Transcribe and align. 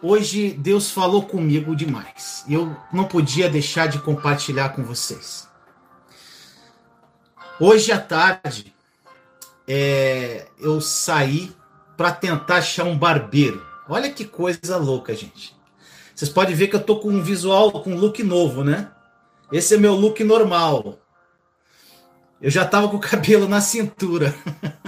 Hoje 0.00 0.50
Deus 0.50 0.92
falou 0.92 1.22
comigo 1.22 1.74
demais 1.74 2.44
e 2.46 2.54
eu 2.54 2.76
não 2.92 3.04
podia 3.04 3.50
deixar 3.50 3.88
de 3.88 3.98
compartilhar 3.98 4.68
com 4.68 4.84
vocês. 4.84 5.48
Hoje 7.58 7.90
à 7.90 8.00
tarde 8.00 8.72
é, 9.66 10.46
eu 10.60 10.80
saí 10.80 11.52
para 11.96 12.12
tentar 12.12 12.58
achar 12.58 12.84
um 12.84 12.96
barbeiro. 12.96 13.66
Olha 13.88 14.08
que 14.08 14.24
coisa 14.24 14.76
louca, 14.76 15.16
gente. 15.16 15.56
Vocês 16.14 16.30
podem 16.30 16.54
ver 16.54 16.68
que 16.68 16.76
eu 16.76 16.82
tô 16.82 17.00
com 17.00 17.08
um 17.08 17.22
visual, 17.22 17.72
com 17.72 17.90
um 17.90 17.98
look 17.98 18.22
novo, 18.22 18.62
né? 18.62 18.92
Esse 19.50 19.74
é 19.74 19.78
meu 19.78 19.94
look 19.94 20.22
normal. 20.22 20.96
Eu 22.40 22.50
já 22.50 22.64
tava 22.64 22.88
com 22.88 22.98
o 22.98 23.00
cabelo 23.00 23.48
na 23.48 23.60
cintura. 23.60 24.32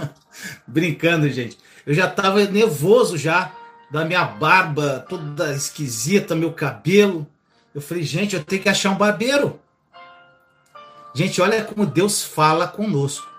Brincando, 0.65 1.29
gente. 1.29 1.57
Eu 1.85 1.93
já 1.93 2.07
tava 2.07 2.45
nervoso 2.45 3.17
já 3.17 3.51
da 3.91 4.05
minha 4.05 4.23
barba 4.23 5.05
toda 5.07 5.53
esquisita, 5.53 6.33
meu 6.33 6.53
cabelo. 6.53 7.27
Eu 7.75 7.81
falei, 7.81 8.03
gente, 8.03 8.35
eu 8.35 8.43
tenho 8.43 8.61
que 8.61 8.69
achar 8.69 8.89
um 8.89 8.97
barbeiro. 8.97 9.59
Gente, 11.13 11.41
olha 11.41 11.63
como 11.63 11.85
Deus 11.85 12.23
fala 12.23 12.67
conosco. 12.67 13.29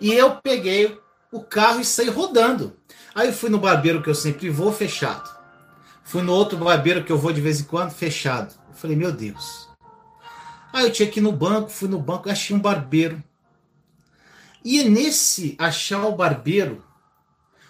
E 0.00 0.12
eu 0.12 0.36
peguei 0.36 0.98
o 1.32 1.40
carro 1.40 1.80
e 1.80 1.84
saí 1.84 2.10
rodando. 2.10 2.76
Aí 3.14 3.28
eu 3.28 3.32
fui 3.32 3.48
no 3.48 3.58
barbeiro 3.58 4.02
que 4.02 4.10
eu 4.10 4.14
sempre 4.14 4.50
vou, 4.50 4.70
fechado. 4.70 5.34
Fui 6.02 6.20
no 6.20 6.32
outro 6.32 6.58
barbeiro 6.58 7.02
que 7.02 7.10
eu 7.10 7.18
vou 7.18 7.32
de 7.32 7.40
vez 7.40 7.60
em 7.60 7.64
quando, 7.64 7.90
fechado. 7.90 8.54
Eu 8.68 8.74
falei, 8.74 8.96
meu 8.96 9.10
Deus. 9.10 9.68
Aí 10.72 10.84
eu 10.84 10.92
tinha 10.92 11.08
que 11.08 11.20
ir 11.20 11.22
no 11.22 11.32
banco, 11.32 11.70
fui 11.70 11.88
no 11.88 11.98
banco, 11.98 12.28
achei 12.28 12.54
um 12.54 12.60
barbeiro. 12.60 13.22
E 14.62 14.84
nesse 14.84 15.54
achar 15.58 16.04
o 16.04 16.16
barbeiro, 16.16 16.84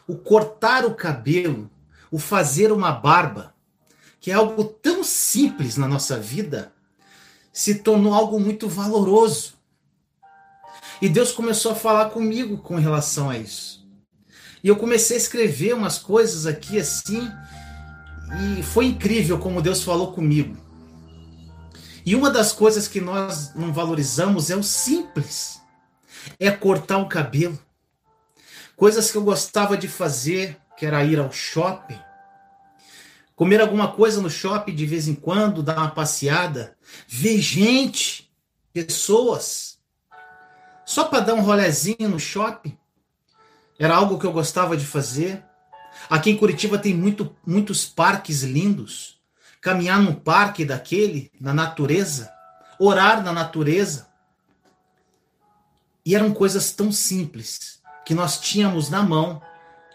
o 0.09 0.17
cortar 0.17 0.85
o 0.85 0.95
cabelo, 0.95 1.71
o 2.15 2.19
fazer 2.21 2.71
uma 2.71 2.93
barba, 2.93 3.53
que 4.21 4.31
é 4.31 4.35
algo 4.35 4.63
tão 4.63 5.03
simples 5.03 5.77
na 5.77 5.89
nossa 5.89 6.17
vida, 6.17 6.73
se 7.53 7.75
tornou 7.81 8.15
algo 8.15 8.39
muito 8.39 8.69
valoroso. 8.69 9.55
E 11.03 11.09
Deus 11.09 11.33
começou 11.33 11.73
a 11.73 11.75
falar 11.75 12.11
comigo 12.11 12.59
com 12.59 12.77
relação 12.77 13.29
a 13.29 13.37
isso. 13.37 13.85
E 14.63 14.69
eu 14.69 14.77
comecei 14.77 15.17
a 15.17 15.19
escrever 15.19 15.75
umas 15.75 15.99
coisas 15.99 16.47
aqui 16.47 16.79
assim, 16.79 17.29
e 18.59 18.63
foi 18.63 18.87
incrível 18.87 19.41
como 19.41 19.61
Deus 19.61 19.83
falou 19.83 20.13
comigo. 20.13 20.57
E 22.07 22.15
uma 22.15 22.31
das 22.31 22.53
coisas 22.53 22.87
que 22.87 23.01
nós 23.01 23.53
não 23.57 23.73
valorizamos 23.73 24.51
é 24.51 24.57
o 24.57 24.63
simples. 24.63 25.61
É 26.39 26.49
cortar 26.49 26.99
o 26.99 27.09
cabelo. 27.09 27.59
Coisas 28.77 29.11
que 29.11 29.19
eu 29.19 29.25
gostava 29.25 29.77
de 29.77 29.89
fazer, 29.89 30.57
que 30.85 30.89
era 30.89 31.03
ir 31.03 31.19
ao 31.19 31.33
shopping, 31.33 31.99
comer 33.35 33.59
alguma 33.59 33.91
coisa 33.91 34.21
no 34.21 34.29
shopping 34.29 34.75
de 34.75 34.85
vez 34.85 35.09
em 35.09 35.15
quando, 35.15 35.63
dar 35.63 35.79
uma 35.79 35.91
passeada, 35.91 36.77
ver 37.09 37.39
gente, 37.39 38.31
pessoas, 38.71 39.79
só 40.85 41.05
para 41.05 41.21
dar 41.21 41.33
um 41.33 41.41
rolezinho 41.41 42.07
no 42.07 42.21
shopping. 42.21 42.77
Era 43.79 43.97
algo 43.97 44.19
que 44.19 44.27
eu 44.27 44.33
gostava 44.33 44.77
de 44.77 44.85
fazer. 44.85 45.43
Aqui 46.11 46.31
em 46.31 46.37
Curitiba 46.37 46.77
tem 46.77 46.93
muito, 46.93 47.35
muitos 47.47 47.87
parques 47.87 48.43
lindos. 48.43 49.19
Caminhar 49.63 49.99
num 49.99 50.15
parque 50.15 50.67
daquele, 50.67 51.33
na 51.41 51.55
natureza, 51.55 52.31
orar 52.79 53.23
na 53.23 53.33
natureza. 53.33 54.07
E 56.05 56.15
eram 56.15 56.35
coisas 56.35 56.73
tão 56.73 56.93
simples 56.93 57.81
que 58.05 58.13
nós 58.13 58.39
tínhamos 58.39 58.91
na 58.91 59.03
mão 59.03 59.41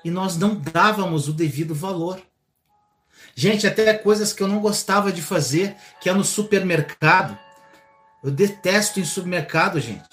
e 0.03 0.11
nós 0.11 0.37
não 0.37 0.55
dávamos 0.55 1.27
o 1.27 1.33
devido 1.33 1.75
valor. 1.75 2.21
Gente, 3.35 3.67
até 3.67 3.93
coisas 3.93 4.33
que 4.33 4.41
eu 4.41 4.47
não 4.47 4.59
gostava 4.59 5.11
de 5.11 5.21
fazer, 5.21 5.75
que 6.01 6.09
é 6.09 6.13
no 6.13 6.23
supermercado. 6.23 7.37
Eu 8.23 8.31
detesto 8.31 8.99
em 8.99 9.05
supermercado, 9.05 9.79
gente. 9.79 10.07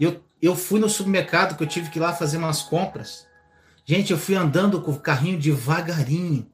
Eu, 0.00 0.22
eu 0.40 0.56
fui 0.56 0.80
no 0.80 0.88
supermercado 0.88 1.56
que 1.56 1.62
eu 1.62 1.68
tive 1.68 1.90
que 1.90 1.98
ir 1.98 2.02
lá 2.02 2.12
fazer 2.12 2.38
umas 2.38 2.62
compras. 2.62 3.26
Gente, 3.84 4.10
eu 4.10 4.18
fui 4.18 4.34
andando 4.34 4.80
com 4.82 4.90
o 4.90 5.00
carrinho 5.00 5.38
devagarinho, 5.38 6.50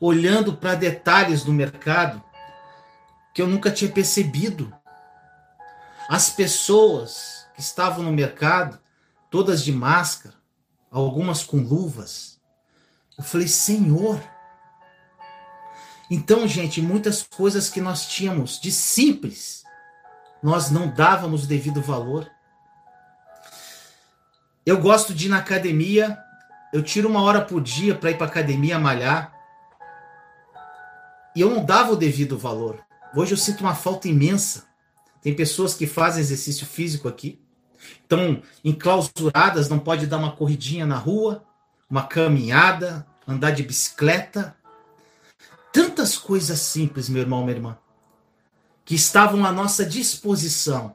olhando 0.00 0.52
para 0.52 0.76
detalhes 0.76 1.42
do 1.42 1.52
mercado 1.52 2.22
que 3.34 3.42
eu 3.42 3.46
nunca 3.46 3.70
tinha 3.70 3.90
percebido. 3.90 4.72
As 6.08 6.30
pessoas 6.30 7.46
que 7.54 7.60
estavam 7.60 8.04
no 8.04 8.12
mercado, 8.12 8.78
todas 9.30 9.64
de 9.64 9.72
máscara, 9.72 10.34
algumas 10.90 11.42
com 11.44 11.58
luvas. 11.58 12.40
Eu 13.16 13.24
falei, 13.24 13.48
Senhor. 13.48 14.20
Então, 16.10 16.46
gente, 16.46 16.80
muitas 16.80 17.22
coisas 17.22 17.68
que 17.68 17.80
nós 17.80 18.06
tínhamos 18.06 18.60
de 18.60 18.70
simples, 18.70 19.64
nós 20.42 20.70
não 20.70 20.88
dávamos 20.88 21.44
o 21.44 21.46
devido 21.46 21.82
valor. 21.82 22.30
Eu 24.64 24.80
gosto 24.80 25.14
de 25.14 25.26
ir 25.26 25.28
na 25.28 25.38
academia, 25.38 26.18
eu 26.72 26.82
tiro 26.82 27.08
uma 27.08 27.22
hora 27.22 27.44
por 27.44 27.60
dia 27.60 27.94
para 27.94 28.10
ir 28.10 28.18
para 28.18 28.26
academia 28.26 28.78
malhar. 28.78 29.32
E 31.34 31.40
eu 31.40 31.50
não 31.50 31.64
dava 31.64 31.92
o 31.92 31.96
devido 31.96 32.38
valor. 32.38 32.84
Hoje 33.14 33.32
eu 33.32 33.38
sinto 33.38 33.60
uma 33.60 33.74
falta 33.74 34.08
imensa. 34.08 34.66
Tem 35.22 35.34
pessoas 35.34 35.74
que 35.74 35.86
fazem 35.86 36.20
exercício 36.20 36.66
físico 36.66 37.08
aqui 37.08 37.45
estão 38.02 38.42
enclausuradas, 38.64 39.68
não 39.68 39.78
pode 39.78 40.06
dar 40.06 40.18
uma 40.18 40.32
corridinha 40.32 40.86
na 40.86 40.96
rua, 40.96 41.44
uma 41.88 42.04
caminhada, 42.04 43.06
andar 43.26 43.50
de 43.50 43.62
bicicleta. 43.62 44.56
Tantas 45.72 46.16
coisas 46.16 46.60
simples, 46.60 47.08
meu 47.08 47.22
irmão, 47.22 47.44
minha 47.44 47.56
irmã, 47.56 47.78
que 48.84 48.94
estavam 48.94 49.44
à 49.44 49.52
nossa 49.52 49.84
disposição 49.84 50.94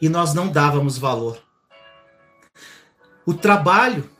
e 0.00 0.08
nós 0.08 0.34
não 0.34 0.48
dávamos 0.48 0.98
valor. 0.98 1.42
O 3.24 3.34
trabalho, 3.34 4.10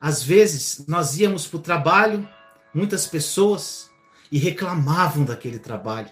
às 0.00 0.22
vezes, 0.22 0.84
nós 0.86 1.18
íamos 1.18 1.46
para 1.46 1.56
o 1.58 1.62
trabalho, 1.62 2.28
muitas 2.72 3.06
pessoas, 3.06 3.90
e 4.30 4.38
reclamavam 4.38 5.24
daquele 5.24 5.58
trabalho. 5.58 6.10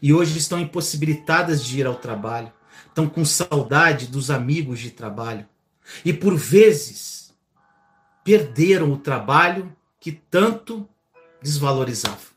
E 0.00 0.12
hoje 0.12 0.38
estão 0.38 0.60
impossibilitadas 0.60 1.64
de 1.64 1.80
ir 1.80 1.86
ao 1.86 1.96
trabalho 1.96 2.52
estão 2.96 3.06
com 3.10 3.26
saudade 3.26 4.06
dos 4.06 4.30
amigos 4.30 4.80
de 4.80 4.90
trabalho 4.90 5.46
e 6.02 6.14
por 6.14 6.34
vezes 6.34 7.34
perderam 8.24 8.90
o 8.90 8.96
trabalho 8.96 9.76
que 10.00 10.10
tanto 10.10 10.88
desvalorizavam. 11.42 12.34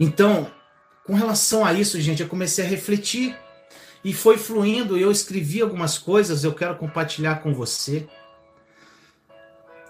Então, 0.00 0.52
com 1.06 1.14
relação 1.14 1.64
a 1.64 1.72
isso, 1.72 2.00
gente, 2.00 2.20
eu 2.20 2.28
comecei 2.28 2.64
a 2.64 2.68
refletir 2.68 3.38
e 4.04 4.12
foi 4.12 4.36
fluindo. 4.36 4.98
Eu 4.98 5.12
escrevi 5.12 5.60
algumas 5.60 5.96
coisas, 5.96 6.42
eu 6.42 6.52
quero 6.52 6.76
compartilhar 6.76 7.36
com 7.36 7.54
você. 7.54 8.08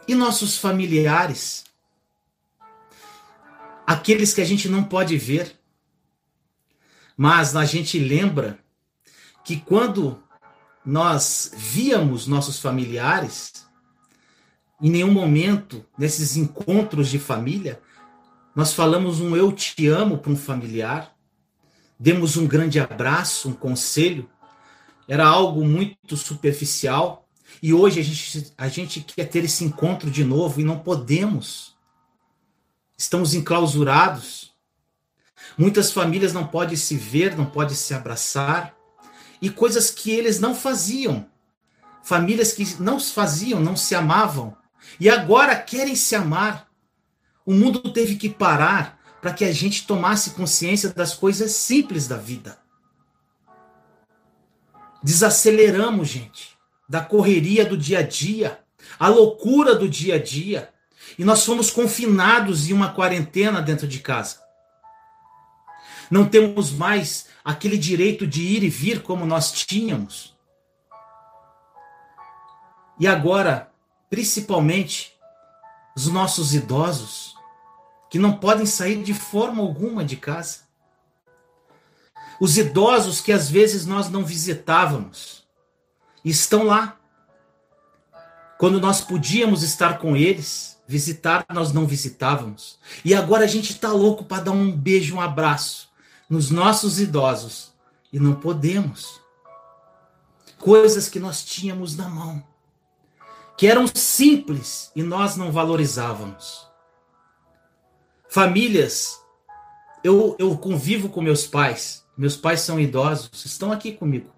E 0.06 0.14
nossos 0.14 0.58
familiares, 0.58 1.64
aqueles 3.86 4.34
que 4.34 4.42
a 4.42 4.44
gente 4.44 4.68
não 4.68 4.84
pode 4.84 5.16
ver, 5.16 5.57
mas 7.18 7.56
a 7.56 7.64
gente 7.64 7.98
lembra 7.98 8.60
que 9.44 9.56
quando 9.56 10.22
nós 10.86 11.50
víamos 11.56 12.28
nossos 12.28 12.60
familiares, 12.60 13.66
em 14.80 14.88
nenhum 14.88 15.10
momento, 15.10 15.84
nesses 15.98 16.36
encontros 16.36 17.08
de 17.08 17.18
família, 17.18 17.82
nós 18.54 18.72
falamos 18.72 19.18
um 19.18 19.36
eu 19.36 19.50
te 19.50 19.88
amo 19.88 20.18
para 20.18 20.30
um 20.30 20.36
familiar, 20.36 21.12
demos 21.98 22.36
um 22.36 22.46
grande 22.46 22.78
abraço, 22.78 23.48
um 23.48 23.52
conselho, 23.52 24.30
era 25.08 25.26
algo 25.26 25.64
muito 25.64 26.16
superficial. 26.16 27.28
E 27.60 27.74
hoje 27.74 27.98
a 27.98 28.04
gente, 28.04 28.52
a 28.56 28.68
gente 28.68 29.00
quer 29.00 29.24
ter 29.24 29.42
esse 29.42 29.64
encontro 29.64 30.08
de 30.08 30.22
novo 30.22 30.60
e 30.60 30.64
não 30.64 30.78
podemos. 30.78 31.76
Estamos 32.96 33.34
enclausurados. 33.34 34.56
Muitas 35.56 35.92
famílias 35.92 36.32
não 36.32 36.46
podem 36.46 36.76
se 36.76 36.96
ver, 36.96 37.36
não 37.36 37.46
podem 37.46 37.74
se 37.74 37.94
abraçar, 37.94 38.74
e 39.40 39.48
coisas 39.48 39.90
que 39.90 40.10
eles 40.10 40.40
não 40.40 40.54
faziam. 40.54 41.26
Famílias 42.02 42.52
que 42.52 42.80
não 42.80 42.98
faziam, 42.98 43.60
não 43.60 43.76
se 43.76 43.94
amavam, 43.94 44.56
e 44.98 45.08
agora 45.08 45.56
querem 45.56 45.94
se 45.94 46.14
amar. 46.14 46.68
O 47.44 47.52
mundo 47.52 47.92
teve 47.92 48.16
que 48.16 48.28
parar 48.28 48.98
para 49.20 49.32
que 49.32 49.44
a 49.44 49.52
gente 49.52 49.86
tomasse 49.86 50.30
consciência 50.30 50.90
das 50.90 51.14
coisas 51.14 51.52
simples 51.52 52.06
da 52.06 52.16
vida. 52.16 52.58
Desaceleramos, 55.02 56.08
gente, 56.08 56.56
da 56.88 57.00
correria 57.00 57.64
do 57.64 57.76
dia 57.76 58.00
a 58.00 58.02
dia, 58.02 58.60
a 58.98 59.08
loucura 59.08 59.74
do 59.74 59.88
dia 59.88 60.16
a 60.16 60.18
dia, 60.22 60.70
e 61.18 61.24
nós 61.24 61.44
fomos 61.44 61.70
confinados 61.70 62.68
em 62.68 62.72
uma 62.72 62.92
quarentena 62.92 63.60
dentro 63.60 63.86
de 63.86 64.00
casa. 64.00 64.47
Não 66.10 66.26
temos 66.26 66.70
mais 66.72 67.26
aquele 67.44 67.76
direito 67.76 68.26
de 68.26 68.42
ir 68.42 68.62
e 68.62 68.68
vir 68.68 69.02
como 69.02 69.26
nós 69.26 69.52
tínhamos. 69.52 70.36
E 72.98 73.06
agora, 73.06 73.70
principalmente, 74.08 75.16
os 75.94 76.06
nossos 76.06 76.54
idosos, 76.54 77.36
que 78.10 78.18
não 78.18 78.32
podem 78.32 78.64
sair 78.66 79.02
de 79.02 79.12
forma 79.12 79.62
alguma 79.62 80.04
de 80.04 80.16
casa. 80.16 80.60
Os 82.40 82.56
idosos 82.56 83.20
que 83.20 83.32
às 83.32 83.50
vezes 83.50 83.84
nós 83.84 84.08
não 84.08 84.24
visitávamos, 84.24 85.46
estão 86.24 86.64
lá. 86.64 86.96
Quando 88.58 88.80
nós 88.80 89.00
podíamos 89.00 89.62
estar 89.62 89.98
com 89.98 90.16
eles, 90.16 90.80
visitar, 90.86 91.44
nós 91.52 91.72
não 91.72 91.86
visitávamos. 91.86 92.78
E 93.04 93.14
agora 93.14 93.44
a 93.44 93.48
gente 93.48 93.72
está 93.72 93.92
louco 93.92 94.24
para 94.24 94.44
dar 94.44 94.52
um 94.52 94.72
beijo, 94.72 95.16
um 95.16 95.20
abraço 95.20 95.87
nos 96.28 96.50
nossos 96.50 97.00
idosos 97.00 97.72
e 98.12 98.18
não 98.18 98.34
podemos. 98.34 99.20
Coisas 100.58 101.08
que 101.08 101.20
nós 101.20 101.44
tínhamos 101.44 101.96
na 101.96 102.08
mão, 102.08 102.44
que 103.56 103.66
eram 103.66 103.86
simples 103.86 104.90
e 104.94 105.02
nós 105.02 105.36
não 105.36 105.52
valorizávamos. 105.52 106.66
Famílias, 108.28 109.20
eu, 110.02 110.36
eu 110.38 110.56
convivo 110.58 111.08
com 111.08 111.22
meus 111.22 111.46
pais, 111.46 112.04
meus 112.16 112.36
pais 112.36 112.60
são 112.60 112.78
idosos, 112.78 113.44
estão 113.44 113.72
aqui 113.72 113.92
comigo. 113.92 114.30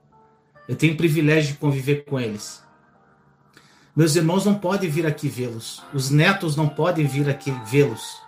Eu 0.68 0.76
tenho 0.76 0.94
o 0.94 0.96
privilégio 0.96 1.54
de 1.54 1.58
conviver 1.58 2.04
com 2.04 2.20
eles. 2.20 2.62
Meus 3.96 4.14
irmãos 4.14 4.44
não 4.44 4.54
podem 4.54 4.88
vir 4.88 5.06
aqui 5.06 5.28
vê-los, 5.28 5.82
os 5.92 6.10
netos 6.10 6.54
não 6.54 6.68
podem 6.68 7.06
vir 7.06 7.28
aqui 7.28 7.50
vê-los. 7.66 8.20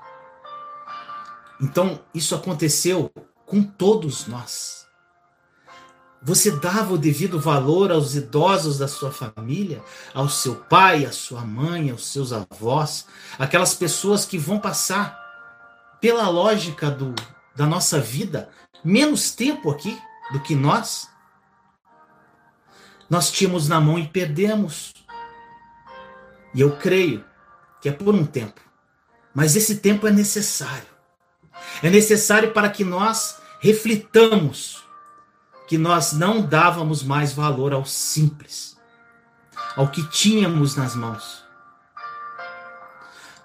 Então, 1.60 2.00
isso 2.12 2.34
aconteceu 2.34 3.12
com 3.52 3.62
todos 3.62 4.26
nós. 4.26 4.86
Você 6.22 6.52
dava 6.52 6.94
o 6.94 6.96
devido 6.96 7.38
valor 7.38 7.92
aos 7.92 8.14
idosos 8.14 8.78
da 8.78 8.88
sua 8.88 9.12
família, 9.12 9.84
ao 10.14 10.26
seu 10.26 10.54
pai, 10.54 11.04
à 11.04 11.12
sua 11.12 11.42
mãe, 11.42 11.90
aos 11.90 12.06
seus 12.06 12.32
avós, 12.32 13.04
aquelas 13.38 13.74
pessoas 13.74 14.24
que 14.24 14.38
vão 14.38 14.58
passar 14.58 15.20
pela 16.00 16.30
lógica 16.30 16.90
do, 16.90 17.14
da 17.54 17.66
nossa 17.66 18.00
vida, 18.00 18.48
menos 18.82 19.32
tempo 19.32 19.70
aqui 19.70 20.00
do 20.32 20.40
que 20.40 20.54
nós. 20.54 21.10
Nós 23.10 23.30
tínhamos 23.30 23.68
na 23.68 23.78
mão 23.82 23.98
e 23.98 24.08
perdemos. 24.08 24.94
E 26.54 26.62
eu 26.62 26.74
creio 26.78 27.22
que 27.82 27.90
é 27.90 27.92
por 27.92 28.14
um 28.14 28.24
tempo. 28.24 28.62
Mas 29.34 29.56
esse 29.56 29.76
tempo 29.76 30.06
é 30.06 30.10
necessário. 30.10 30.88
É 31.82 31.90
necessário 31.90 32.52
para 32.52 32.70
que 32.70 32.82
nós 32.82 33.41
reflitamos 33.62 34.82
que 35.68 35.78
nós 35.78 36.12
não 36.12 36.42
dávamos 36.42 37.02
mais 37.04 37.32
valor 37.32 37.72
ao 37.72 37.86
simples, 37.86 38.76
ao 39.76 39.88
que 39.88 40.06
tínhamos 40.10 40.74
nas 40.74 40.96
mãos. 40.96 41.44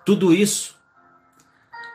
Tudo 0.03 0.33
isso 0.33 0.75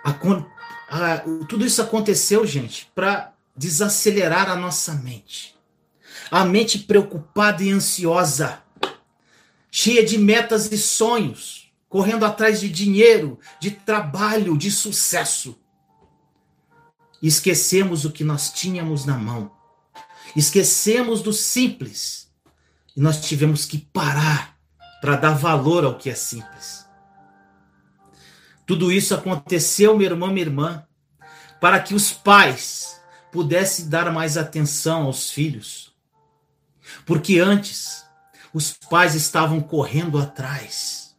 ah, 0.05 1.23
tudo 1.49 1.67
isso 1.67 1.83
aconteceu, 1.83 2.47
gente, 2.47 2.91
para 2.95 3.33
desacelerar 3.57 4.49
a 4.49 4.57
nossa 4.57 4.95
mente. 4.95 5.57
A 6.31 6.45
mente 6.45 6.79
preocupada 6.79 7.63
e 7.63 7.71
ansiosa, 7.71 8.63
cheia 9.71 10.05
de 10.05 10.17
metas 10.17 10.71
e 10.71 10.79
sonhos, 10.79 11.73
correndo 11.89 12.25
atrás 12.25 12.61
de 12.61 12.69
dinheiro, 12.69 13.39
de 13.59 13.73
trabalho, 13.73 14.57
de 14.57 14.71
sucesso. 14.71 15.59
Esquecemos 17.23 18.05
o 18.05 18.11
que 18.11 18.25
nós 18.25 18.51
tínhamos 18.51 19.05
na 19.05 19.17
mão. 19.17 19.53
Esquecemos 20.35 21.23
do 21.23 21.33
simples. 21.33 22.29
E 22.97 23.01
nós 23.01 23.21
tivemos 23.21 23.65
que 23.65 23.79
parar 23.79 24.59
para 25.01 25.17
dar 25.17 25.33
valor 25.33 25.85
ao 25.85 25.97
que 25.97 26.11
é 26.11 26.15
simples. 26.15 26.85
Tudo 28.67 28.91
isso 28.91 29.15
aconteceu, 29.15 29.97
meu 29.97 30.11
irmão, 30.11 30.29
minha 30.29 30.47
irmã, 30.47 30.87
para 31.61 31.81
que 31.81 31.95
os 31.95 32.13
pais 32.13 33.01
pudessem 33.31 33.89
dar 33.89 34.13
mais 34.13 34.37
atenção 34.37 35.05
aos 35.05 35.31
filhos. 35.31 35.95
Porque 37.07 37.39
antes, 37.39 38.05
os 38.53 38.73
pais 38.73 39.15
estavam 39.15 39.61
correndo 39.61 40.19
atrás 40.19 41.17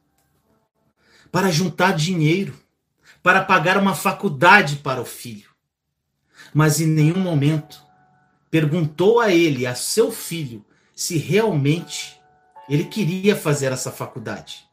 para 1.32 1.50
juntar 1.52 1.96
dinheiro, 1.96 2.60
para 3.24 3.44
pagar 3.44 3.78
uma 3.78 3.96
faculdade 3.96 4.78
para 4.78 5.02
o 5.02 5.06
filho. 5.06 5.53
Mas 6.54 6.80
em 6.80 6.88
nenhum 6.88 7.20
momento 7.20 7.84
perguntou 8.50 9.20
a 9.20 9.34
ele, 9.34 9.66
a 9.66 9.74
seu 9.74 10.12
filho, 10.12 10.64
se 10.96 11.18
realmente 11.18 12.22
ele 12.70 12.86
queria 12.86 13.36
fazer 13.36 13.72
essa 13.72 13.92
faculdade. 13.92 14.68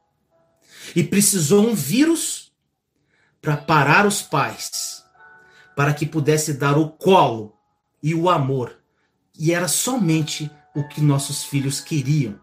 E 0.95 1.03
precisou 1.03 1.67
um 1.67 1.75
vírus 1.75 2.53
para 3.41 3.57
parar 3.57 4.07
os 4.07 4.21
pais, 4.21 5.05
para 5.75 5.95
que 5.95 6.05
pudesse 6.05 6.55
dar 6.55 6.77
o 6.77 6.91
colo 6.91 7.57
e 8.03 8.15
o 8.15 8.29
amor. 8.29 8.79
E 9.39 9.53
era 9.53 9.69
somente 9.69 10.51
o 10.75 10.87
que 10.87 11.01
nossos 11.01 11.45
filhos 11.45 11.81
queriam. 11.81 12.39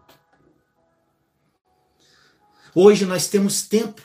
Hoje 2.74 3.06
nós 3.06 3.28
temos 3.28 3.62
tempo. 3.62 4.02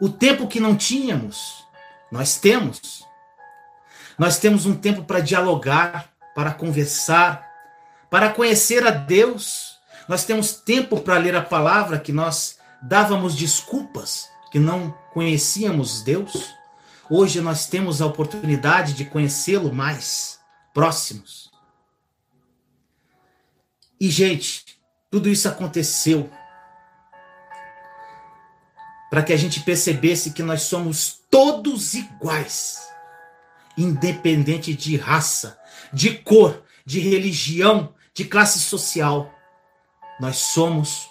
O 0.00 0.08
tempo 0.08 0.48
que 0.48 0.58
não 0.58 0.76
tínhamos, 0.76 1.64
nós 2.10 2.36
temos. 2.36 3.04
Nós 4.22 4.38
temos 4.38 4.66
um 4.66 4.76
tempo 4.76 5.02
para 5.02 5.18
dialogar, 5.18 6.12
para 6.32 6.54
conversar, 6.54 7.44
para 8.08 8.30
conhecer 8.30 8.86
a 8.86 8.92
Deus. 8.92 9.80
Nós 10.08 10.24
temos 10.24 10.52
tempo 10.52 11.00
para 11.00 11.18
ler 11.18 11.34
a 11.34 11.42
palavra 11.42 11.98
que 11.98 12.12
nós 12.12 12.56
dávamos 12.80 13.34
desculpas 13.34 14.28
que 14.52 14.60
não 14.60 14.96
conhecíamos 15.12 16.02
Deus, 16.02 16.54
hoje 17.10 17.40
nós 17.40 17.66
temos 17.66 18.00
a 18.00 18.06
oportunidade 18.06 18.92
de 18.92 19.04
conhecê-lo 19.06 19.74
mais 19.74 20.38
próximos. 20.72 21.50
E, 24.00 24.08
gente, 24.08 24.78
tudo 25.10 25.28
isso 25.28 25.48
aconteceu 25.48 26.30
para 29.10 29.24
que 29.24 29.32
a 29.32 29.36
gente 29.36 29.58
percebesse 29.58 30.30
que 30.30 30.44
nós 30.44 30.62
somos 30.62 31.18
todos 31.28 31.94
iguais, 31.94 32.91
independente 33.76 34.74
de 34.74 34.96
raça, 34.96 35.58
de 35.92 36.18
cor, 36.18 36.62
de 36.84 37.00
religião, 37.00 37.94
de 38.14 38.24
classe 38.24 38.60
social. 38.60 39.32
Nós 40.20 40.36
somos 40.36 41.08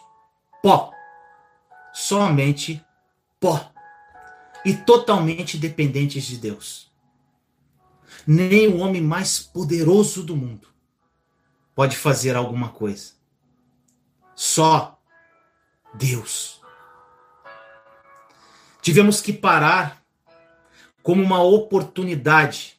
pó. 0.62 0.92
Somente 1.94 2.84
pó 3.40 3.72
e 4.64 4.74
totalmente 4.74 5.58
dependentes 5.58 6.24
de 6.24 6.38
Deus. 6.38 6.92
Nem 8.26 8.68
o 8.68 8.78
homem 8.78 9.02
mais 9.02 9.40
poderoso 9.40 10.24
do 10.24 10.36
mundo 10.36 10.68
pode 11.76 11.98
fazer 11.98 12.36
alguma 12.36 12.70
coisa. 12.70 13.14
Só 14.36 15.00
Deus. 15.94 16.62
Tivemos 18.82 19.22
que 19.22 19.34
parar 19.34 20.01
como 21.04 21.24
uma 21.24 21.42
oportunidade 21.42 22.78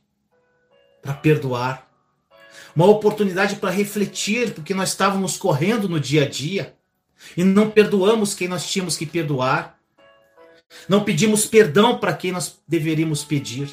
para 1.00 1.14
perdoar, 1.14 1.88
uma 2.74 2.86
oportunidade 2.86 3.56
para 3.56 3.70
refletir, 3.70 4.54
porque 4.54 4.72
nós 4.72 4.90
estávamos 4.90 5.36
correndo 5.36 5.88
no 5.88 6.00
dia 6.00 6.24
a 6.24 6.28
dia 6.28 6.74
e 7.36 7.44
não 7.44 7.70
perdoamos 7.70 8.34
quem 8.34 8.48
nós 8.48 8.66
tínhamos 8.70 8.96
que 8.96 9.06
perdoar. 9.06 9.78
Não 10.88 11.04
pedimos 11.04 11.44
perdão 11.44 11.98
para 11.98 12.14
quem 12.14 12.32
nós 12.32 12.60
deveríamos 12.66 13.24
pedir, 13.24 13.68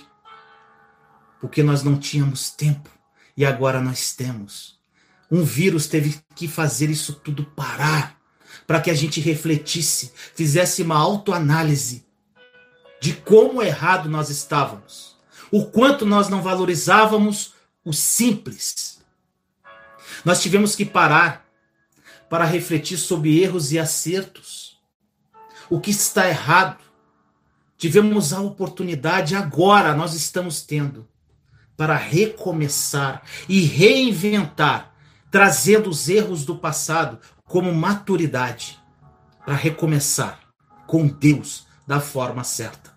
porque 1.39 1.63
nós 1.63 1.81
não 1.83 1.97
tínhamos 1.97 2.49
tempo 2.49 2.89
e 3.37 3.45
agora 3.45 3.79
nós 3.79 4.13
temos. 4.13 4.77
Um 5.31 5.43
vírus 5.43 5.87
teve 5.87 6.19
que 6.35 6.47
fazer 6.47 6.89
isso 6.89 7.13
tudo 7.13 7.45
parar 7.45 8.19
para 8.67 8.81
que 8.81 8.89
a 8.89 8.93
gente 8.93 9.21
refletisse, 9.21 10.11
fizesse 10.35 10.81
uma 10.81 10.97
autoanálise 10.97 12.05
de 13.01 13.13
como 13.13 13.61
errado 13.61 14.09
nós 14.09 14.29
estávamos, 14.29 15.17
o 15.51 15.65
quanto 15.65 16.05
nós 16.05 16.29
não 16.29 16.41
valorizávamos 16.41 17.53
o 17.83 17.93
simples. 17.93 19.01
Nós 20.23 20.41
tivemos 20.41 20.75
que 20.75 20.85
parar 20.85 21.45
para 22.29 22.45
refletir 22.45 22.97
sobre 22.97 23.41
erros 23.41 23.71
e 23.71 23.79
acertos. 23.79 24.79
O 25.69 25.79
que 25.79 25.91
está 25.91 26.27
errado 26.27 26.77
tivemos 27.77 28.33
a 28.33 28.41
oportunidade, 28.41 29.35
agora 29.35 29.95
nós 29.95 30.13
estamos 30.13 30.61
tendo, 30.61 31.07
para 31.77 31.95
recomeçar 31.95 33.23
e 33.47 33.61
reinventar, 33.61 34.93
trazendo 35.31 35.89
os 35.89 36.09
erros 36.09 36.43
do 36.43 36.57
passado 36.57 37.19
como 37.45 37.73
maturidade, 37.73 38.77
para 39.45 39.55
recomeçar 39.55 40.41
com 40.85 41.07
Deus 41.07 41.65
da 41.87 42.01
forma 42.01 42.43
certa. 42.43 42.88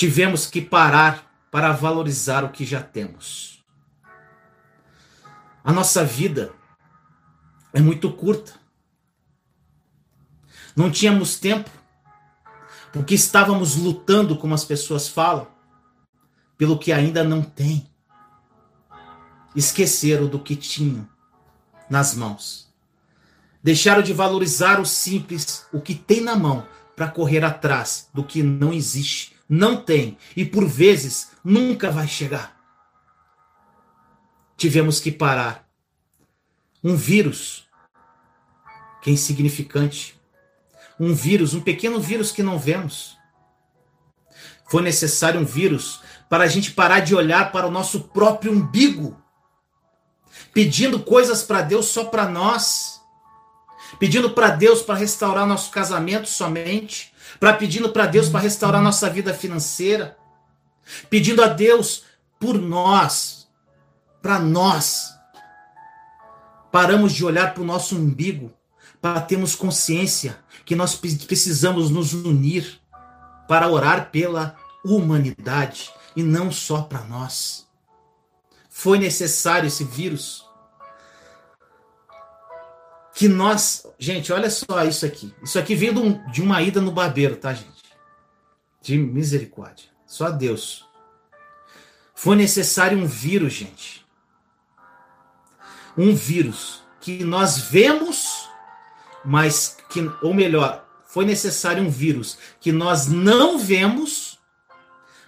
Tivemos 0.00 0.46
que 0.46 0.62
parar 0.62 1.30
para 1.50 1.72
valorizar 1.72 2.42
o 2.42 2.48
que 2.48 2.64
já 2.64 2.82
temos. 2.82 3.62
A 5.62 5.74
nossa 5.74 6.02
vida 6.02 6.54
é 7.70 7.82
muito 7.82 8.10
curta. 8.10 8.54
Não 10.74 10.90
tínhamos 10.90 11.38
tempo, 11.38 11.68
porque 12.90 13.14
estávamos 13.14 13.76
lutando, 13.76 14.38
como 14.38 14.54
as 14.54 14.64
pessoas 14.64 15.06
falam, 15.06 15.46
pelo 16.56 16.78
que 16.78 16.92
ainda 16.92 17.22
não 17.22 17.42
tem. 17.42 17.86
Esqueceram 19.54 20.28
do 20.28 20.38
que 20.38 20.56
tinham 20.56 21.06
nas 21.90 22.14
mãos. 22.14 22.72
Deixaram 23.62 24.00
de 24.00 24.14
valorizar 24.14 24.80
o 24.80 24.86
simples, 24.86 25.66
o 25.70 25.78
que 25.78 25.94
tem 25.94 26.22
na 26.22 26.36
mão, 26.36 26.66
para 26.96 27.10
correr 27.10 27.44
atrás 27.44 28.08
do 28.14 28.24
que 28.24 28.42
não 28.42 28.72
existe, 28.72 29.29
não 29.50 29.82
tem 29.82 30.16
e 30.36 30.44
por 30.44 30.64
vezes 30.64 31.32
nunca 31.42 31.90
vai 31.90 32.06
chegar. 32.06 32.56
Tivemos 34.56 35.00
que 35.00 35.10
parar. 35.10 35.68
Um 36.84 36.94
vírus, 36.94 37.68
que 39.02 39.10
é 39.10 39.12
insignificante, 39.12 40.18
um 41.00 41.12
vírus, 41.12 41.52
um 41.52 41.60
pequeno 41.60 41.98
vírus 41.98 42.30
que 42.30 42.44
não 42.44 42.58
vemos. 42.58 43.18
Foi 44.70 44.82
necessário 44.82 45.40
um 45.40 45.44
vírus 45.44 46.00
para 46.28 46.44
a 46.44 46.46
gente 46.46 46.70
parar 46.70 47.00
de 47.00 47.14
olhar 47.14 47.50
para 47.50 47.66
o 47.66 47.70
nosso 47.72 48.02
próprio 48.02 48.52
umbigo, 48.52 49.20
pedindo 50.54 51.00
coisas 51.00 51.42
para 51.42 51.60
Deus 51.60 51.86
só 51.86 52.04
para 52.04 52.28
nós, 52.28 53.00
pedindo 53.98 54.30
para 54.30 54.50
Deus 54.50 54.80
para 54.80 54.94
restaurar 54.94 55.44
nosso 55.44 55.70
casamento 55.70 56.28
somente, 56.28 57.12
para 57.38 57.52
pedindo 57.54 57.90
para 57.90 58.06
Deus 58.06 58.28
para 58.28 58.40
restaurar 58.40 58.82
nossa 58.82 59.08
vida 59.08 59.32
financeira, 59.32 60.16
pedindo 61.08 61.42
a 61.42 61.46
Deus 61.46 62.04
por 62.38 62.58
nós, 62.58 63.48
para 64.20 64.38
nós. 64.38 65.14
Paramos 66.72 67.12
de 67.12 67.24
olhar 67.24 67.52
para 67.54 67.62
o 67.62 67.66
nosso 67.66 67.96
umbigo 67.96 68.52
para 69.00 69.20
termos 69.20 69.54
consciência 69.54 70.38
que 70.64 70.76
nós 70.76 70.94
precisamos 70.94 71.90
nos 71.90 72.12
unir 72.12 72.80
para 73.48 73.68
orar 73.68 74.10
pela 74.10 74.56
humanidade 74.84 75.90
e 76.14 76.22
não 76.22 76.52
só 76.52 76.82
para 76.82 77.02
nós. 77.04 77.66
Foi 78.68 78.98
necessário 78.98 79.66
esse 79.66 79.84
vírus 79.84 80.49
que 83.20 83.28
nós, 83.28 83.86
gente, 83.98 84.32
olha 84.32 84.48
só 84.48 84.82
isso 84.82 85.04
aqui. 85.04 85.30
Isso 85.42 85.58
aqui 85.58 85.74
veio 85.74 86.18
de 86.32 86.40
uma 86.40 86.62
ida 86.62 86.80
no 86.80 86.90
barbeiro, 86.90 87.36
tá, 87.36 87.52
gente? 87.52 87.84
De 88.80 88.96
misericórdia. 88.96 89.90
Só 90.06 90.30
Deus. 90.30 90.86
Foi 92.14 92.34
necessário 92.34 92.96
um 92.96 93.04
vírus, 93.04 93.52
gente. 93.52 94.06
Um 95.98 96.14
vírus 96.14 96.82
que 96.98 97.22
nós 97.22 97.58
vemos 97.58 98.48
mas 99.22 99.76
que, 99.90 100.10
ou 100.22 100.32
melhor, 100.32 100.88
foi 101.04 101.26
necessário 101.26 101.82
um 101.82 101.90
vírus 101.90 102.38
que 102.58 102.72
nós 102.72 103.06
não 103.06 103.58
vemos, 103.58 104.38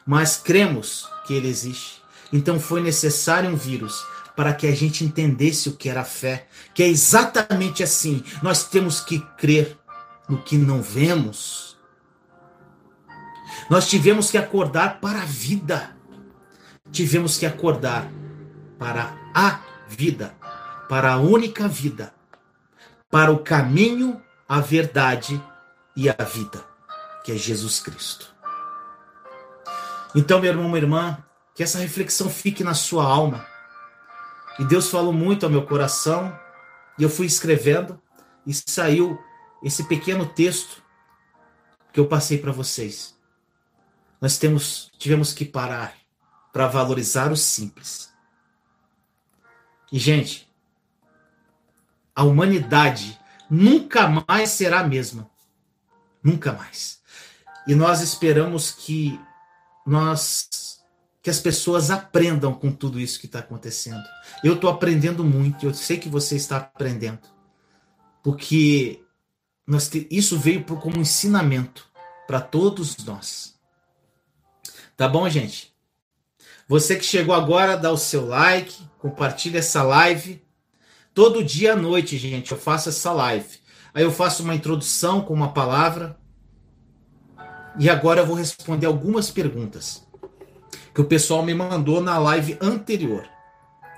mas 0.06 0.34
cremos 0.38 1.06
que 1.26 1.34
ele 1.34 1.48
existe. 1.48 2.02
Então 2.32 2.58
foi 2.58 2.80
necessário 2.80 3.50
um 3.50 3.54
vírus 3.54 4.02
para 4.36 4.52
que 4.52 4.66
a 4.66 4.74
gente 4.74 5.04
entendesse 5.04 5.68
o 5.68 5.76
que 5.76 5.88
era 5.88 6.04
fé, 6.04 6.46
que 6.74 6.82
é 6.82 6.88
exatamente 6.88 7.82
assim. 7.82 8.24
Nós 8.42 8.64
temos 8.64 9.00
que 9.00 9.18
crer 9.36 9.78
no 10.28 10.42
que 10.42 10.56
não 10.56 10.80
vemos. 10.80 11.76
Nós 13.68 13.88
tivemos 13.88 14.30
que 14.30 14.38
acordar 14.38 15.00
para 15.00 15.22
a 15.22 15.26
vida. 15.26 15.96
Tivemos 16.90 17.38
que 17.38 17.46
acordar 17.46 18.10
para 18.78 19.14
a 19.34 19.60
vida, 19.88 20.34
para 20.88 21.12
a 21.12 21.18
única 21.18 21.68
vida 21.68 22.12
para 23.12 23.30
o 23.30 23.40
caminho, 23.40 24.22
a 24.48 24.58
verdade 24.58 25.38
e 25.94 26.08
a 26.08 26.24
vida, 26.24 26.64
que 27.22 27.30
é 27.30 27.36
Jesus 27.36 27.78
Cristo. 27.78 28.34
Então, 30.14 30.40
meu 30.40 30.50
irmão, 30.50 30.66
minha 30.66 30.78
irmã, 30.78 31.18
que 31.54 31.62
essa 31.62 31.78
reflexão 31.78 32.30
fique 32.30 32.64
na 32.64 32.72
sua 32.72 33.04
alma. 33.04 33.46
E 34.58 34.64
Deus 34.64 34.90
falou 34.90 35.12
muito 35.12 35.44
ao 35.44 35.50
meu 35.50 35.66
coração, 35.66 36.38
e 36.98 37.02
eu 37.02 37.10
fui 37.10 37.26
escrevendo, 37.26 38.00
e 38.46 38.52
saiu 38.52 39.18
esse 39.62 39.84
pequeno 39.84 40.26
texto 40.26 40.82
que 41.92 42.00
eu 42.00 42.06
passei 42.06 42.38
para 42.38 42.52
vocês. 42.52 43.16
Nós 44.20 44.38
temos, 44.38 44.90
tivemos 44.98 45.32
que 45.32 45.44
parar 45.44 45.94
para 46.52 46.66
valorizar 46.66 47.32
o 47.32 47.36
simples. 47.36 48.12
E, 49.90 49.98
gente, 49.98 50.50
a 52.14 52.22
humanidade 52.24 53.18
nunca 53.50 54.08
mais 54.28 54.50
será 54.50 54.80
a 54.80 54.86
mesma. 54.86 55.30
Nunca 56.22 56.52
mais. 56.52 57.00
E 57.66 57.74
nós 57.74 58.00
esperamos 58.00 58.70
que 58.70 59.20
nós 59.86 60.48
que 61.22 61.30
as 61.30 61.38
pessoas 61.38 61.88
aprendam 61.90 62.52
com 62.52 62.72
tudo 62.72 62.98
isso 62.98 63.20
que 63.20 63.26
está 63.26 63.38
acontecendo. 63.38 64.02
Eu 64.42 64.54
estou 64.54 64.68
aprendendo 64.68 65.22
muito, 65.22 65.64
eu 65.64 65.72
sei 65.72 65.96
que 65.96 66.08
você 66.08 66.34
está 66.34 66.56
aprendendo. 66.56 67.20
Porque 68.24 69.00
nós 69.64 69.88
te, 69.88 70.08
isso 70.10 70.36
veio 70.36 70.64
como 70.64 70.98
ensinamento 70.98 71.88
para 72.26 72.40
todos 72.40 72.96
nós. 73.04 73.54
Tá 74.96 75.08
bom, 75.08 75.28
gente? 75.28 75.72
Você 76.66 76.96
que 76.96 77.04
chegou 77.04 77.34
agora, 77.34 77.76
dá 77.76 77.92
o 77.92 77.96
seu 77.96 78.26
like, 78.26 78.82
compartilha 78.98 79.58
essa 79.60 79.82
live. 79.84 80.42
Todo 81.14 81.44
dia 81.44 81.74
à 81.74 81.76
noite, 81.76 82.18
gente, 82.18 82.50
eu 82.50 82.58
faço 82.58 82.88
essa 82.88 83.12
live. 83.12 83.60
Aí 83.94 84.02
eu 84.02 84.10
faço 84.10 84.42
uma 84.42 84.54
introdução 84.54 85.20
com 85.20 85.34
uma 85.34 85.52
palavra. 85.52 86.18
E 87.78 87.88
agora 87.88 88.20
eu 88.20 88.26
vou 88.26 88.34
responder 88.34 88.86
algumas 88.86 89.30
perguntas 89.30 90.02
que 90.94 91.00
o 91.00 91.04
pessoal 91.04 91.42
me 91.42 91.54
mandou 91.54 92.00
na 92.00 92.18
live 92.18 92.56
anterior. 92.60 93.28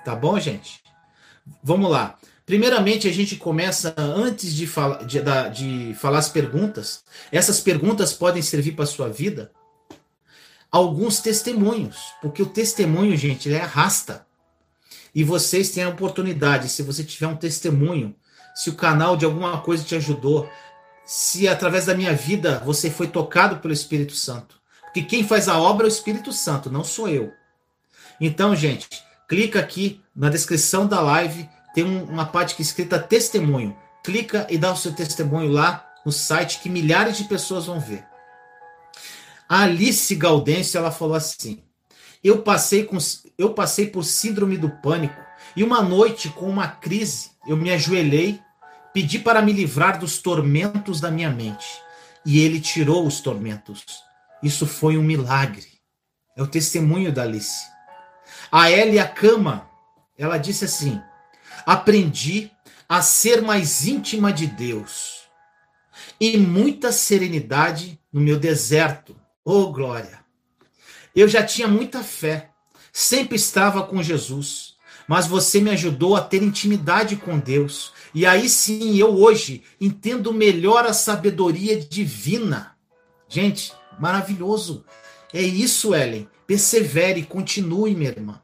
Tá 0.05 0.15
bom, 0.15 0.39
gente? 0.39 0.83
Vamos 1.63 1.91
lá. 1.91 2.17
Primeiramente, 2.47 3.09
a 3.09 3.13
gente 3.13 3.37
começa 3.37 3.95
antes 3.97 4.55
de, 4.55 4.67
fala, 4.67 5.03
de, 5.05 5.21
de 5.53 5.95
falar 5.95 6.19
as 6.19 6.29
perguntas. 6.29 7.03
Essas 7.33 7.61
perguntas 7.61 8.13
podem 8.13 8.43
servir 8.43 8.73
para 8.73 8.85
a 8.85 8.89
sua 8.89 9.09
vida. 9.09 9.51
Alguns 10.71 11.21
testemunhos, 11.21 11.97
porque 12.21 12.43
o 12.43 12.47
testemunho, 12.47 13.17
gente, 13.17 13.49
ele 13.49 13.59
arrasta. 13.59 14.27
E 15.15 15.25
vocês 15.25 15.71
têm 15.71 15.85
a 15.85 15.89
oportunidade, 15.89 16.69
se 16.69 16.83
você 16.83 17.03
tiver 17.05 17.29
um 17.29 17.37
testemunho, 17.37 18.15
se 18.55 18.69
o 18.69 18.75
canal 18.75 19.17
de 19.17 19.25
alguma 19.25 19.61
coisa 19.61 19.85
te 19.85 19.95
ajudou, 19.95 20.49
se 21.07 21.49
através 21.49 21.87
da 21.87 21.95
minha 21.95 22.13
vida 22.13 22.61
você 22.65 22.91
foi 22.91 23.07
tocado 23.07 23.57
pelo 23.57 23.73
Espírito 23.73 24.15
Santo. 24.15 24.61
Porque 24.95 25.09
quem 25.09 25.27
faz 25.27 25.49
a 25.49 25.59
obra 25.59 25.87
é 25.87 25.89
o 25.89 25.93
Espírito 25.93 26.33
Santo, 26.33 26.71
não 26.71 26.85
sou 26.85 27.09
eu. 27.09 27.33
Então, 28.21 28.55
gente, 28.55 28.89
clica 29.29 29.59
aqui 29.59 30.01
na 30.15 30.31
descrição 30.31 30.87
da 30.87 31.01
live, 31.01 31.49
tem 31.75 31.83
uma 31.83 32.25
parte 32.25 32.55
que 32.55 32.63
é 32.63 32.65
escrita 32.65 33.01
testemunho. 33.01 33.77
Clica 34.05 34.47
e 34.49 34.57
dá 34.57 34.73
o 34.73 34.77
seu 34.77 34.93
testemunho 34.93 35.51
lá 35.51 35.85
no 36.07 36.13
site 36.13 36.61
que 36.61 36.69
milhares 36.69 37.17
de 37.17 37.25
pessoas 37.25 37.67
vão 37.67 37.81
ver. 37.81 38.07
A 39.49 39.63
Alice 39.63 40.15
Gaudêncio, 40.15 40.79
ela 40.79 40.93
falou 40.93 41.17
assim: 41.17 41.61
eu 42.23 42.43
passei, 42.43 42.85
com, 42.85 42.97
eu 43.37 43.53
passei 43.53 43.89
por 43.89 44.05
síndrome 44.05 44.57
do 44.57 44.71
pânico 44.71 45.21
e 45.57 45.65
uma 45.65 45.83
noite, 45.83 46.29
com 46.29 46.49
uma 46.49 46.69
crise, 46.69 47.33
eu 47.49 47.57
me 47.57 47.73
ajoelhei, 47.73 48.41
pedi 48.93 49.19
para 49.19 49.43
me 49.43 49.53
livrar 49.53 49.99
dos 49.99 50.19
tormentos 50.19 51.01
da 51.01 51.11
minha 51.11 51.31
mente. 51.31 51.83
E 52.25 52.39
ele 52.39 52.61
tirou 52.61 53.05
os 53.05 53.21
tormentos. 53.21 54.04
Isso 54.45 54.67
foi 54.67 54.99
um 54.99 55.03
milagre. 55.03 55.67
É 56.37 56.43
o 56.43 56.47
testemunho 56.47 57.11
da 57.11 57.23
Alice. 57.23 57.67
A 58.53 58.71
Elia 58.71 59.09
Cama, 59.09 59.67
ela 60.19 60.37
disse 60.37 60.67
assim: 60.67 61.01
aprendi 61.65 62.51
a 62.87 63.01
ser 63.01 63.41
mais 63.41 63.87
íntima 63.87 64.31
de 64.31 64.47
Deus 64.47 65.23
e 66.21 66.37
muita 66.37 66.93
serenidade 66.93 67.99
no 68.13 68.21
meu 68.21 68.39
deserto. 68.39 69.17
Oh, 69.43 69.73
glória! 69.73 70.21
Eu 71.17 71.27
já 71.27 71.43
tinha 71.43 71.67
muita 71.67 72.03
fé, 72.03 72.51
sempre 72.93 73.37
estava 73.37 73.83
com 73.85 74.03
Jesus, 74.03 74.75
mas 75.09 75.27
você 75.27 75.59
me 75.59 75.71
ajudou 75.71 76.17
a 76.17 76.21
ter 76.21 76.43
intimidade 76.43 77.17
com 77.17 77.39
Deus. 77.39 77.95
E 78.13 78.27
aí 78.27 78.49
sim, 78.51 78.99
eu 78.99 79.17
hoje 79.17 79.63
entendo 79.81 80.35
melhor 80.35 80.85
a 80.85 80.93
sabedoria 80.93 81.81
divina. 81.81 82.77
Gente, 83.27 83.73
maravilhoso. 83.99 84.85
É 85.33 85.43
isso, 85.43 85.95
Ellen. 85.95 86.29
Persevere, 86.47 87.25
continue, 87.25 87.95
minha 87.95 88.11
irmã. 88.11 88.41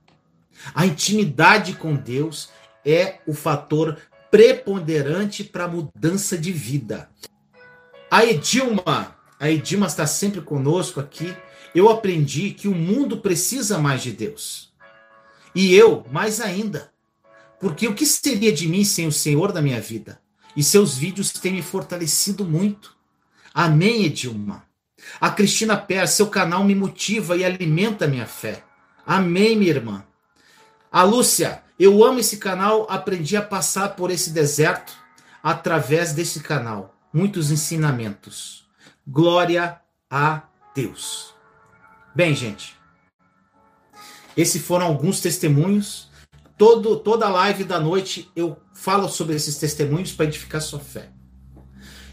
A 0.74 0.86
intimidade 0.86 1.74
com 1.74 1.94
Deus 1.94 2.50
é 2.84 3.18
o 3.26 3.34
fator 3.34 3.98
preponderante 4.30 5.44
para 5.44 5.64
a 5.64 5.68
mudança 5.68 6.36
de 6.38 6.52
vida. 6.52 7.10
A 8.10 8.24
Edilma, 8.24 9.16
a 9.38 9.50
Edilma 9.50 9.86
está 9.86 10.06
sempre 10.06 10.40
conosco 10.40 11.00
aqui. 11.00 11.34
Eu 11.74 11.88
aprendi 11.88 12.50
que 12.50 12.68
o 12.68 12.74
mundo 12.74 13.18
precisa 13.18 13.78
mais 13.78 14.02
de 14.02 14.12
Deus. 14.12 14.72
E 15.54 15.74
eu, 15.74 16.04
mais 16.10 16.40
ainda. 16.40 16.92
Porque 17.60 17.86
o 17.86 17.94
que 17.94 18.06
seria 18.06 18.52
de 18.52 18.66
mim 18.66 18.84
sem 18.84 19.06
o 19.06 19.12
Senhor 19.12 19.52
da 19.52 19.60
minha 19.60 19.80
vida? 19.80 20.20
E 20.56 20.62
seus 20.62 20.96
vídeos 20.96 21.30
têm 21.30 21.52
me 21.52 21.62
fortalecido 21.62 22.44
muito. 22.44 22.96
Amém, 23.54 24.04
Edilma. 24.04 24.64
A 25.18 25.30
Cristina 25.30 25.76
Pérez, 25.76 26.10
seu 26.10 26.26
canal 26.26 26.62
me 26.62 26.74
motiva 26.74 27.36
e 27.36 27.44
alimenta 27.44 28.06
minha 28.06 28.26
fé. 28.26 28.62
Amém, 29.06 29.56
minha 29.56 29.70
irmã. 29.70 30.04
A 30.92 31.02
Lúcia, 31.02 31.62
eu 31.78 32.04
amo 32.04 32.18
esse 32.18 32.36
canal, 32.36 32.86
aprendi 32.90 33.36
a 33.36 33.42
passar 33.42 33.96
por 33.96 34.10
esse 34.10 34.30
deserto 34.30 34.92
através 35.42 36.12
desse 36.12 36.40
canal. 36.40 36.94
Muitos 37.12 37.50
ensinamentos. 37.50 38.68
Glória 39.06 39.80
a 40.10 40.42
Deus. 40.74 41.34
Bem, 42.14 42.34
gente, 42.34 42.76
esses 44.36 44.62
foram 44.62 44.86
alguns 44.86 45.20
testemunhos. 45.20 46.08
Todo, 46.58 46.96
toda 46.96 47.28
live 47.28 47.64
da 47.64 47.80
noite 47.80 48.30
eu 48.36 48.60
falo 48.74 49.08
sobre 49.08 49.36
esses 49.36 49.56
testemunhos 49.56 50.12
para 50.12 50.26
edificar 50.26 50.60
sua 50.60 50.80
fé. 50.80 51.10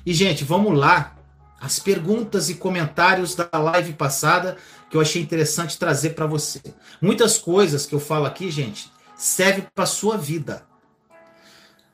E, 0.06 0.14
gente, 0.14 0.44
vamos 0.44 0.78
lá. 0.78 1.17
As 1.60 1.80
perguntas 1.80 2.50
e 2.50 2.56
comentários 2.56 3.36
da 3.36 3.50
live 3.54 3.94
passada 3.94 4.58
que 4.90 4.96
eu 4.96 5.02
achei 5.02 5.22
interessante 5.22 5.78
trazer 5.78 6.12
para 6.12 6.26
você. 6.26 6.62
Muitas 7.02 7.38
coisas 7.38 7.86
que 7.86 7.96
eu 7.96 8.00
falo 8.00 8.26
aqui, 8.26 8.50
gente, 8.52 8.92
serve 9.16 9.66
para 9.74 9.86
sua 9.86 10.18
vida. 10.18 10.66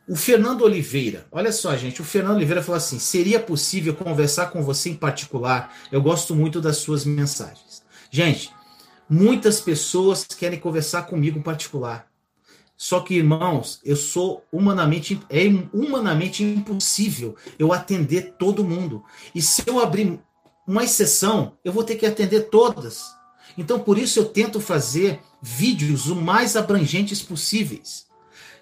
O 0.07 0.17
Fernando 0.17 0.63
Oliveira, 0.63 1.25
olha 1.31 1.51
só, 1.51 1.75
gente, 1.77 2.01
o 2.01 2.05
Fernando 2.05 2.35
Oliveira 2.35 2.61
falou 2.61 2.77
assim: 2.77 2.99
seria 2.99 3.39
possível 3.39 3.95
conversar 3.95 4.47
com 4.47 4.61
você 4.61 4.89
em 4.89 4.95
particular? 4.95 5.73
Eu 5.91 6.01
gosto 6.01 6.35
muito 6.35 6.59
das 6.59 6.77
suas 6.77 7.05
mensagens. 7.05 7.81
Gente, 8.11 8.51
muitas 9.09 9.61
pessoas 9.61 10.25
querem 10.25 10.59
conversar 10.59 11.03
comigo 11.03 11.39
em 11.39 11.41
particular. 11.41 12.12
Só 12.83 12.99
que, 12.99 13.15
irmãos, 13.15 13.79
eu 13.85 13.95
sou 13.95 14.43
humanamente 14.51 15.17
é 15.29 15.45
humanamente 15.71 16.43
impossível 16.43 17.33
eu 17.57 17.71
atender 17.71 18.33
todo 18.37 18.61
mundo. 18.61 19.05
E 19.33 19.41
se 19.41 19.63
eu 19.65 19.79
abrir 19.79 20.19
uma 20.67 20.83
exceção, 20.83 21.53
eu 21.63 21.71
vou 21.71 21.85
ter 21.85 21.95
que 21.95 22.05
atender 22.05 22.49
todas. 22.49 23.05
Então, 23.57 23.79
por 23.79 23.97
isso 23.97 24.19
eu 24.19 24.25
tento 24.25 24.59
fazer 24.59 25.21
vídeos 25.41 26.07
o 26.07 26.15
mais 26.17 26.57
abrangentes 26.57 27.21
possíveis. 27.21 28.05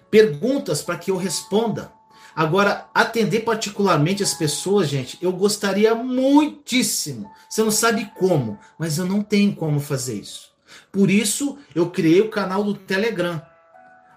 Perguntas 0.08 0.82
para 0.82 0.98
que 0.98 1.10
eu 1.10 1.16
responda. 1.16 1.92
Agora, 2.32 2.88
atender 2.94 3.40
particularmente 3.40 4.22
as 4.22 4.34
pessoas, 4.34 4.88
gente, 4.88 5.18
eu 5.20 5.32
gostaria 5.32 5.96
muitíssimo. 5.96 7.28
Você 7.50 7.60
não 7.64 7.72
sabe 7.72 8.08
como, 8.16 8.56
mas 8.78 8.98
eu 8.98 9.04
não 9.04 9.20
tenho 9.20 9.52
como 9.56 9.80
fazer 9.80 10.14
isso. 10.14 10.52
Por 10.92 11.10
isso, 11.10 11.58
eu 11.74 11.90
criei 11.90 12.20
o 12.20 12.30
canal 12.30 12.62
do 12.62 12.74
Telegram. 12.74 13.42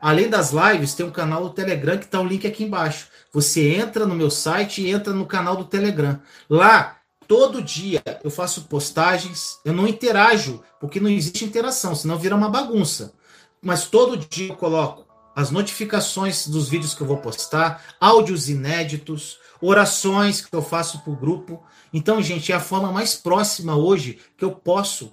Além 0.05 0.29
das 0.29 0.51
lives, 0.51 0.93
tem 0.93 1.03
um 1.03 1.09
canal 1.09 1.41
do 1.41 1.49
Telegram 1.49 1.97
que 1.97 2.05
está 2.05 2.21
o 2.21 2.27
link 2.27 2.45
aqui 2.45 2.63
embaixo. 2.63 3.07
Você 3.33 3.73
entra 3.73 4.05
no 4.05 4.13
meu 4.13 4.29
site 4.29 4.83
e 4.83 4.91
entra 4.91 5.11
no 5.11 5.25
canal 5.25 5.55
do 5.55 5.65
Telegram. 5.65 6.21
Lá 6.47 6.97
Todo 7.27 7.59
dia 7.59 8.03
eu 8.23 8.29
faço 8.29 8.65
postagens, 8.65 9.59
eu 9.65 9.73
não 9.73 9.87
interajo, 9.87 10.61
porque 10.79 10.99
não 10.99 11.09
existe 11.09 11.43
interação, 11.43 11.95
senão 11.95 12.19
vira 12.19 12.35
uma 12.35 12.51
bagunça. 12.51 13.13
Mas 13.59 13.85
todo 13.85 14.15
dia 14.15 14.49
eu 14.49 14.55
coloco 14.55 15.07
as 15.35 15.49
notificações 15.49 16.47
dos 16.47 16.69
vídeos 16.69 16.93
que 16.93 17.01
eu 17.01 17.07
vou 17.07 17.17
postar, 17.17 17.83
áudios 17.99 18.47
inéditos, 18.47 19.39
orações 19.59 20.39
que 20.39 20.55
eu 20.55 20.61
faço 20.61 20.99
para 20.99 21.13
o 21.13 21.15
grupo. 21.15 21.63
Então, 21.91 22.21
gente, 22.21 22.51
é 22.51 22.55
a 22.55 22.59
forma 22.59 22.91
mais 22.91 23.15
próxima 23.15 23.75
hoje 23.75 24.19
que 24.37 24.45
eu 24.45 24.51
posso 24.51 25.11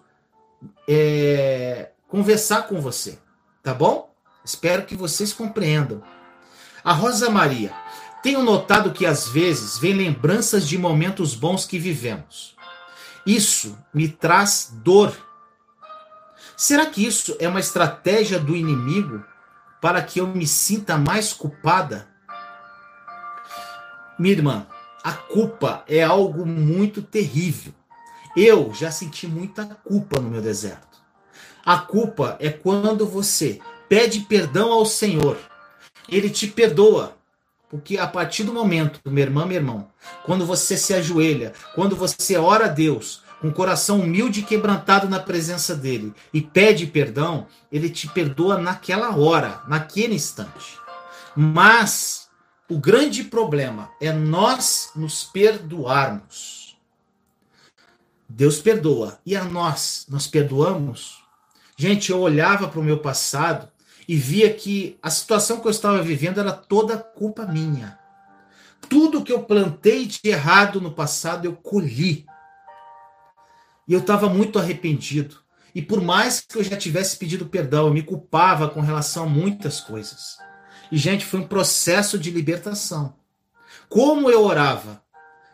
é, 0.87 1.93
conversar 2.09 2.69
com 2.69 2.79
você, 2.79 3.19
tá 3.63 3.73
bom? 3.73 4.12
Espero 4.45 4.85
que 4.85 4.97
vocês 4.97 5.33
compreendam. 5.33 6.03
A 6.85 6.93
Rosa 6.93 7.31
Maria, 7.31 7.73
tenho 8.23 8.43
notado 8.43 8.93
que 8.93 9.07
às 9.07 9.29
vezes 9.29 9.79
vem 9.79 9.95
lembranças 9.95 10.67
de 10.67 10.77
momentos 10.77 11.35
bons 11.35 11.65
que 11.65 11.79
vivemos. 11.79 12.57
Isso 13.27 13.79
me 13.95 14.09
traz 14.09 14.73
dor. 14.73 15.17
Será 16.57 16.87
que 16.87 17.05
isso 17.05 17.37
é 17.39 17.49
uma 17.49 17.61
estratégia 17.61 18.39
do 18.39 18.57
inimigo 18.57 19.25
para 19.81 20.03
que 20.03 20.21
eu 20.21 20.27
me 20.27 20.47
sinta 20.47 20.99
mais 20.99 21.33
culpada? 21.33 22.09
Minha 24.19 24.35
irmã, 24.35 24.67
a 25.03 25.13
culpa 25.13 25.85
é 25.89 26.03
algo 26.03 26.47
muito 26.47 27.03
terrível. 27.03 27.73
Eu 28.37 28.73
já 28.73 28.91
senti 28.91 29.27
muita 29.27 29.67
culpa 29.67 30.21
no 30.21 30.31
meu 30.31 30.41
deserto. 30.41 31.03
A 31.65 31.79
culpa 31.79 32.37
é 32.41 32.51
quando 32.51 33.07
você 33.07 33.61
pede 33.93 34.21
perdão 34.21 34.73
ao 34.73 34.87
Senhor. 34.87 35.37
Ele 36.09 36.31
te 36.31 36.47
perdoa, 36.47 37.15
porque 37.69 37.99
a 37.99 38.07
partir 38.07 38.43
do 38.43 38.51
momento, 38.51 38.99
minha 39.05 39.27
irmã, 39.27 39.45
meu 39.45 39.59
irmão, 39.59 39.91
quando 40.25 40.47
você 40.47 40.79
se 40.79 40.95
ajoelha, 40.95 41.53
quando 41.75 41.95
você 41.95 42.39
ora 42.39 42.65
a 42.65 42.69
Deus, 42.69 43.23
com 43.39 43.49
o 43.49 43.53
coração 43.53 44.01
humilde 44.01 44.41
e 44.41 44.45
quebrantado 44.45 45.11
na 45.11 45.21
presença 45.21 45.75
dele, 45.75 46.15
e 46.33 46.41
pede 46.41 46.87
perdão, 46.87 47.47
ele 47.71 47.91
te 47.91 48.09
perdoa 48.09 48.57
naquela 48.57 49.15
hora, 49.15 49.61
naquele 49.69 50.15
instante. 50.15 50.79
Mas 51.37 52.31
o 52.71 52.79
grande 52.79 53.25
problema 53.25 53.91
é 54.01 54.11
nós 54.11 54.91
nos 54.97 55.23
perdoarmos. 55.23 56.79
Deus 58.27 58.59
perdoa. 58.59 59.19
E 59.27 59.37
a 59.37 59.45
nós, 59.45 60.07
nós 60.09 60.27
perdoamos? 60.27 61.23
Gente, 61.77 62.11
eu 62.11 62.21
olhava 62.21 62.69
para 62.69 62.81
o 62.81 62.85
meu 62.85 62.99
passado 62.99 63.72
e 64.13 64.17
via 64.17 64.53
que 64.53 64.99
a 65.01 65.09
situação 65.09 65.59
que 65.59 65.67
eu 65.67 65.71
estava 65.71 66.03
vivendo 66.03 66.39
era 66.39 66.53
toda 66.53 66.99
culpa 66.99 67.47
minha. 67.47 67.99
Tudo 68.87 69.25
que 69.25 69.33
eu 69.33 69.43
plantei 69.43 70.05
de 70.05 70.21
errado 70.25 70.83
no 70.83 70.93
passado 70.93 71.47
eu 71.47 71.57
colhi. 71.57 72.27
E 73.89 73.95
eu 73.95 74.01
estava 74.01 74.29
muito 74.29 74.59
arrependido. 74.59 75.39
E 75.75 75.81
por 75.81 76.03
mais 76.03 76.43
que 76.43 76.59
eu 76.59 76.63
já 76.63 76.77
tivesse 76.77 77.17
pedido 77.17 77.47
perdão, 77.47 77.87
eu 77.87 77.95
me 77.95 78.03
culpava 78.03 78.69
com 78.69 78.83
relação 78.83 79.25
a 79.25 79.29
muitas 79.31 79.81
coisas. 79.81 80.37
E, 80.91 80.99
gente, 80.99 81.25
foi 81.25 81.41
um 81.41 81.49
processo 81.49 82.19
de 82.19 82.31
libertação. 82.31 83.17
Como 83.89 84.31
eu 84.31 84.45
orava? 84.45 85.03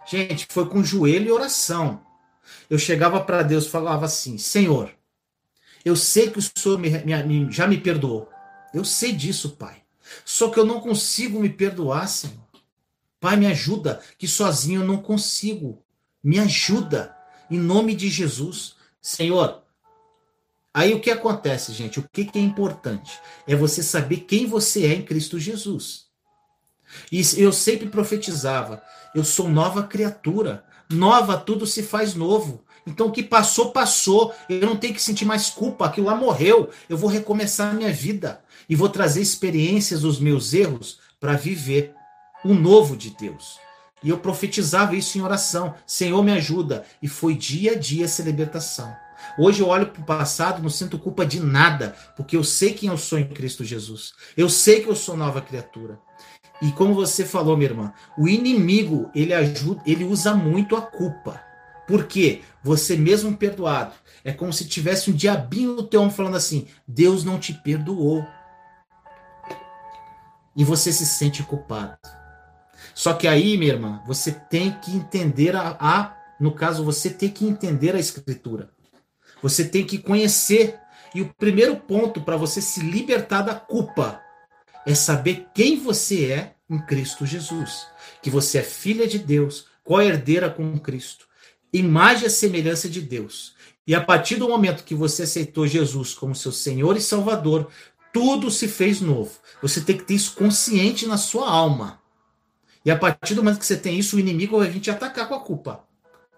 Gente, 0.04 0.48
foi 0.50 0.68
com 0.68 0.82
joelho 0.82 1.28
e 1.28 1.30
oração. 1.30 2.02
Eu 2.68 2.76
chegava 2.76 3.20
para 3.20 3.44
Deus 3.44 3.66
e 3.66 3.70
falava 3.70 4.06
assim: 4.06 4.36
Senhor, 4.36 4.92
eu 5.84 5.94
sei 5.94 6.28
que 6.28 6.40
o 6.40 6.42
Senhor 6.42 6.76
me, 6.76 6.90
me, 7.22 7.52
já 7.52 7.64
me 7.64 7.78
perdoou. 7.78 8.28
Eu 8.72 8.84
sei 8.84 9.12
disso, 9.12 9.50
Pai. 9.50 9.82
Só 10.24 10.50
que 10.50 10.58
eu 10.58 10.64
não 10.64 10.80
consigo 10.80 11.40
me 11.40 11.48
perdoar, 11.48 12.08
Senhor. 12.08 12.36
Pai, 13.20 13.36
me 13.36 13.46
ajuda, 13.46 14.00
que 14.16 14.28
sozinho 14.28 14.82
eu 14.82 14.86
não 14.86 14.98
consigo. 14.98 15.82
Me 16.22 16.38
ajuda, 16.38 17.16
em 17.50 17.58
nome 17.58 17.94
de 17.94 18.08
Jesus. 18.08 18.76
Senhor, 19.00 19.62
aí 20.72 20.94
o 20.94 21.00
que 21.00 21.10
acontece, 21.10 21.72
gente? 21.72 21.98
O 21.98 22.08
que, 22.12 22.24
que 22.24 22.38
é 22.38 22.42
importante? 22.42 23.18
É 23.46 23.56
você 23.56 23.82
saber 23.82 24.18
quem 24.18 24.46
você 24.46 24.86
é 24.86 24.94
em 24.94 25.02
Cristo 25.02 25.38
Jesus. 25.38 26.06
E 27.10 27.22
eu 27.36 27.52
sempre 27.52 27.88
profetizava: 27.88 28.82
eu 29.14 29.24
sou 29.24 29.48
nova 29.48 29.82
criatura. 29.82 30.64
Nova, 30.90 31.36
tudo 31.36 31.66
se 31.66 31.82
faz 31.82 32.14
novo. 32.14 32.64
Então 32.86 33.08
o 33.08 33.12
que 33.12 33.22
passou, 33.22 33.72
passou. 33.72 34.34
Eu 34.48 34.60
não 34.66 34.76
tenho 34.76 34.94
que 34.94 35.02
sentir 35.02 35.26
mais 35.26 35.50
culpa. 35.50 35.86
Aquilo 35.86 36.06
lá 36.06 36.14
morreu. 36.14 36.70
Eu 36.88 36.96
vou 36.96 37.10
recomeçar 37.10 37.70
a 37.70 37.74
minha 37.74 37.92
vida 37.92 38.42
e 38.68 38.76
vou 38.76 38.88
trazer 38.88 39.22
experiências 39.22 40.02
dos 40.02 40.20
meus 40.20 40.52
erros 40.52 40.98
para 41.20 41.34
viver 41.34 41.94
o 42.44 42.54
novo 42.54 42.96
de 42.96 43.10
Deus. 43.10 43.58
E 44.02 44.10
eu 44.10 44.18
profetizava 44.18 44.94
isso 44.94 45.18
em 45.18 45.22
oração: 45.22 45.74
Senhor, 45.86 46.22
me 46.22 46.32
ajuda. 46.32 46.84
E 47.02 47.08
foi 47.08 47.34
dia 47.34 47.72
a 47.72 47.74
dia 47.74 48.04
essa 48.04 48.22
libertação. 48.22 48.94
Hoje 49.38 49.60
eu 49.60 49.68
olho 49.68 49.86
para 49.86 50.02
o 50.02 50.06
passado, 50.06 50.62
não 50.62 50.70
sinto 50.70 50.98
culpa 50.98 51.26
de 51.26 51.40
nada, 51.40 51.94
porque 52.16 52.36
eu 52.36 52.44
sei 52.44 52.72
quem 52.72 52.88
eu 52.88 52.96
sou 52.96 53.18
em 53.18 53.26
Cristo 53.26 53.64
Jesus. 53.64 54.12
Eu 54.36 54.48
sei 54.48 54.80
que 54.80 54.88
eu 54.88 54.94
sou 54.94 55.16
nova 55.16 55.40
criatura. 55.40 55.98
E 56.60 56.72
como 56.72 56.94
você 56.94 57.24
falou, 57.24 57.56
minha 57.56 57.70
irmã, 57.70 57.92
o 58.16 58.28
inimigo 58.28 59.10
ele 59.14 59.32
ajuda, 59.32 59.82
ele 59.86 60.04
usa 60.04 60.34
muito 60.34 60.76
a 60.76 60.82
culpa. 60.82 61.40
Porque 61.86 62.42
você 62.62 62.96
mesmo 62.96 63.36
perdoado 63.36 63.94
é 64.24 64.32
como 64.32 64.52
se 64.52 64.66
tivesse 64.66 65.10
um 65.10 65.14
diabinho 65.14 65.74
no 65.74 65.82
teu 65.82 66.02
ombro 66.02 66.14
falando 66.14 66.36
assim: 66.36 66.66
Deus 66.86 67.24
não 67.24 67.38
te 67.38 67.52
perdoou. 67.52 68.26
E 70.58 70.64
você 70.64 70.92
se 70.92 71.06
sente 71.06 71.44
culpado. 71.44 71.96
Só 72.92 73.14
que 73.14 73.28
aí, 73.28 73.56
minha 73.56 73.74
irmã, 73.74 74.02
você 74.04 74.32
tem 74.32 74.72
que 74.80 74.90
entender 74.90 75.54
a, 75.54 75.76
a 75.78 76.16
no 76.40 76.52
caso, 76.52 76.84
você 76.84 77.10
tem 77.10 77.30
que 77.30 77.46
entender 77.46 77.94
a 77.94 78.00
escritura. 78.00 78.68
Você 79.40 79.64
tem 79.64 79.86
que 79.86 79.98
conhecer. 79.98 80.76
E 81.14 81.22
o 81.22 81.32
primeiro 81.34 81.76
ponto 81.76 82.20
para 82.20 82.36
você 82.36 82.60
se 82.60 82.80
libertar 82.80 83.42
da 83.42 83.54
culpa 83.54 84.20
é 84.84 84.96
saber 84.96 85.46
quem 85.54 85.78
você 85.78 86.32
é 86.32 86.54
em 86.68 86.78
Cristo 86.84 87.24
Jesus. 87.24 87.86
Que 88.20 88.28
você 88.28 88.58
é 88.58 88.62
filha 88.62 89.06
de 89.06 89.20
Deus, 89.20 89.66
co-herdeira 89.84 90.50
com 90.50 90.76
Cristo, 90.78 91.26
imagem 91.72 92.26
e 92.26 92.30
semelhança 92.30 92.88
de 92.88 93.00
Deus. 93.00 93.54
E 93.86 93.94
a 93.94 94.00
partir 94.00 94.36
do 94.36 94.48
momento 94.48 94.84
que 94.84 94.94
você 94.94 95.22
aceitou 95.22 95.68
Jesus 95.68 96.14
como 96.14 96.34
seu 96.34 96.50
Senhor 96.50 96.96
e 96.96 97.00
Salvador, 97.00 97.70
tudo 98.12 98.50
se 98.50 98.68
fez 98.68 99.00
novo. 99.00 99.32
Você 99.62 99.80
tem 99.80 99.96
que 99.96 100.04
ter 100.04 100.14
isso 100.14 100.34
consciente 100.34 101.06
na 101.06 101.16
sua 101.16 101.48
alma. 101.48 102.00
E 102.84 102.90
a 102.90 102.96
partir 102.96 103.34
do 103.34 103.42
momento 103.42 103.58
que 103.58 103.66
você 103.66 103.76
tem 103.76 103.98
isso, 103.98 104.16
o 104.16 104.20
inimigo 104.20 104.58
vai 104.58 104.68
vir 104.68 104.80
te 104.80 104.90
atacar 104.90 105.28
com 105.28 105.34
a 105.34 105.40
culpa. 105.40 105.84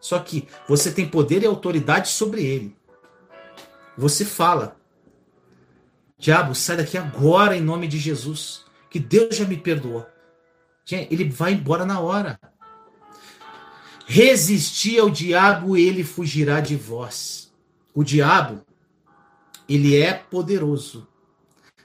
Só 0.00 0.18
que 0.18 0.48
você 0.66 0.90
tem 0.90 1.06
poder 1.06 1.42
e 1.42 1.46
autoridade 1.46 2.08
sobre 2.08 2.44
ele. 2.44 2.76
Você 3.96 4.24
fala: 4.24 4.76
Diabo, 6.18 6.54
sai 6.54 6.78
daqui 6.78 6.96
agora 6.98 7.56
em 7.56 7.60
nome 7.60 7.86
de 7.86 7.98
Jesus. 7.98 8.64
Que 8.88 8.98
Deus 8.98 9.36
já 9.36 9.44
me 9.44 9.56
perdoou. 9.56 10.06
Ele 10.90 11.28
vai 11.28 11.52
embora 11.52 11.86
na 11.86 12.00
hora. 12.00 12.40
Resistir 14.06 14.98
ao 14.98 15.08
diabo, 15.08 15.76
ele 15.76 16.02
fugirá 16.02 16.60
de 16.60 16.74
vós. 16.74 17.52
O 17.94 18.02
diabo, 18.02 18.60
ele 19.68 19.96
é 19.96 20.12
poderoso. 20.12 21.06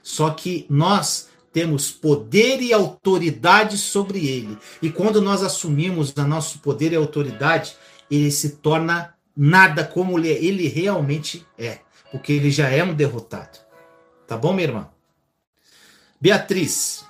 Só 0.05 0.29
que 0.29 0.67
nós 0.69 1.29
temos 1.51 1.89
poder 1.89 2.61
e 2.61 2.71
autoridade 2.71 3.75
sobre 3.75 4.27
ele. 4.27 4.55
E 4.79 4.91
quando 4.91 5.19
nós 5.19 5.41
assumimos 5.41 6.13
o 6.15 6.27
nosso 6.27 6.59
poder 6.59 6.93
e 6.93 6.95
autoridade, 6.95 7.75
ele 8.09 8.29
se 8.29 8.57
torna 8.57 9.15
nada 9.35 9.83
como 9.83 10.19
ele 10.19 10.67
realmente 10.67 11.43
é, 11.57 11.79
porque 12.11 12.33
ele 12.33 12.51
já 12.51 12.69
é 12.69 12.83
um 12.83 12.93
derrotado. 12.93 13.57
Tá 14.27 14.37
bom, 14.37 14.53
minha 14.53 14.67
irmã? 14.67 14.89
Beatriz 16.21 17.03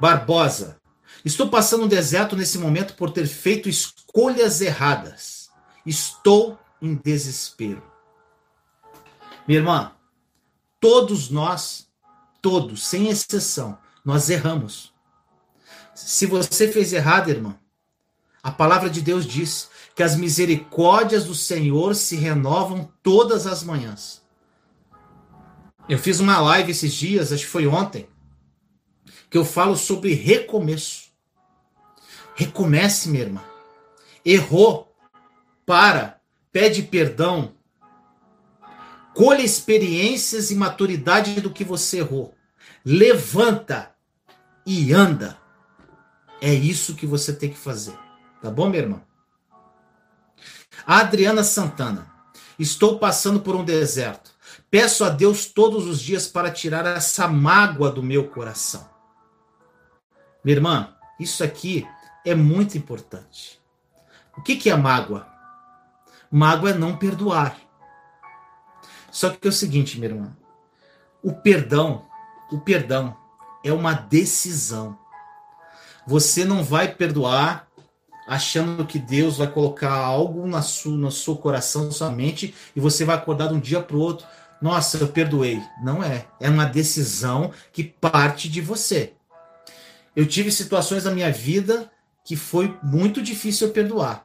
Barbosa. 0.00 0.78
Estou 1.22 1.50
passando 1.50 1.84
um 1.84 1.88
deserto 1.88 2.34
nesse 2.34 2.56
momento 2.56 2.94
por 2.94 3.10
ter 3.10 3.26
feito 3.26 3.68
escolhas 3.68 4.62
erradas. 4.62 5.50
Estou 5.84 6.58
em 6.80 6.94
desespero. 6.94 7.82
Minha 9.46 9.58
irmã, 9.58 9.92
todos 10.80 11.28
nós, 11.28 11.84
todos, 12.44 12.86
sem 12.86 13.08
exceção, 13.08 13.78
nós 14.04 14.28
erramos. 14.28 14.92
Se 15.94 16.26
você 16.26 16.70
fez 16.70 16.92
errado, 16.92 17.30
irmã, 17.30 17.58
a 18.42 18.50
palavra 18.50 18.90
de 18.90 19.00
Deus 19.00 19.24
diz 19.24 19.70
que 19.94 20.02
as 20.02 20.14
misericórdias 20.14 21.24
do 21.24 21.34
Senhor 21.34 21.94
se 21.94 22.16
renovam 22.16 22.92
todas 23.02 23.46
as 23.46 23.62
manhãs. 23.62 24.22
Eu 25.88 25.98
fiz 25.98 26.20
uma 26.20 26.38
live 26.38 26.72
esses 26.72 26.92
dias, 26.92 27.32
acho 27.32 27.44
que 27.44 27.50
foi 27.50 27.66
ontem, 27.66 28.06
que 29.30 29.38
eu 29.38 29.44
falo 29.46 29.74
sobre 29.74 30.12
recomeço. 30.12 31.04
Recomece, 32.34 33.08
minha 33.08 33.22
irmã. 33.22 33.44
Errou, 34.22 34.94
para, 35.64 36.20
pede 36.52 36.82
perdão, 36.82 37.54
colha 39.14 39.42
experiências 39.42 40.50
e 40.50 40.54
maturidade 40.54 41.40
do 41.40 41.50
que 41.50 41.64
você 41.64 41.98
errou. 41.98 42.34
Levanta 42.84 43.94
e 44.66 44.92
anda. 44.92 45.38
É 46.40 46.52
isso 46.52 46.94
que 46.94 47.06
você 47.06 47.32
tem 47.32 47.48
que 47.48 47.58
fazer. 47.58 47.96
Tá 48.42 48.50
bom, 48.50 48.68
meu 48.68 48.80
irmão? 48.80 49.02
Adriana 50.86 51.42
Santana. 51.42 52.12
Estou 52.58 52.98
passando 52.98 53.40
por 53.40 53.56
um 53.56 53.64
deserto. 53.64 54.32
Peço 54.70 55.04
a 55.04 55.08
Deus 55.08 55.46
todos 55.46 55.86
os 55.86 56.00
dias 56.00 56.26
para 56.26 56.50
tirar 56.50 56.84
essa 56.84 57.26
mágoa 57.26 57.90
do 57.90 58.02
meu 58.02 58.28
coração. 58.28 58.88
Minha 60.44 60.56
irmã, 60.56 60.94
isso 61.18 61.42
aqui 61.42 61.86
é 62.24 62.34
muito 62.34 62.76
importante. 62.76 63.60
O 64.36 64.42
que, 64.42 64.56
que 64.56 64.68
é 64.68 64.76
mágoa? 64.76 65.26
Mágoa 66.30 66.70
é 66.70 66.74
não 66.74 66.96
perdoar. 66.96 67.56
Só 69.14 69.30
que 69.30 69.46
é 69.46 69.48
o 69.48 69.52
seguinte, 69.52 69.96
minha 69.96 70.10
irmã. 70.10 70.36
O 71.22 71.32
perdão, 71.32 72.04
o 72.50 72.58
perdão 72.58 73.16
é 73.62 73.72
uma 73.72 73.94
decisão. 73.94 74.98
Você 76.04 76.44
não 76.44 76.64
vai 76.64 76.92
perdoar 76.92 77.68
achando 78.26 78.84
que 78.84 78.98
Deus 78.98 79.36
vai 79.36 79.46
colocar 79.46 79.92
algo 79.92 80.44
na 80.48 80.62
sua, 80.62 80.96
no 80.96 81.12
seu 81.12 81.36
coração, 81.36 81.84
na 81.84 81.92
sua 81.92 82.10
mente, 82.10 82.52
e 82.74 82.80
você 82.80 83.04
vai 83.04 83.14
acordar 83.14 83.46
de 83.46 83.54
um 83.54 83.60
dia 83.60 83.80
para 83.80 83.96
o 83.96 84.00
outro. 84.00 84.26
Nossa, 84.60 84.98
eu 84.98 85.06
perdoei. 85.06 85.62
Não 85.80 86.02
é. 86.02 86.26
É 86.40 86.50
uma 86.50 86.64
decisão 86.64 87.52
que 87.72 87.84
parte 87.84 88.48
de 88.48 88.60
você. 88.60 89.12
Eu 90.16 90.26
tive 90.26 90.50
situações 90.50 91.04
na 91.04 91.12
minha 91.12 91.30
vida 91.30 91.88
que 92.24 92.34
foi 92.34 92.76
muito 92.82 93.22
difícil 93.22 93.68
eu 93.68 93.72
perdoar. 93.72 94.24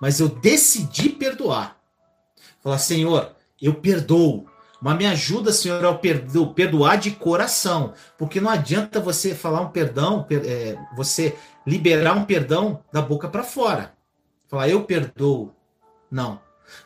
Mas 0.00 0.18
eu 0.18 0.28
decidi 0.28 1.10
perdoar. 1.10 1.76
Falar, 2.60 2.78
Senhor, 2.78 3.33
eu 3.60 3.74
perdoo. 3.74 4.46
Mas 4.80 4.98
me 4.98 5.06
ajuda, 5.06 5.52
Senhor, 5.52 5.82
a 5.84 5.94
perdoar 5.94 6.96
de 6.96 7.12
coração. 7.12 7.94
Porque 8.18 8.40
não 8.40 8.50
adianta 8.50 9.00
você 9.00 9.34
falar 9.34 9.62
um 9.62 9.70
perdão, 9.70 10.26
é, 10.30 10.76
você 10.94 11.34
liberar 11.66 12.14
um 12.14 12.24
perdão 12.24 12.82
da 12.92 13.00
boca 13.00 13.28
para 13.28 13.42
fora. 13.42 13.94
Falar, 14.46 14.68
eu 14.68 14.84
perdoo. 14.84 15.54
Não. 16.10 16.38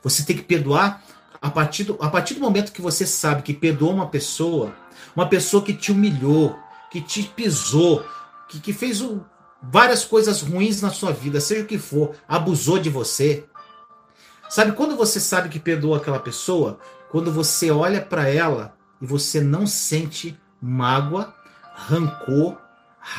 Você 0.03 0.25
tem 0.25 0.37
que 0.37 0.43
perdoar 0.43 1.03
a 1.41 1.51
partir, 1.51 1.85
do, 1.85 1.97
a 2.01 2.09
partir 2.09 2.35
do 2.35 2.41
momento 2.41 2.73
que 2.73 2.81
você 2.81 3.07
sabe 3.07 3.43
que 3.43 3.55
perdoou 3.55 3.93
uma 3.93 4.09
pessoa, 4.09 4.75
uma 5.15 5.29
pessoa 5.29 5.63
que 5.63 5.75
te 5.75 5.93
humilhou, 5.93 6.57
que 6.91 7.01
te 7.01 7.23
pisou, 7.23 8.05
que, 8.49 8.61
que 8.61 8.73
fez 8.73 9.03
várias 9.63 10.05
coisas 10.05 10.41
ruins 10.41 10.81
na 10.81 10.91
sua 10.91 11.13
vida, 11.13 11.41
seja 11.41 11.63
o 11.63 11.67
que 11.67 11.79
for, 11.79 12.15
abusou 12.29 12.79
de 12.79 12.91
você. 12.91 13.45
Sabe 14.49 14.73
quando 14.73 14.97
você 14.97 15.21
sabe 15.21 15.49
que 15.49 15.59
perdoou 15.59 15.95
aquela 15.95 16.19
pessoa? 16.19 16.79
quando 17.11 17.33
você 17.33 17.71
olha 17.71 18.01
para 18.01 18.29
ela 18.29 18.77
e 19.01 19.07
você 19.07 19.41
não 19.41 19.67
sente 19.67 20.39
mágoa, 20.61 21.35
rancor, 21.75 22.59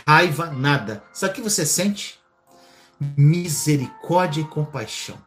raiva, 0.08 0.48
nada. 0.48 1.04
Sabe 1.12 1.32
o 1.32 1.36
que 1.36 1.42
você 1.42 1.66
sente? 1.66 2.20
Misericórdia 3.18 4.42
e 4.42 4.48
compaixão. 4.48 5.18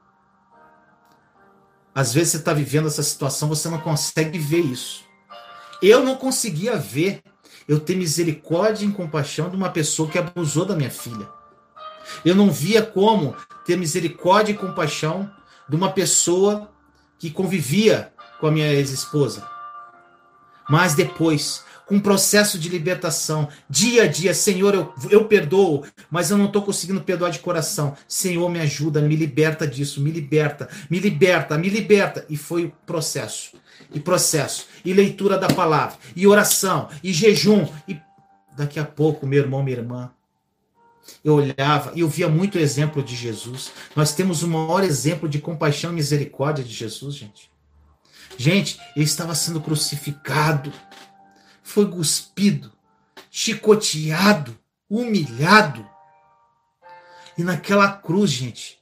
Às 1.94 2.14
vezes 2.14 2.32
você 2.32 2.36
está 2.38 2.54
vivendo 2.54 2.86
essa 2.86 3.02
situação, 3.02 3.48
você 3.48 3.68
não 3.68 3.78
consegue 3.78 4.38
ver 4.38 4.60
isso. 4.60 5.04
Eu 5.82 6.04
não 6.04 6.14
conseguia 6.14 6.76
ver 6.76 7.22
eu 7.68 7.80
ter 7.80 7.96
misericórdia 7.96 8.86
e 8.86 8.92
compaixão 8.92 9.50
de 9.50 9.56
uma 9.56 9.70
pessoa 9.70 10.08
que 10.08 10.18
abusou 10.18 10.64
da 10.64 10.76
minha 10.76 10.90
filha. 10.90 11.28
Eu 12.24 12.34
não 12.34 12.50
via 12.50 12.82
como 12.82 13.36
ter 13.64 13.76
misericórdia 13.76 14.52
e 14.52 14.56
compaixão 14.56 15.30
de 15.68 15.77
uma 15.77 15.90
pessoa 15.90 16.70
que 17.18 17.31
convivia 17.31 18.12
com 18.40 18.46
a 18.46 18.51
minha 18.51 18.72
ex-esposa. 18.72 19.46
Mas 20.68 20.94
depois, 20.94 21.64
com 21.87 21.96
um 21.96 22.01
processo 22.01 22.59
de 22.59 22.68
libertação, 22.68 23.48
dia 23.68 24.05
a 24.05 24.07
dia, 24.07 24.33
Senhor, 24.33 24.75
eu, 24.75 24.94
eu 25.11 25.27
perdoo, 25.27 25.85
mas 26.11 26.31
eu 26.31 26.38
não 26.38 26.46
estou 26.46 26.62
conseguindo 26.62 27.01
perdoar 27.01 27.31
de 27.31 27.38
coração. 27.38 27.96
Senhor, 28.09 28.48
me 28.48 28.61
ajuda, 28.61 29.01
me 29.01 29.14
liberta 29.14 29.66
disso, 29.66 30.01
me 30.01 30.11
liberta, 30.11 30.68
me 30.88 30.98
liberta, 30.98 31.59
me 31.59 31.68
liberta. 31.68 32.25
E 32.29 32.37
foi 32.37 32.64
o 32.64 32.72
processo, 32.87 33.53
e 33.92 34.01
processo, 34.01 34.66
e 34.85 34.92
leitura 34.92 35.38
da 35.38 35.48
palavra, 35.48 35.98
e 36.16 36.27
oração, 36.27 36.88
e 37.03 37.12
jejum, 37.12 37.68
e 37.87 38.01
daqui 38.57 38.81
a 38.81 38.85
pouco, 38.85 39.27
meu 39.27 39.40
irmão, 39.40 39.62
minha 39.62 39.77
irmã, 39.77 40.11
eu 41.24 41.34
olhava 41.34 41.92
e 41.94 42.00
eu 42.00 42.08
via 42.08 42.28
muito 42.28 42.58
exemplo 42.58 43.02
de 43.02 43.14
Jesus. 43.14 43.72
Nós 43.94 44.14
temos 44.14 44.42
o 44.42 44.48
maior 44.48 44.82
exemplo 44.82 45.28
de 45.28 45.38
compaixão 45.38 45.92
e 45.92 45.94
misericórdia 45.94 46.64
de 46.64 46.72
Jesus, 46.72 47.14
gente. 47.14 47.50
Gente, 48.36 48.80
ele 48.96 49.04
estava 49.04 49.34
sendo 49.34 49.60
crucificado, 49.60 50.72
foi 51.62 51.88
cuspido, 51.88 52.72
chicoteado, 53.30 54.58
humilhado. 54.88 55.86
E 57.36 57.44
naquela 57.44 57.90
cruz, 57.90 58.30
gente, 58.30 58.78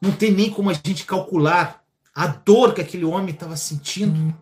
não 0.00 0.12
tem 0.12 0.30
nem 0.30 0.50
como 0.50 0.70
a 0.70 0.74
gente 0.74 1.04
calcular 1.04 1.82
a 2.14 2.26
dor 2.26 2.74
que 2.74 2.80
aquele 2.80 3.04
homem 3.04 3.30
estava 3.30 3.56
sentindo. 3.56 4.36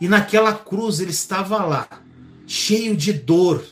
E 0.00 0.08
naquela 0.08 0.54
cruz 0.54 1.00
ele 1.00 1.10
estava 1.10 1.64
lá, 1.64 1.88
cheio 2.46 2.96
de 2.96 3.12
dor, 3.12 3.64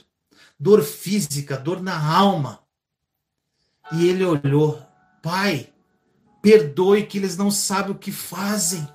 dor 0.58 0.82
física, 0.82 1.56
dor 1.56 1.82
na 1.82 1.98
alma. 1.98 2.62
E 3.94 4.09
ele 4.09 4.24
olhou, 4.24 4.83
Pai, 5.22 5.68
perdoe 6.40 7.07
que 7.07 7.18
eles 7.18 7.37
não 7.37 7.50
sabem 7.50 7.92
o 7.92 7.98
que 7.98 8.11
fazem. 8.11 8.87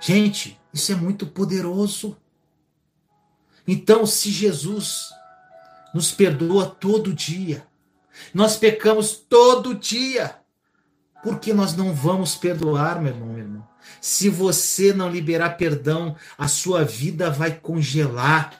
Gente, 0.00 0.58
isso 0.72 0.92
é 0.92 0.94
muito 0.94 1.26
poderoso. 1.26 2.16
Então, 3.66 4.06
se 4.06 4.30
Jesus 4.30 5.10
nos 5.92 6.12
perdoa 6.12 6.66
todo 6.66 7.12
dia. 7.12 7.66
Nós 8.32 8.56
pecamos 8.56 9.12
todo 9.12 9.74
dia. 9.74 10.36
Por 11.22 11.38
que 11.38 11.52
nós 11.52 11.76
não 11.76 11.94
vamos 11.94 12.34
perdoar, 12.34 13.00
meu 13.00 13.12
irmão, 13.12 13.28
meu 13.28 13.38
irmão? 13.38 13.68
Se 14.00 14.28
você 14.28 14.92
não 14.92 15.10
liberar 15.10 15.50
perdão, 15.50 16.16
a 16.38 16.48
sua 16.48 16.84
vida 16.84 17.30
vai 17.30 17.52
congelar. 17.52 18.59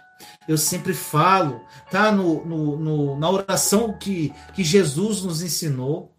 Eu 0.50 0.58
sempre 0.58 0.92
falo, 0.92 1.64
tá? 1.92 2.10
No, 2.10 2.44
no, 2.44 2.76
no, 2.76 3.16
na 3.16 3.30
oração 3.30 3.92
que, 3.92 4.34
que 4.52 4.64
Jesus 4.64 5.22
nos 5.22 5.42
ensinou. 5.42 6.12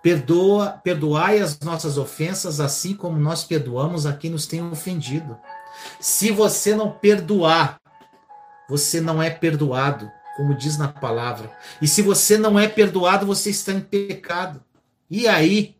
Perdoa, 0.00 0.80
perdoai 0.84 1.40
as 1.40 1.58
nossas 1.58 1.98
ofensas, 1.98 2.60
assim 2.60 2.94
como 2.94 3.18
nós 3.18 3.42
perdoamos 3.42 4.06
a 4.06 4.12
quem 4.12 4.30
nos 4.30 4.46
tem 4.46 4.62
ofendido. 4.62 5.36
Se 5.98 6.30
você 6.30 6.76
não 6.76 6.92
perdoar, 6.92 7.80
você 8.68 9.00
não 9.00 9.20
é 9.20 9.30
perdoado, 9.30 10.08
como 10.36 10.54
diz 10.54 10.78
na 10.78 10.86
palavra. 10.86 11.50
E 11.82 11.88
se 11.88 12.02
você 12.02 12.38
não 12.38 12.56
é 12.56 12.68
perdoado, 12.68 13.26
você 13.26 13.50
está 13.50 13.72
em 13.72 13.80
pecado. 13.80 14.62
E 15.10 15.26
aí? 15.26 15.76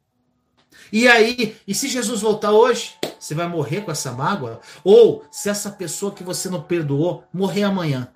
E 0.92 1.06
aí? 1.06 1.56
E 1.68 1.72
se 1.72 1.86
Jesus 1.86 2.20
voltar 2.20 2.50
hoje? 2.50 2.97
Você 3.18 3.34
vai 3.34 3.48
morrer 3.48 3.82
com 3.82 3.90
essa 3.90 4.12
mágoa? 4.12 4.60
Ou 4.84 5.24
se 5.30 5.48
essa 5.48 5.70
pessoa 5.70 6.12
que 6.12 6.22
você 6.22 6.48
não 6.48 6.62
perdoou 6.62 7.24
morrer 7.32 7.64
amanhã? 7.64 8.08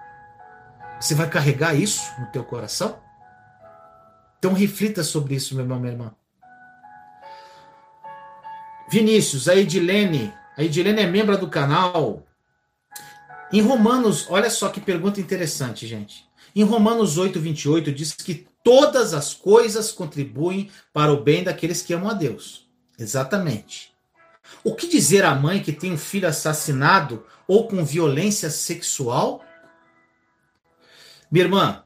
Você 1.01 1.15
vai 1.15 1.29
carregar 1.29 1.75
isso 1.75 2.03
no 2.21 2.27
teu 2.27 2.45
coração? 2.45 2.99
Então 4.39 4.53
reflita 4.53 5.03
sobre 5.03 5.35
isso, 5.35 5.55
meu 5.55 5.65
irmão, 5.65 5.81
minha 5.81 5.93
irmã. 5.93 6.15
Vinícius, 8.89 9.49
a 9.49 9.57
Edilene. 9.57 10.33
A 10.57 10.63
Edilene 10.63 11.01
é 11.01 11.07
membro 11.07 11.39
do 11.39 11.49
canal. 11.49 12.27
Em 13.53 13.61
Romanos, 13.61 14.27
olha 14.29 14.51
só 14.51 14.69
que 14.69 14.81
pergunta 14.81 15.21
interessante, 15.21 15.87
gente. 15.87 16.27
Em 16.55 16.63
Romanos 16.63 17.19
8, 17.19 17.41
28, 17.41 17.93
diz 17.93 18.13
que 18.13 18.47
todas 18.63 19.15
as 19.15 19.33
coisas 19.35 19.91
contribuem 19.93 20.71
para 20.93 21.13
o 21.13 21.23
bem 21.23 21.43
daqueles 21.43 21.83
que 21.83 21.95
amam 21.95 22.11
a 22.11 22.15
Deus. 22.15 22.69
Exatamente. 22.99 23.92
O 24.65 24.75
que 24.75 24.89
dizer 24.89 25.25
à 25.25 25.35
mãe 25.35 25.63
que 25.63 25.73
tem 25.73 25.93
um 25.93 25.99
filho 25.99 26.29
assassinado 26.29 27.25
ou 27.47 27.67
com 27.67 27.85
violência 27.85 28.51
sexual? 28.51 29.45
Minha 31.31 31.45
irmã, 31.45 31.85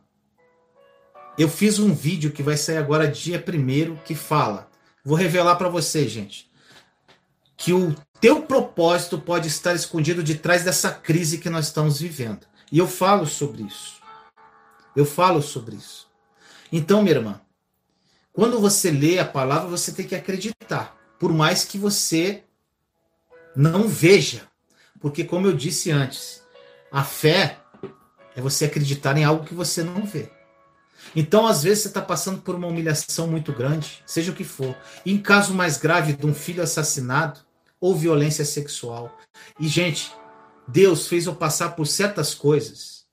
eu 1.38 1.48
fiz 1.48 1.78
um 1.78 1.94
vídeo 1.94 2.32
que 2.32 2.42
vai 2.42 2.56
sair 2.56 2.78
agora 2.78 3.06
dia 3.06 3.40
primeiro 3.40 4.00
que 4.04 4.14
fala. 4.14 4.68
Vou 5.04 5.16
revelar 5.16 5.56
para 5.56 5.68
você, 5.68 6.08
gente, 6.08 6.50
que 7.56 7.72
o 7.72 7.94
teu 8.20 8.42
propósito 8.42 9.18
pode 9.18 9.48
estar 9.48 9.74
escondido 9.74 10.22
de 10.22 10.34
trás 10.36 10.64
dessa 10.64 10.90
crise 10.90 11.38
que 11.38 11.50
nós 11.50 11.66
estamos 11.66 12.00
vivendo. 12.00 12.46
E 12.72 12.78
eu 12.78 12.88
falo 12.88 13.26
sobre 13.26 13.62
isso. 13.62 14.00
Eu 14.96 15.04
falo 15.04 15.42
sobre 15.42 15.76
isso. 15.76 16.08
Então, 16.72 17.02
minha 17.02 17.16
irmã, 17.16 17.40
quando 18.32 18.58
você 18.58 18.90
lê 18.90 19.18
a 19.18 19.24
palavra, 19.24 19.68
você 19.68 19.92
tem 19.92 20.06
que 20.06 20.14
acreditar, 20.14 20.96
por 21.18 21.32
mais 21.32 21.64
que 21.64 21.78
você 21.78 22.42
não 23.56 23.88
veja. 23.88 24.42
Porque, 25.00 25.24
como 25.24 25.46
eu 25.46 25.52
disse 25.52 25.90
antes, 25.90 26.42
a 26.90 27.02
fé 27.02 27.58
é 28.34 28.40
você 28.40 28.66
acreditar 28.66 29.16
em 29.16 29.24
algo 29.24 29.44
que 29.44 29.54
você 29.54 29.82
não 29.82 30.04
vê. 30.04 30.30
Então, 31.14 31.46
às 31.46 31.62
vezes, 31.62 31.82
você 31.82 31.88
está 31.88 32.02
passando 32.02 32.40
por 32.42 32.54
uma 32.54 32.66
humilhação 32.66 33.26
muito 33.26 33.52
grande, 33.52 34.02
seja 34.06 34.32
o 34.32 34.34
que 34.34 34.44
for. 34.44 34.76
E 35.04 35.12
em 35.12 35.18
caso 35.18 35.54
mais 35.54 35.78
grave 35.78 36.12
de 36.12 36.26
um 36.26 36.34
filho 36.34 36.62
assassinado 36.62 37.40
ou 37.80 37.94
violência 37.94 38.44
sexual. 38.44 39.16
E, 39.58 39.68
gente, 39.68 40.12
Deus 40.66 41.06
fez 41.06 41.26
eu 41.26 41.34
passar 41.34 41.70
por 41.70 41.86
certas 41.86 42.34
coisas 42.34 43.06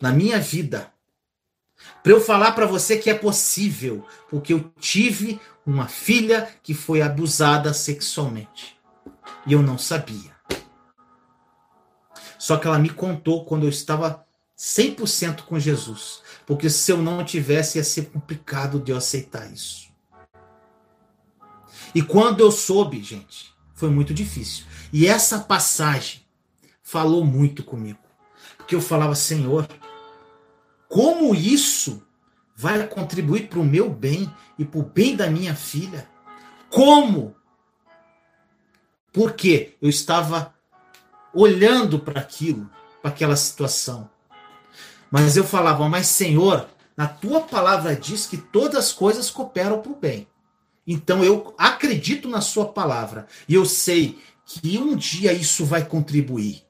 na 0.00 0.10
minha 0.10 0.38
vida 0.40 0.92
para 2.02 2.12
eu 2.12 2.20
falar 2.20 2.52
para 2.52 2.66
você 2.66 2.96
que 2.96 3.10
é 3.10 3.14
possível, 3.14 4.04
porque 4.28 4.52
eu 4.52 4.72
tive 4.80 5.40
uma 5.64 5.86
filha 5.88 6.48
que 6.62 6.74
foi 6.74 7.02
abusada 7.02 7.72
sexualmente. 7.72 8.76
E 9.46 9.52
eu 9.52 9.62
não 9.62 9.76
sabia. 9.78 10.32
Só 12.38 12.56
que 12.56 12.66
ela 12.66 12.78
me 12.78 12.90
contou 12.90 13.44
quando 13.44 13.64
eu 13.64 13.68
estava 13.68 14.26
100% 14.58 15.42
com 15.42 15.58
Jesus. 15.58 16.22
Porque 16.46 16.68
se 16.68 16.90
eu 16.90 16.98
não 16.98 17.24
tivesse, 17.24 17.78
ia 17.78 17.84
ser 17.84 18.06
complicado 18.10 18.80
de 18.80 18.92
eu 18.92 18.96
aceitar 18.96 19.50
isso. 19.52 19.90
E 21.94 22.02
quando 22.02 22.40
eu 22.40 22.50
soube, 22.50 23.02
gente, 23.02 23.54
foi 23.74 23.90
muito 23.90 24.14
difícil. 24.14 24.64
E 24.92 25.06
essa 25.06 25.40
passagem 25.40 26.22
falou 26.82 27.24
muito 27.24 27.62
comigo. 27.62 27.98
Porque 28.56 28.74
eu 28.74 28.80
falava, 28.80 29.14
Senhor, 29.14 29.68
como 30.88 31.34
isso 31.34 32.02
vai 32.54 32.86
contribuir 32.86 33.48
para 33.48 33.58
o 33.58 33.64
meu 33.64 33.90
bem 33.90 34.32
e 34.58 34.64
para 34.64 34.80
o 34.80 34.84
bem 34.84 35.16
da 35.16 35.28
minha 35.28 35.54
filha? 35.54 36.08
Como? 36.70 37.34
Porque 39.12 39.76
eu 39.80 39.88
estava 39.88 40.54
olhando 41.34 41.98
para 41.98 42.20
aquilo, 42.20 42.70
para 43.00 43.10
aquela 43.10 43.36
situação. 43.36 44.08
Mas 45.10 45.36
eu 45.36 45.44
falava, 45.44 45.88
mas 45.88 46.06
Senhor, 46.06 46.66
na 46.96 47.06
tua 47.06 47.42
palavra 47.42 47.94
diz 47.94 48.26
que 48.26 48.36
todas 48.36 48.86
as 48.86 48.92
coisas 48.92 49.30
cooperam 49.30 49.80
para 49.80 49.92
o 49.92 49.96
bem. 49.96 50.26
Então 50.86 51.22
eu 51.22 51.54
acredito 51.58 52.28
na 52.28 52.40
sua 52.40 52.66
palavra 52.66 53.26
e 53.48 53.54
eu 53.54 53.64
sei 53.64 54.18
que 54.44 54.78
um 54.78 54.96
dia 54.96 55.32
isso 55.32 55.64
vai 55.64 55.84
contribuir. 55.84 56.64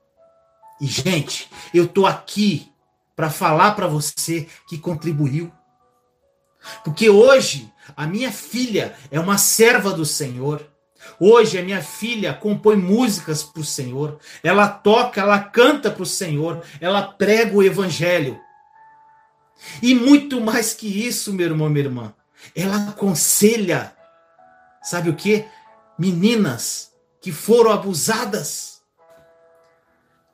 E 0.81 0.87
gente, 0.87 1.48
eu 1.72 1.87
tô 1.87 2.07
aqui 2.07 2.70
para 3.14 3.31
falar 3.31 3.72
para 3.72 3.87
você 3.87 4.48
que 4.68 4.78
contribuiu. 4.78 5.52
Porque 6.85 7.09
hoje 7.09 7.72
a 7.96 8.07
minha 8.07 8.33
filha 8.33 8.96
é 9.11 9.18
uma 9.18 9.38
serva 9.38 9.92
do 9.92 10.05
Senhor. 10.05 10.66
Hoje 11.19 11.59
a 11.59 11.62
minha 11.62 11.83
filha 11.83 12.33
compõe 12.35 12.77
músicas 12.77 13.43
para 13.43 13.61
o 13.61 13.65
Senhor, 13.65 14.19
ela 14.43 14.69
toca, 14.69 15.21
ela 15.21 15.38
canta 15.38 15.91
para 15.91 16.03
o 16.03 16.07
Senhor, 16.07 16.62
ela 16.81 17.03
prega 17.03 17.57
o 17.57 17.62
Evangelho. 17.62 18.41
E 19.81 19.95
muito 19.95 20.41
mais 20.41 20.75
que 20.75 20.87
isso, 21.07 21.33
meu 21.33 21.47
irmão, 21.47 21.69
minha 21.69 21.85
irmã, 21.85 22.15
ela 22.55 22.88
aconselha, 22.88 23.95
sabe 24.83 25.11
o 25.11 25.17
que? 25.17 25.45
Meninas 25.99 26.93
que 27.21 27.31
foram 27.31 27.71
abusadas. 27.71 28.83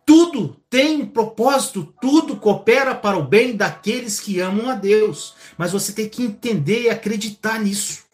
Tudo 0.06 0.56
tem 0.70 1.02
um 1.02 1.06
propósito, 1.06 1.94
tudo 2.00 2.38
coopera 2.38 2.94
para 2.94 3.18
o 3.18 3.22
bem 3.22 3.54
daqueles 3.54 4.18
que 4.18 4.40
amam 4.40 4.70
a 4.70 4.74
Deus. 4.74 5.34
Mas 5.58 5.70
você 5.70 5.92
tem 5.92 6.08
que 6.08 6.22
entender 6.22 6.84
e 6.84 6.88
acreditar 6.88 7.60
nisso. 7.60 8.07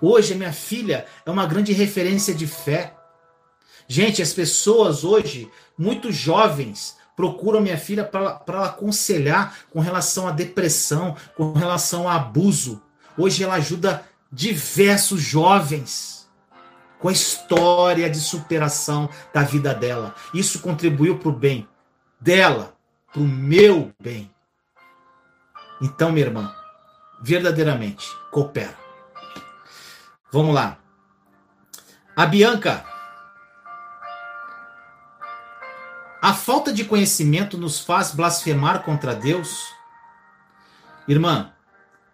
Hoje, 0.00 0.32
a 0.32 0.36
minha 0.36 0.52
filha 0.52 1.06
é 1.26 1.30
uma 1.30 1.46
grande 1.46 1.72
referência 1.72 2.34
de 2.34 2.46
fé. 2.46 2.94
Gente, 3.86 4.22
as 4.22 4.32
pessoas 4.32 5.04
hoje, 5.04 5.50
muito 5.76 6.10
jovens, 6.12 6.96
procuram 7.16 7.60
minha 7.60 7.76
filha 7.76 8.04
para 8.04 8.64
aconselhar 8.64 9.58
com 9.70 9.80
relação 9.80 10.26
à 10.26 10.30
depressão, 10.30 11.16
com 11.36 11.52
relação 11.52 12.08
a 12.08 12.14
abuso. 12.14 12.82
Hoje 13.18 13.44
ela 13.44 13.54
ajuda 13.54 14.04
diversos 14.32 15.20
jovens 15.20 16.20
com 16.98 17.08
a 17.08 17.12
história 17.12 18.08
de 18.08 18.20
superação 18.20 19.08
da 19.34 19.42
vida 19.42 19.74
dela. 19.74 20.14
Isso 20.32 20.60
contribuiu 20.60 21.18
para 21.18 21.28
o 21.28 21.32
bem 21.32 21.68
dela, 22.20 22.74
para 23.12 23.22
o 23.22 23.26
meu 23.26 23.90
bem. 24.00 24.30
Então, 25.82 26.12
minha 26.12 26.26
irmã, 26.26 26.54
verdadeiramente, 27.22 28.06
coopera. 28.30 28.89
Vamos 30.32 30.54
lá. 30.54 30.78
A 32.14 32.24
Bianca. 32.26 32.84
A 36.22 36.34
falta 36.34 36.72
de 36.72 36.84
conhecimento 36.84 37.56
nos 37.56 37.80
faz 37.80 38.12
blasfemar 38.12 38.82
contra 38.82 39.14
Deus? 39.14 39.72
Irmã, 41.08 41.52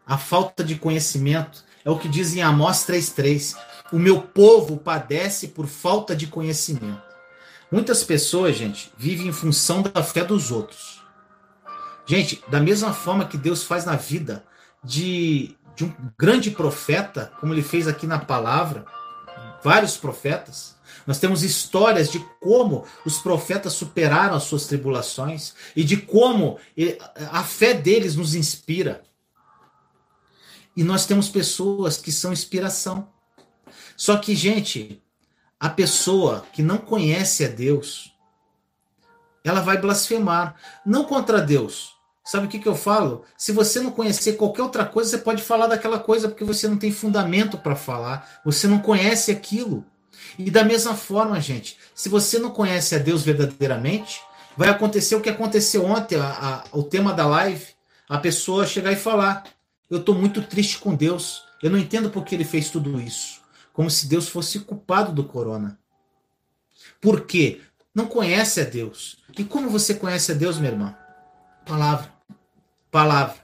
a 0.06 0.16
falta 0.16 0.62
de 0.62 0.76
conhecimento 0.76 1.64
é 1.84 1.90
o 1.90 1.98
que 1.98 2.08
diz 2.08 2.34
em 2.34 2.42
Amós 2.42 2.86
3,3. 2.86 3.56
O 3.92 3.98
meu 3.98 4.22
povo 4.22 4.76
padece 4.76 5.48
por 5.48 5.66
falta 5.66 6.16
de 6.16 6.26
conhecimento. 6.26 7.02
Muitas 7.70 8.04
pessoas, 8.04 8.56
gente, 8.56 8.92
vivem 8.96 9.26
em 9.26 9.32
função 9.32 9.82
da 9.82 10.02
fé 10.02 10.24
dos 10.24 10.50
outros. 10.50 11.02
Gente, 12.06 12.42
da 12.48 12.60
mesma 12.60 12.94
forma 12.94 13.26
que 13.26 13.36
Deus 13.36 13.64
faz 13.64 13.84
na 13.84 13.96
vida 13.96 14.44
de 14.82 15.56
de 15.76 15.84
um 15.84 15.94
grande 16.18 16.50
profeta, 16.50 17.32
como 17.38 17.52
ele 17.52 17.62
fez 17.62 17.86
aqui 17.86 18.06
na 18.06 18.18
palavra, 18.18 18.86
vários 19.62 19.96
profetas. 19.96 20.74
Nós 21.06 21.18
temos 21.18 21.42
histórias 21.42 22.10
de 22.10 22.18
como 22.40 22.84
os 23.04 23.18
profetas 23.18 23.74
superaram 23.74 24.34
as 24.34 24.44
suas 24.44 24.66
tribulações 24.66 25.54
e 25.76 25.84
de 25.84 25.98
como 25.98 26.58
a 27.30 27.44
fé 27.44 27.74
deles 27.74 28.16
nos 28.16 28.34
inspira. 28.34 29.04
E 30.76 30.82
nós 30.82 31.06
temos 31.06 31.28
pessoas 31.28 31.96
que 31.96 32.10
são 32.10 32.32
inspiração. 32.32 33.08
Só 33.96 34.16
que, 34.16 34.34
gente, 34.34 35.02
a 35.58 35.68
pessoa 35.68 36.44
que 36.52 36.62
não 36.62 36.78
conhece 36.78 37.44
a 37.44 37.48
Deus, 37.48 38.12
ela 39.42 39.60
vai 39.60 39.78
blasfemar. 39.78 40.56
Não 40.84 41.04
contra 41.04 41.40
Deus. 41.40 41.95
Sabe 42.26 42.46
o 42.46 42.48
que, 42.48 42.58
que 42.58 42.66
eu 42.66 42.74
falo? 42.74 43.24
Se 43.38 43.52
você 43.52 43.78
não 43.78 43.92
conhecer 43.92 44.32
qualquer 44.32 44.62
outra 44.62 44.84
coisa, 44.84 45.10
você 45.10 45.18
pode 45.18 45.40
falar 45.44 45.68
daquela 45.68 45.96
coisa 45.96 46.28
porque 46.28 46.42
você 46.42 46.66
não 46.66 46.76
tem 46.76 46.90
fundamento 46.90 47.56
para 47.56 47.76
falar, 47.76 48.40
você 48.44 48.66
não 48.66 48.80
conhece 48.80 49.30
aquilo. 49.30 49.86
E 50.36 50.50
da 50.50 50.64
mesma 50.64 50.96
forma, 50.96 51.40
gente, 51.40 51.78
se 51.94 52.08
você 52.08 52.40
não 52.40 52.50
conhece 52.50 52.96
a 52.96 52.98
Deus 52.98 53.22
verdadeiramente, 53.22 54.20
vai 54.56 54.68
acontecer 54.68 55.14
o 55.14 55.20
que 55.20 55.30
aconteceu 55.30 55.84
ontem, 55.84 56.18
a, 56.18 56.64
a, 56.72 56.76
o 56.76 56.82
tema 56.82 57.12
da 57.12 57.28
live, 57.28 57.64
a 58.08 58.18
pessoa 58.18 58.66
chegar 58.66 58.90
e 58.90 58.96
falar: 58.96 59.44
Eu 59.88 59.98
estou 59.98 60.12
muito 60.16 60.42
triste 60.42 60.78
com 60.78 60.96
Deus, 60.96 61.44
eu 61.62 61.70
não 61.70 61.78
entendo 61.78 62.10
por 62.10 62.24
que 62.24 62.34
ele 62.34 62.44
fez 62.44 62.70
tudo 62.70 63.00
isso. 63.00 63.40
Como 63.72 63.88
se 63.88 64.08
Deus 64.08 64.28
fosse 64.28 64.58
culpado 64.58 65.12
do 65.12 65.22
corona. 65.22 65.78
Por 67.00 67.20
quê? 67.20 67.60
Não 67.94 68.06
conhece 68.06 68.60
a 68.60 68.64
Deus. 68.64 69.18
E 69.38 69.44
como 69.44 69.70
você 69.70 69.94
conhece 69.94 70.32
a 70.32 70.34
Deus, 70.34 70.58
meu 70.58 70.72
irmão? 70.72 70.92
Palavra, 71.64 72.15
palavra, 72.96 73.36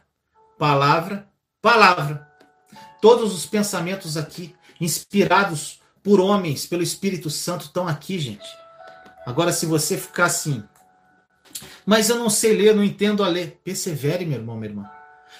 palavra, 0.58 1.28
palavra. 1.60 2.28
Todos 3.02 3.34
os 3.34 3.44
pensamentos 3.44 4.16
aqui, 4.16 4.54
inspirados 4.80 5.78
por 6.02 6.20
homens, 6.20 6.64
pelo 6.64 6.82
Espírito 6.82 7.28
Santo, 7.28 7.66
estão 7.66 7.86
aqui, 7.86 8.18
gente. 8.18 8.48
Agora, 9.26 9.52
se 9.52 9.66
você 9.66 9.98
ficar 9.98 10.24
assim, 10.24 10.64
mas 11.84 12.08
eu 12.08 12.16
não 12.16 12.30
sei 12.30 12.56
ler, 12.56 12.74
não 12.74 12.82
entendo 12.82 13.22
a 13.22 13.28
ler, 13.28 13.60
persevere, 13.62 14.24
meu 14.24 14.38
irmão, 14.38 14.56
minha 14.56 14.70
irmã. 14.70 14.90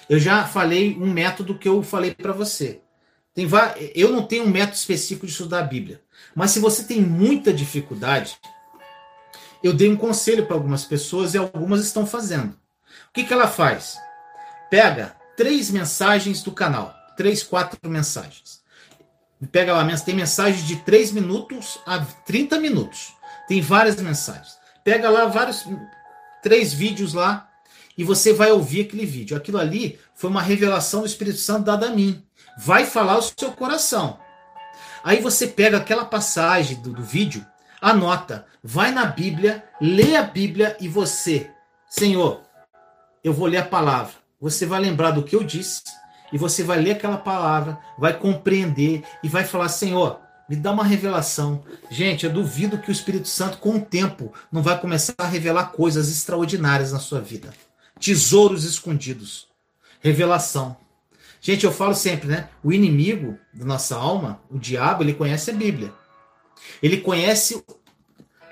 Eu 0.07 0.19
já 0.19 0.45
falei 0.45 0.95
um 0.95 1.11
método 1.11 1.57
que 1.57 1.67
eu 1.67 1.81
falei 1.81 2.13
para 2.13 2.33
você. 2.33 2.81
Tem 3.33 3.47
eu 3.95 4.11
não 4.11 4.27
tenho 4.27 4.43
um 4.43 4.51
método 4.51 4.77
específico 4.77 5.25
de 5.25 5.31
estudar 5.31 5.61
a 5.61 5.63
Bíblia, 5.63 6.03
mas 6.35 6.51
se 6.51 6.59
você 6.59 6.83
tem 6.83 7.01
muita 7.01 7.51
dificuldade, 7.51 8.37
eu 9.63 9.73
dei 9.73 9.89
um 9.89 9.97
conselho 9.97 10.45
para 10.45 10.55
algumas 10.55 10.85
pessoas 10.85 11.33
e 11.33 11.37
algumas 11.39 11.83
estão 11.83 12.05
fazendo. 12.05 12.49
O 13.09 13.13
que, 13.13 13.23
que 13.23 13.33
ela 13.33 13.47
faz? 13.47 14.02
Pega 14.73 15.15
três 15.37 15.69
mensagens 15.69 16.41
do 16.41 16.51
canal, 16.51 16.95
três, 17.15 17.43
quatro 17.43 17.77
mensagens. 17.87 18.63
Pega 19.51 19.71
lá, 19.71 19.97
tem 19.97 20.15
mensagens 20.15 20.65
de 20.65 20.77
3 20.77 21.11
minutos 21.11 21.79
a 21.85 21.99
30 21.99 22.59
minutos. 22.59 23.13
Tem 23.47 23.61
várias 23.61 23.97
mensagens. 23.97 24.57
Pega 24.83 25.11
lá 25.11 25.27
vários 25.27 25.63
três 26.41 26.73
vídeos 26.73 27.13
lá 27.13 27.51
e 27.95 28.03
você 28.03 28.33
vai 28.33 28.51
ouvir 28.51 28.87
aquele 28.87 29.05
vídeo. 29.05 29.37
Aquilo 29.37 29.59
ali 29.59 29.99
foi 30.15 30.31
uma 30.31 30.41
revelação 30.41 31.01
do 31.01 31.05
Espírito 31.05 31.37
Santo 31.37 31.65
dada 31.65 31.89
a 31.89 31.91
mim. 31.91 32.25
Vai 32.57 32.83
falar 32.83 33.19
o 33.19 33.21
seu 33.21 33.51
coração. 33.51 34.19
Aí 35.03 35.21
você 35.21 35.45
pega 35.45 35.77
aquela 35.77 36.05
passagem 36.05 36.81
do, 36.81 36.91
do 36.93 37.03
vídeo, 37.03 37.45
anota, 37.79 38.47
vai 38.63 38.91
na 38.91 39.05
Bíblia, 39.05 39.63
lê 39.79 40.15
a 40.15 40.23
Bíblia 40.23 40.75
e 40.79 40.87
você, 40.87 41.51
Senhor, 41.87 42.41
eu 43.23 43.33
vou 43.33 43.45
ler 43.45 43.57
a 43.57 43.65
palavra. 43.65 44.22
Você 44.43 44.65
vai 44.65 44.81
lembrar 44.81 45.11
do 45.11 45.23
que 45.23 45.33
eu 45.33 45.41
disse 45.41 45.83
e 46.33 46.37
você 46.37 46.63
vai 46.63 46.77
ler 46.77 46.91
aquela 46.91 47.15
palavra, 47.15 47.79
vai 47.97 48.19
compreender 48.19 49.01
e 49.23 49.29
vai 49.29 49.45
falar: 49.45 49.69
Senhor, 49.69 50.19
me 50.49 50.57
dá 50.57 50.71
uma 50.71 50.83
revelação. 50.83 51.63
Gente, 51.89 52.25
eu 52.25 52.33
duvido 52.33 52.77
que 52.77 52.89
o 52.89 52.91
Espírito 52.91 53.29
Santo, 53.29 53.57
com 53.59 53.77
o 53.77 53.81
tempo, 53.81 54.33
não 54.51 54.61
vai 54.61 54.77
começar 54.77 55.13
a 55.17 55.25
revelar 55.25 55.67
coisas 55.67 56.11
extraordinárias 56.11 56.91
na 56.91 56.99
sua 56.99 57.21
vida. 57.21 57.53
Tesouros 57.97 58.65
escondidos. 58.65 59.47
Revelação. 60.01 60.75
Gente, 61.39 61.63
eu 61.63 61.71
falo 61.71 61.95
sempre, 61.95 62.27
né? 62.27 62.49
O 62.61 62.73
inimigo 62.73 63.39
da 63.53 63.63
nossa 63.63 63.95
alma, 63.95 64.41
o 64.51 64.59
diabo, 64.59 65.03
ele 65.03 65.13
conhece 65.13 65.51
a 65.51 65.53
Bíblia. 65.53 65.93
Ele 66.81 66.97
conhece 66.97 67.63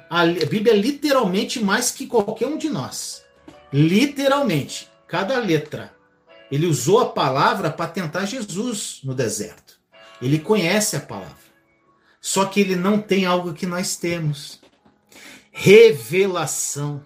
a 0.10 0.26
Bíblia 0.26 0.74
literalmente 0.74 1.62
mais 1.62 1.92
que 1.92 2.08
qualquer 2.08 2.48
um 2.48 2.58
de 2.58 2.70
nós. 2.70 3.26
Literalmente. 3.74 4.91
Cada 5.12 5.38
letra. 5.40 5.94
Ele 6.50 6.66
usou 6.66 7.02
a 7.02 7.10
palavra 7.10 7.70
para 7.70 7.92
tentar 7.92 8.24
Jesus 8.24 9.02
no 9.04 9.14
deserto. 9.14 9.78
Ele 10.22 10.40
conhece 10.40 10.96
a 10.96 11.02
palavra. 11.02 11.36
Só 12.22 12.46
que 12.46 12.62
ele 12.62 12.78
não 12.78 13.02
tem 13.02 13.26
algo 13.26 13.54
que 13.54 13.66
nós 13.66 13.98
temos: 13.98 14.62
revelação. 15.52 17.04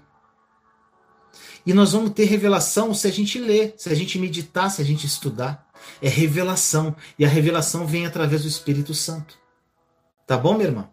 E 1.65 1.73
nós 1.73 1.93
vamos 1.93 2.11
ter 2.11 2.25
revelação 2.25 2.93
se 2.93 3.07
a 3.07 3.11
gente 3.11 3.39
ler, 3.39 3.73
se 3.75 3.89
a 3.89 3.95
gente 3.95 4.19
meditar, 4.19 4.69
se 4.69 4.83
a 4.83 4.85
gente 4.85 5.07
estudar. 5.07 5.67
É 5.99 6.07
revelação. 6.07 6.95
E 7.17 7.25
a 7.25 7.27
revelação 7.27 7.87
vem 7.87 8.05
através 8.05 8.43
do 8.43 8.47
Espírito 8.47 8.93
Santo. 8.93 9.35
Tá 10.27 10.37
bom, 10.37 10.53
minha 10.53 10.67
irmã? 10.67 10.89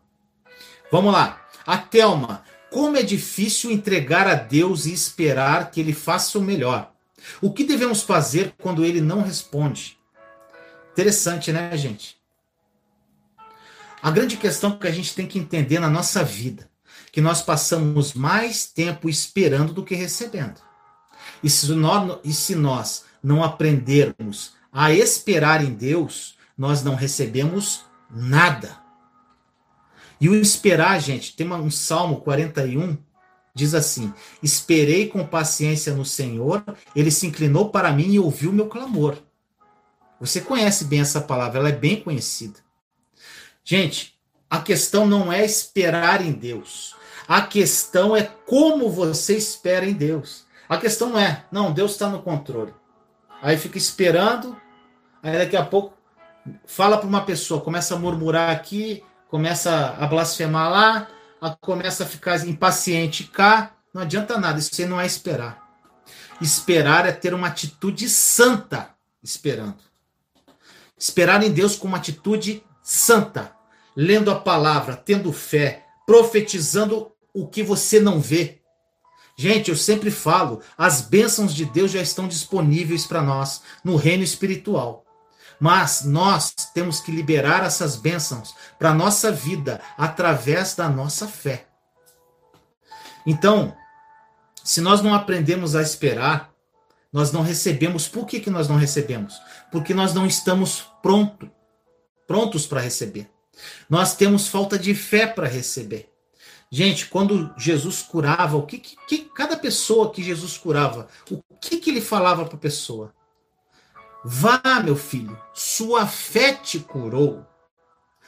Vamos 0.90 1.12
lá. 1.12 1.46
A 1.66 1.76
Thelma. 1.76 2.42
Como 2.70 2.96
é 2.96 3.02
difícil 3.02 3.70
entregar 3.70 4.26
a 4.26 4.34
Deus 4.34 4.86
e 4.86 4.94
esperar 4.94 5.70
que 5.70 5.78
Ele 5.78 5.92
faça 5.92 6.38
o 6.38 6.42
melhor. 6.42 6.91
O 7.40 7.52
que 7.52 7.64
devemos 7.64 8.02
fazer 8.02 8.54
quando 8.60 8.84
ele 8.84 9.00
não 9.00 9.22
responde? 9.22 9.98
Interessante, 10.92 11.52
né, 11.52 11.76
gente? 11.76 12.16
A 14.02 14.10
grande 14.10 14.36
questão 14.36 14.78
que 14.78 14.86
a 14.86 14.90
gente 14.90 15.14
tem 15.14 15.26
que 15.26 15.38
entender 15.38 15.78
na 15.78 15.88
nossa 15.88 16.24
vida, 16.24 16.68
que 17.12 17.20
nós 17.20 17.40
passamos 17.40 18.14
mais 18.14 18.66
tempo 18.66 19.08
esperando 19.08 19.72
do 19.72 19.84
que 19.84 19.94
recebendo. 19.94 20.60
E 21.42 21.48
se 21.48 21.72
nós, 21.72 22.18
e 22.24 22.32
se 22.32 22.54
nós 22.54 23.04
não 23.22 23.44
aprendermos 23.44 24.54
a 24.72 24.92
esperar 24.92 25.64
em 25.64 25.72
Deus, 25.72 26.36
nós 26.56 26.82
não 26.82 26.94
recebemos 26.94 27.84
nada. 28.10 28.76
E 30.20 30.28
o 30.28 30.34
esperar, 30.34 31.00
gente, 31.00 31.34
tem 31.34 31.50
um 31.50 31.70
Salmo 31.70 32.20
41 32.20 32.96
Diz 33.54 33.74
assim: 33.74 34.12
Esperei 34.42 35.08
com 35.08 35.26
paciência 35.26 35.94
no 35.94 36.04
Senhor, 36.04 36.64
ele 36.96 37.10
se 37.10 37.26
inclinou 37.26 37.70
para 37.70 37.92
mim 37.92 38.12
e 38.12 38.18
ouviu 38.18 38.52
meu 38.52 38.68
clamor. 38.68 39.18
Você 40.20 40.40
conhece 40.40 40.84
bem 40.84 41.00
essa 41.00 41.20
palavra, 41.20 41.58
ela 41.58 41.68
é 41.68 41.72
bem 41.72 42.00
conhecida. 42.00 42.60
Gente, 43.64 44.14
a 44.48 44.60
questão 44.60 45.06
não 45.06 45.32
é 45.32 45.44
esperar 45.44 46.24
em 46.24 46.32
Deus. 46.32 46.94
A 47.26 47.42
questão 47.42 48.16
é 48.16 48.22
como 48.46 48.90
você 48.90 49.36
espera 49.36 49.86
em 49.86 49.92
Deus. 49.92 50.44
A 50.68 50.76
questão 50.76 51.10
não 51.10 51.18
é, 51.18 51.44
não, 51.50 51.72
Deus 51.72 51.92
está 51.92 52.08
no 52.08 52.22
controle. 52.22 52.72
Aí 53.42 53.56
fica 53.56 53.76
esperando, 53.76 54.56
aí 55.22 55.36
daqui 55.36 55.56
a 55.56 55.64
pouco 55.64 55.94
fala 56.64 56.96
para 56.96 57.08
uma 57.08 57.24
pessoa, 57.24 57.60
começa 57.60 57.94
a 57.94 57.98
murmurar 57.98 58.50
aqui, 58.50 59.02
começa 59.28 59.96
a 59.98 60.06
blasfemar 60.06 60.70
lá, 60.70 61.08
começa 61.50 62.04
a 62.04 62.06
ficar 62.06 62.46
impaciente 62.46 63.24
cá, 63.24 63.74
não 63.92 64.02
adianta 64.02 64.38
nada, 64.38 64.58
isso 64.58 64.86
não 64.86 65.00
é 65.00 65.06
esperar. 65.06 65.60
Esperar 66.40 67.06
é 67.06 67.12
ter 67.12 67.34
uma 67.34 67.48
atitude 67.48 68.08
santa 68.08 68.90
esperando. 69.22 69.78
Esperar 70.98 71.42
em 71.42 71.50
Deus 71.50 71.76
com 71.76 71.88
uma 71.88 71.98
atitude 71.98 72.64
santa, 72.82 73.52
lendo 73.94 74.30
a 74.30 74.38
palavra, 74.38 74.96
tendo 74.96 75.32
fé, 75.32 75.84
profetizando 76.06 77.12
o 77.32 77.46
que 77.46 77.62
você 77.62 78.00
não 78.00 78.20
vê. 78.20 78.60
Gente, 79.36 79.70
eu 79.70 79.76
sempre 79.76 80.10
falo, 80.10 80.60
as 80.76 81.00
bênçãos 81.00 81.54
de 81.54 81.64
Deus 81.64 81.90
já 81.90 82.02
estão 82.02 82.28
disponíveis 82.28 83.06
para 83.06 83.22
nós 83.22 83.62
no 83.82 83.96
reino 83.96 84.22
espiritual. 84.22 85.04
Mas 85.62 86.04
nós 86.04 86.52
temos 86.74 86.98
que 86.98 87.12
liberar 87.12 87.62
essas 87.62 87.94
bênçãos 87.94 88.52
para 88.80 88.90
a 88.90 88.94
nossa 88.94 89.30
vida 89.30 89.80
através 89.96 90.74
da 90.74 90.88
nossa 90.88 91.28
fé. 91.28 91.68
Então, 93.24 93.72
se 94.64 94.80
nós 94.80 95.00
não 95.00 95.14
aprendemos 95.14 95.76
a 95.76 95.80
esperar, 95.80 96.52
nós 97.12 97.30
não 97.30 97.42
recebemos. 97.42 98.08
Por 98.08 98.26
que, 98.26 98.40
que 98.40 98.50
nós 98.50 98.66
não 98.66 98.74
recebemos? 98.74 99.40
Porque 99.70 99.94
nós 99.94 100.12
não 100.12 100.26
estamos 100.26 100.84
pronto, 101.00 101.48
prontos 102.26 102.66
para 102.66 102.80
receber. 102.80 103.30
Nós 103.88 104.16
temos 104.16 104.48
falta 104.48 104.76
de 104.76 104.96
fé 104.96 105.28
para 105.28 105.46
receber. 105.46 106.10
Gente, 106.72 107.06
quando 107.06 107.54
Jesus 107.56 108.02
curava, 108.02 108.56
o 108.56 108.66
que, 108.66 108.78
que, 108.78 108.96
que, 109.06 109.18
cada 109.32 109.56
pessoa 109.56 110.10
que 110.10 110.24
Jesus 110.24 110.58
curava, 110.58 111.06
o 111.30 111.40
que, 111.60 111.76
que 111.76 111.90
ele 111.90 112.00
falava 112.00 112.44
para 112.46 112.56
a 112.56 112.60
pessoa? 112.60 113.14
Vá, 114.24 114.80
meu 114.84 114.96
filho, 114.96 115.36
sua 115.52 116.06
fé 116.06 116.52
te 116.52 116.78
curou. 116.78 117.44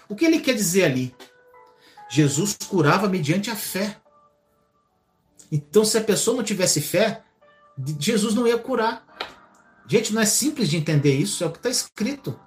O 0.09 0.17
que 0.17 0.25
ele 0.25 0.41
quer 0.41 0.55
dizer 0.55 0.85
ali? 0.85 1.15
Jesus 2.11 2.57
curava 2.69 3.09
mediante 3.09 3.51
a 3.51 3.57
fé. 3.57 3.97
Então, 5.51 5.85
se 5.85 5.97
a 5.97 6.03
pessoa 6.03 6.37
não 6.37 6.45
tivesse 6.45 6.81
fé, 6.81 7.23
Jesus 7.99 8.35
não 8.35 8.47
ia 8.47 8.59
curar. 8.59 9.05
Gente, 9.87 10.13
não 10.13 10.23
é 10.23 10.27
simples 10.27 10.69
de 10.69 10.77
entender 10.77 11.15
isso, 11.15 11.45
é 11.45 11.47
o 11.47 11.51
que 11.51 11.59
está 11.59 11.71
escrito. 11.71 12.39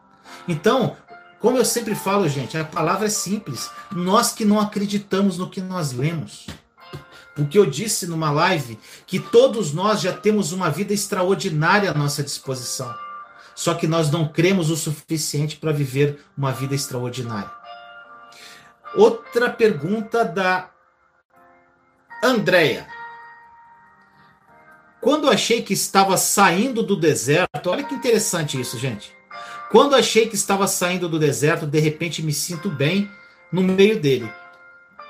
Então, 0.48 0.98
como 1.40 1.58
eu 1.58 1.66
sempre 1.66 1.96
falo, 1.96 2.28
gente, 2.28 2.58
a 2.58 2.66
palavra 2.66 3.06
é 3.08 3.10
simples. 3.10 3.70
Nós 3.92 4.34
que 4.34 4.44
não 4.44 4.60
acreditamos 4.60 5.38
no 5.38 5.50
que 5.50 5.62
nós 5.62 5.92
lemos. 5.92 6.48
Porque 7.36 7.58
eu 7.58 7.66
disse 7.66 8.08
numa 8.08 8.32
live 8.32 8.80
que 9.06 9.20
todos 9.20 9.72
nós 9.72 10.02
já 10.02 10.12
temos 10.12 10.52
uma 10.52 10.70
vida 10.70 10.94
extraordinária 10.94 11.92
à 11.92 11.94
nossa 11.94 12.24
disposição. 12.24 13.07
Só 13.58 13.74
que 13.74 13.88
nós 13.88 14.12
não 14.12 14.28
cremos 14.28 14.70
o 14.70 14.78
suficiente 14.78 15.58
para 15.58 15.72
viver 15.72 16.24
uma 16.38 16.52
vida 16.52 16.76
extraordinária. 16.76 17.52
Outra 18.94 19.50
pergunta 19.50 20.24
da 20.24 20.70
Andréia. 22.24 22.88
Quando 25.02 25.28
achei 25.28 25.64
que 25.64 25.74
estava 25.74 26.18
saindo 26.18 26.84
do 26.84 26.96
deserto, 26.96 27.72
olha 27.72 27.84
que 27.84 27.96
interessante 27.96 28.62
isso, 28.62 28.78
gente. 28.78 29.12
Quando 29.72 29.96
achei 29.96 30.30
que 30.30 30.36
estava 30.36 30.68
saindo 30.68 31.10
do 31.10 31.18
deserto, 31.18 31.66
de 31.66 31.80
repente 31.80 32.22
me 32.22 32.34
sinto 32.34 32.70
bem 32.70 33.10
no 33.52 33.64
meio 33.64 34.00
dele, 34.00 34.32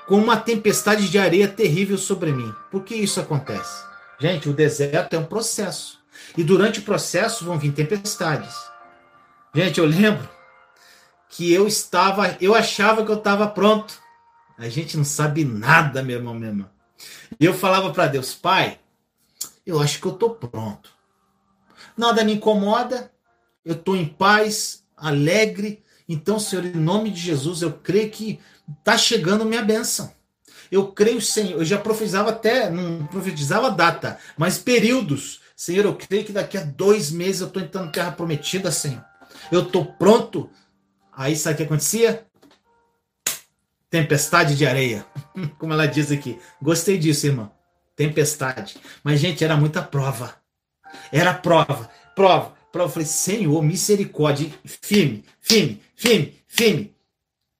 com 0.06 0.16
uma 0.16 0.38
tempestade 0.38 1.10
de 1.10 1.18
areia 1.18 1.48
terrível 1.48 1.98
sobre 1.98 2.32
mim. 2.32 2.50
Por 2.70 2.82
que 2.82 2.94
isso 2.94 3.20
acontece? 3.20 3.84
Gente, 4.18 4.48
o 4.48 4.54
deserto 4.54 5.12
é 5.12 5.18
um 5.18 5.26
processo. 5.26 5.97
E 6.36 6.44
durante 6.44 6.80
o 6.80 6.82
processo 6.82 7.44
vão 7.44 7.58
vir 7.58 7.72
tempestades. 7.72 8.54
Gente, 9.54 9.78
eu 9.78 9.86
lembro 9.86 10.28
que 11.28 11.52
eu 11.52 11.66
estava, 11.66 12.36
eu 12.40 12.54
achava 12.54 13.04
que 13.04 13.10
eu 13.10 13.18
estava 13.18 13.46
pronto. 13.46 13.98
A 14.56 14.68
gente 14.68 14.96
não 14.96 15.04
sabe 15.04 15.44
nada, 15.44 16.02
meu 16.02 16.16
irmão, 16.16 16.34
meu 16.34 16.48
irmão. 16.48 16.70
E 17.38 17.44
eu 17.44 17.54
falava 17.54 17.90
para 17.92 18.08
Deus, 18.08 18.34
Pai, 18.34 18.78
eu 19.64 19.80
acho 19.80 20.00
que 20.00 20.06
eu 20.06 20.12
estou 20.12 20.30
pronto. 20.30 20.90
Nada 21.96 22.24
me 22.24 22.34
incomoda, 22.34 23.12
eu 23.64 23.74
estou 23.74 23.96
em 23.96 24.06
paz, 24.06 24.84
alegre. 24.96 25.82
Então, 26.08 26.38
Senhor, 26.38 26.64
em 26.64 26.72
nome 26.72 27.10
de 27.10 27.20
Jesus, 27.20 27.62
eu 27.62 27.72
creio 27.72 28.10
que 28.10 28.40
está 28.78 28.96
chegando 28.96 29.44
minha 29.44 29.62
bênção. 29.62 30.12
Eu 30.70 30.92
creio, 30.92 31.20
Senhor, 31.20 31.58
eu 31.58 31.64
já 31.64 31.78
profetizava 31.78 32.30
até, 32.30 32.70
não 32.70 33.06
profetizava 33.06 33.70
data, 33.70 34.18
mas 34.36 34.58
períodos. 34.58 35.40
Senhor, 35.58 35.84
eu 35.84 35.96
creio 35.96 36.24
que 36.24 36.32
daqui 36.32 36.56
a 36.56 36.62
dois 36.62 37.10
meses 37.10 37.40
eu 37.40 37.48
estou 37.48 37.60
entrando 37.60 37.90
terra 37.90 38.12
prometida, 38.12 38.70
Senhor. 38.70 39.04
Eu 39.50 39.62
estou 39.62 39.84
pronto. 39.84 40.48
Aí 41.12 41.34
sabe 41.34 41.54
o 41.54 41.56
que 41.56 41.62
acontecia? 41.64 42.24
Tempestade 43.90 44.56
de 44.56 44.64
areia. 44.64 45.04
Como 45.58 45.72
ela 45.72 45.86
diz 45.86 46.12
aqui. 46.12 46.38
Gostei 46.62 46.96
disso, 46.96 47.26
irmão 47.26 47.58
tempestade. 47.98 48.76
Mas, 49.02 49.18
gente, 49.18 49.42
era 49.42 49.56
muita 49.56 49.82
prova. 49.82 50.36
Era 51.10 51.34
prova, 51.34 51.90
prova, 52.14 52.54
prova. 52.70 52.88
Eu 52.88 52.92
falei, 52.92 53.08
Senhor, 53.08 53.60
misericórdia, 53.60 54.48
firme, 54.64 55.24
firme, 55.40 55.82
firme, 55.96 56.36
firme. 56.46 56.94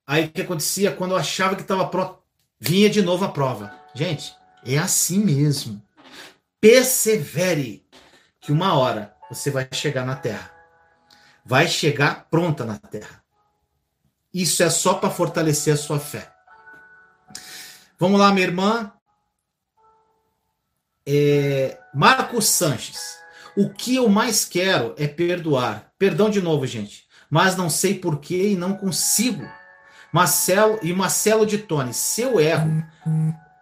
Aí 0.07 0.25
o 0.25 0.29
que 0.29 0.41
acontecia? 0.41 0.93
Quando 0.93 1.11
eu 1.11 1.17
achava 1.17 1.57
que 1.57 1.61
estava 1.61 1.85
pronto, 1.87 2.19
vinha 2.57 2.89
de 2.89 3.01
novo 3.01 3.25
a 3.25 3.29
prova. 3.29 3.75
Gente, 3.93 4.33
é 4.65 4.77
assim 4.77 5.19
mesmo. 5.19 5.81
Persevere, 6.61 7.83
que 8.49 8.51
uma 8.51 8.73
hora 8.73 9.15
você 9.29 9.51
vai 9.51 9.67
chegar 9.71 10.03
na 10.03 10.15
terra. 10.15 10.49
Vai 11.45 11.67
chegar 11.67 12.25
pronta 12.31 12.65
na 12.65 12.79
terra. 12.79 13.23
Isso 14.33 14.63
é 14.63 14.71
só 14.71 14.95
para 14.95 15.11
fortalecer 15.11 15.75
a 15.75 15.77
sua 15.77 15.99
fé. 15.99 16.31
Vamos 17.99 18.19
lá, 18.19 18.33
minha 18.33 18.47
irmã. 18.47 18.91
É, 21.05 21.77
Marcos 21.93 22.47
Sanches. 22.47 23.19
O 23.55 23.69
que 23.69 23.97
eu 23.97 24.09
mais 24.09 24.45
quero 24.45 24.95
é 24.97 25.07
perdoar. 25.07 25.93
Perdão 25.99 26.27
de 26.27 26.41
novo, 26.41 26.65
gente. 26.65 27.07
Mas 27.29 27.55
não 27.55 27.69
sei 27.69 27.99
porquê 27.99 28.53
e 28.53 28.55
não 28.55 28.75
consigo. 28.75 29.47
Marcelo 30.11 30.79
e 30.81 30.91
Marcelo 30.91 31.45
de 31.45 31.59
Tony, 31.59 31.93
seu 31.93 32.39
erro, 32.39 32.83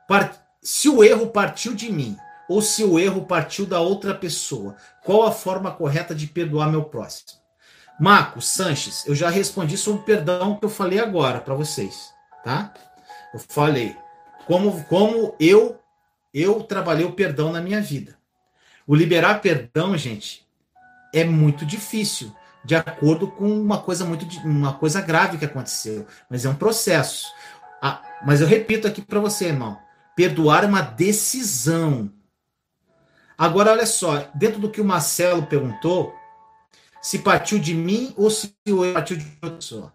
part, 0.08 0.40
se 0.64 0.88
o 0.88 1.04
erro 1.04 1.28
partiu 1.28 1.76
de 1.76 1.92
mim 1.92 2.18
ou 2.48 2.62
se 2.62 2.84
o 2.84 3.00
erro 3.00 3.26
partiu 3.26 3.66
da 3.66 3.80
outra 3.80 4.14
pessoa, 4.14 4.76
qual 5.04 5.24
a 5.24 5.32
forma 5.32 5.72
correta 5.72 6.16
de 6.16 6.28
perdoar 6.28 6.72
meu 6.72 6.84
próximo? 6.84 7.40
Marcos 8.00 8.48
Sanches, 8.48 9.06
eu 9.08 9.16
já 9.16 9.30
respondi 9.30 9.76
sobre 9.78 10.02
o 10.02 10.06
perdão 10.06 10.56
que 10.56 10.66
eu 10.66 10.70
falei 10.70 11.00
agora 11.00 11.42
para 11.42 11.56
vocês, 11.56 12.14
tá? 12.44 12.74
Eu 13.34 13.40
falei 13.40 13.96
como 14.46 14.84
como 14.86 15.36
eu 15.40 15.80
eu 16.34 16.62
trabalhei 16.64 17.06
o 17.06 17.14
perdão 17.14 17.52
na 17.52 17.60
minha 17.60 17.82
vida. 17.82 18.16
O 18.86 18.96
liberar 18.96 19.42
perdão, 19.42 19.98
gente, 19.98 20.48
é 21.14 21.24
muito 21.24 21.66
difícil, 21.66 22.32
de 22.64 22.76
acordo 22.76 23.28
com 23.32 23.50
uma 23.50 23.82
coisa 23.82 24.06
muito 24.06 24.26
uma 24.46 24.74
coisa 24.74 25.02
grave 25.02 25.38
que 25.38 25.46
aconteceu, 25.46 26.06
mas 26.30 26.46
é 26.46 26.50
um 26.50 26.56
processo. 26.56 27.28
Ah, 27.82 28.02
mas 28.26 28.42
eu 28.42 28.48
repito 28.48 28.88
aqui 28.88 29.02
para 29.02 29.20
você, 29.20 29.48
irmão, 29.48 29.80
perdoar 30.16 30.64
é 30.64 30.68
uma 30.68 30.82
decisão. 30.82 32.12
Agora 33.38 33.72
olha 33.72 33.86
só, 33.86 34.30
dentro 34.34 34.60
do 34.60 34.70
que 34.72 34.82
o 34.82 34.86
Marcelo 34.86 35.46
perguntou, 35.46 36.16
se 37.02 37.20
partiu 37.20 37.60
de 37.60 37.74
mim 37.74 38.14
ou 38.18 38.32
se 38.32 38.54
o 38.68 38.84
erro 38.84 38.94
partiu 38.96 39.18
de 39.18 39.26
outra 39.42 39.58
pessoa. 39.58 39.94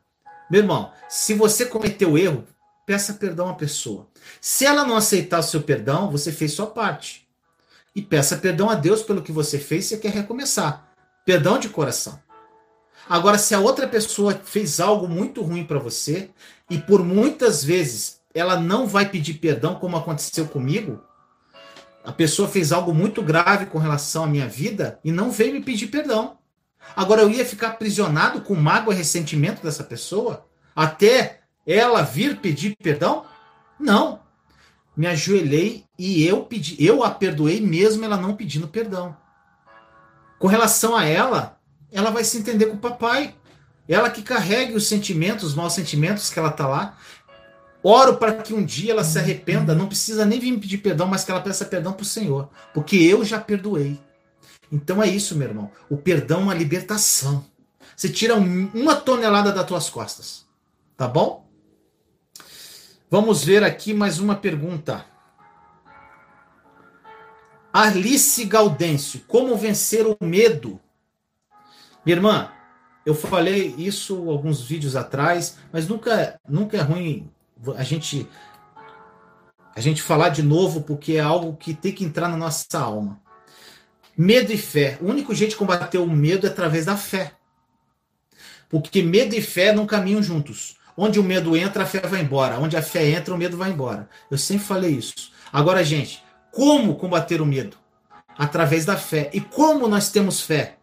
Meu 0.49 0.61
irmão, 0.61 0.93
se 1.09 1.35
você 1.35 1.67
cometeu 1.67 2.17
erro, 2.17 2.47
peça 2.87 3.15
perdão 3.15 3.49
à 3.49 3.55
pessoa. 3.55 4.07
Se 4.41 4.65
ela 4.65 4.85
não 4.85 4.97
aceitar 4.97 5.41
o 5.41 5.43
seu 5.43 5.63
perdão, 5.63 6.11
você 6.11 6.31
fez 6.31 6.53
sua 6.53 6.67
parte. 6.67 7.27
E 7.95 8.01
peça 8.01 8.37
perdão 8.37 8.71
a 8.71 8.75
Deus 8.75 9.03
pelo 9.03 9.23
que 9.23 9.33
você 9.33 9.59
fez 9.59 9.91
e 9.91 9.99
quer 9.99 10.13
recomeçar. 10.13 10.89
Perdão 11.27 11.59
de 11.59 11.69
coração. 11.69 12.21
Agora, 13.09 13.39
se 13.39 13.55
a 13.55 13.61
outra 13.61 13.89
pessoa 13.89 14.41
fez 14.45 14.79
algo 14.79 15.09
muito 15.09 15.43
ruim 15.43 15.65
para 15.65 15.79
você 15.79 16.31
e 16.71 16.79
por 16.79 17.05
muitas 17.05 17.65
vezes 17.65 18.21
ela 18.33 18.59
não 18.59 18.87
vai 18.87 19.09
pedir 19.09 19.35
perdão, 19.35 19.75
como 19.75 19.97
aconteceu 19.97 20.47
comigo, 20.47 21.03
a 22.05 22.13
pessoa 22.13 22.49
fez 22.49 22.73
algo 22.73 22.93
muito 22.93 23.23
grave 23.23 23.67
com 23.67 23.79
relação 23.79 24.25
à 24.25 24.27
minha 24.27 24.49
vida 24.49 24.99
e 25.05 25.13
não 25.13 25.31
veio 25.31 25.53
me 25.53 25.63
pedir 25.63 25.87
perdão. 25.87 26.39
Agora 26.97 27.23
eu 27.23 27.31
ia 27.31 27.45
ficar 27.45 27.69
aprisionado 27.69 28.41
com 28.41 28.55
mágoa 28.55 28.93
e 28.93 28.97
ressentimento 28.97 29.63
dessa 29.63 29.85
pessoa 29.85 30.47
até 30.75 31.41
ela 31.67 32.03
vir 32.03 32.39
pedir 32.39 32.77
perdão? 32.83 33.25
Não. 33.79 34.21
Me 34.97 35.07
ajoelhei 35.07 35.85
e 35.99 36.27
eu 36.27 36.45
pedi, 36.45 36.77
eu 36.85 37.05
a 37.05 37.11
perdoei 37.11 37.61
mesmo 37.61 38.05
ela 38.05 38.17
não 38.17 38.35
pedindo 38.35 38.69
perdão. 38.69 39.17
Com 40.39 40.49
relação 40.49 40.97
a 40.97 41.05
ela, 41.05 41.59
ela 41.91 42.11
vai 42.11 42.25
se 42.25 42.37
entender 42.37 42.67
com 42.67 42.75
o 42.75 42.81
papai. 42.81 43.37
Ela 43.89 44.11
que 44.11 44.23
carregue 44.23 44.75
os 44.75 44.89
sentimentos, 44.89 45.45
os 45.45 45.55
maus 45.55 45.73
sentimentos 45.73 46.31
que 46.31 46.39
ela 46.39 46.51
tá 46.51 46.67
lá. 46.67 46.99
Oro 47.85 48.17
para 48.17 48.35
que 48.35 48.55
um 48.55 48.65
dia 48.65 48.93
ela 48.93 49.03
se 49.03 49.19
arrependa, 49.19 49.75
não 49.75 49.89
precisa 49.89 50.25
nem 50.25 50.39
vir 50.39 50.53
me 50.53 50.61
pedir 50.61 50.79
perdão, 50.79 51.09
mas 51.09 51.25
que 51.25 51.33
ela 51.33 51.41
peça 51.41 51.65
perdão 51.65 51.93
para 51.93 52.03
o 52.03 52.07
Senhor, 52.07 52.49
porque 52.73 52.97
eu 52.97 53.25
já 53.25 53.41
perdoei. 53.41 54.01
Então 54.71 55.03
é 55.03 55.09
isso, 55.09 55.35
meu 55.35 55.49
irmão. 55.49 55.71
O 55.91 55.97
perdão 55.97 56.41
é 56.41 56.45
uma 56.45 56.55
libertação. 56.55 57.45
Você 57.97 58.09
tira 58.09 58.37
uma 58.37 58.95
tonelada 58.95 59.53
das 59.53 59.67
tuas 59.67 59.91
costas. 59.91 60.47
Tá 60.97 61.09
bom? 61.09 61.47
Vamos 63.11 63.45
ver 63.45 63.65
aqui 63.65 63.93
mais 63.93 64.19
uma 64.19 64.37
pergunta. 64.37 65.05
Alice 67.73 68.45
Gaudêncio, 68.45 69.21
como 69.27 69.57
vencer 69.57 70.07
o 70.07 70.17
medo? 70.21 70.81
Minha 72.05 72.17
irmã, 72.17 72.53
eu 73.05 73.15
falei 73.15 73.75
isso 73.77 74.31
alguns 74.31 74.63
vídeos 74.63 74.95
atrás, 74.95 75.59
mas 75.73 75.89
nunca, 75.89 76.41
nunca 76.49 76.77
é 76.77 76.81
ruim 76.81 77.31
a 77.77 77.83
gente 77.83 78.29
a 79.75 79.81
gente 79.81 80.03
falar 80.03 80.29
de 80.29 80.43
novo 80.43 80.83
porque 80.83 81.15
é 81.15 81.21
algo 81.21 81.57
que 81.57 81.73
tem 81.73 81.93
que 81.93 82.05
entrar 82.05 82.29
na 82.29 82.37
nossa 82.37 82.79
alma. 82.79 83.21
Medo 84.17 84.53
e 84.53 84.59
fé. 84.59 84.99
O 85.01 85.07
único 85.07 85.35
jeito 85.35 85.53
de 85.53 85.57
combater 85.57 85.99
o 85.99 86.07
medo 86.07 86.47
é 86.47 86.51
através 86.51 86.85
da 86.85 86.97
fé. 86.97 87.33
Porque 88.69 89.03
medo 89.03 89.35
e 89.35 89.41
fé 89.41 89.73
não 89.73 89.87
caminham 89.87 90.23
juntos. 90.23 90.77
Onde 90.95 91.19
o 91.19 91.23
medo 91.23 91.57
entra, 91.57 91.85
a 91.85 91.87
fé 91.87 92.01
vai 92.01 92.21
embora. 92.21 92.59
Onde 92.59 92.77
a 92.77 92.83
fé 92.83 93.09
entra, 93.11 93.35
o 93.35 93.39
medo 93.39 93.57
vai 93.57 93.71
embora. 93.71 94.09
Eu 94.31 94.37
sempre 94.37 94.65
falei 94.65 94.91
isso. 94.91 95.33
Agora, 95.51 95.83
gente, 95.83 96.23
como 96.51 96.97
combater 96.97 97.41
o 97.41 97.47
medo? 97.47 97.79
Através 98.37 98.85
da 98.85 98.97
fé. 98.97 99.31
E 99.33 99.41
como 99.41 99.89
nós 99.89 100.11
temos 100.11 100.43
fé? 100.43 100.77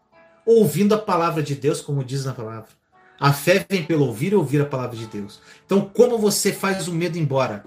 Ouvindo 0.46 0.96
a 0.96 0.98
palavra 0.98 1.44
de 1.44 1.54
Deus, 1.54 1.80
como 1.80 2.04
diz 2.04 2.26
na 2.26 2.34
palavra. 2.34 2.79
A 3.20 3.34
fé 3.34 3.66
vem 3.70 3.84
pelo 3.84 4.06
ouvir 4.06 4.32
e 4.32 4.36
ouvir 4.36 4.62
a 4.62 4.66
palavra 4.66 4.96
de 4.96 5.06
Deus. 5.06 5.42
Então, 5.66 5.82
como 5.82 6.18
você 6.18 6.54
faz 6.54 6.88
o 6.88 6.94
medo 6.94 7.18
embora? 7.18 7.66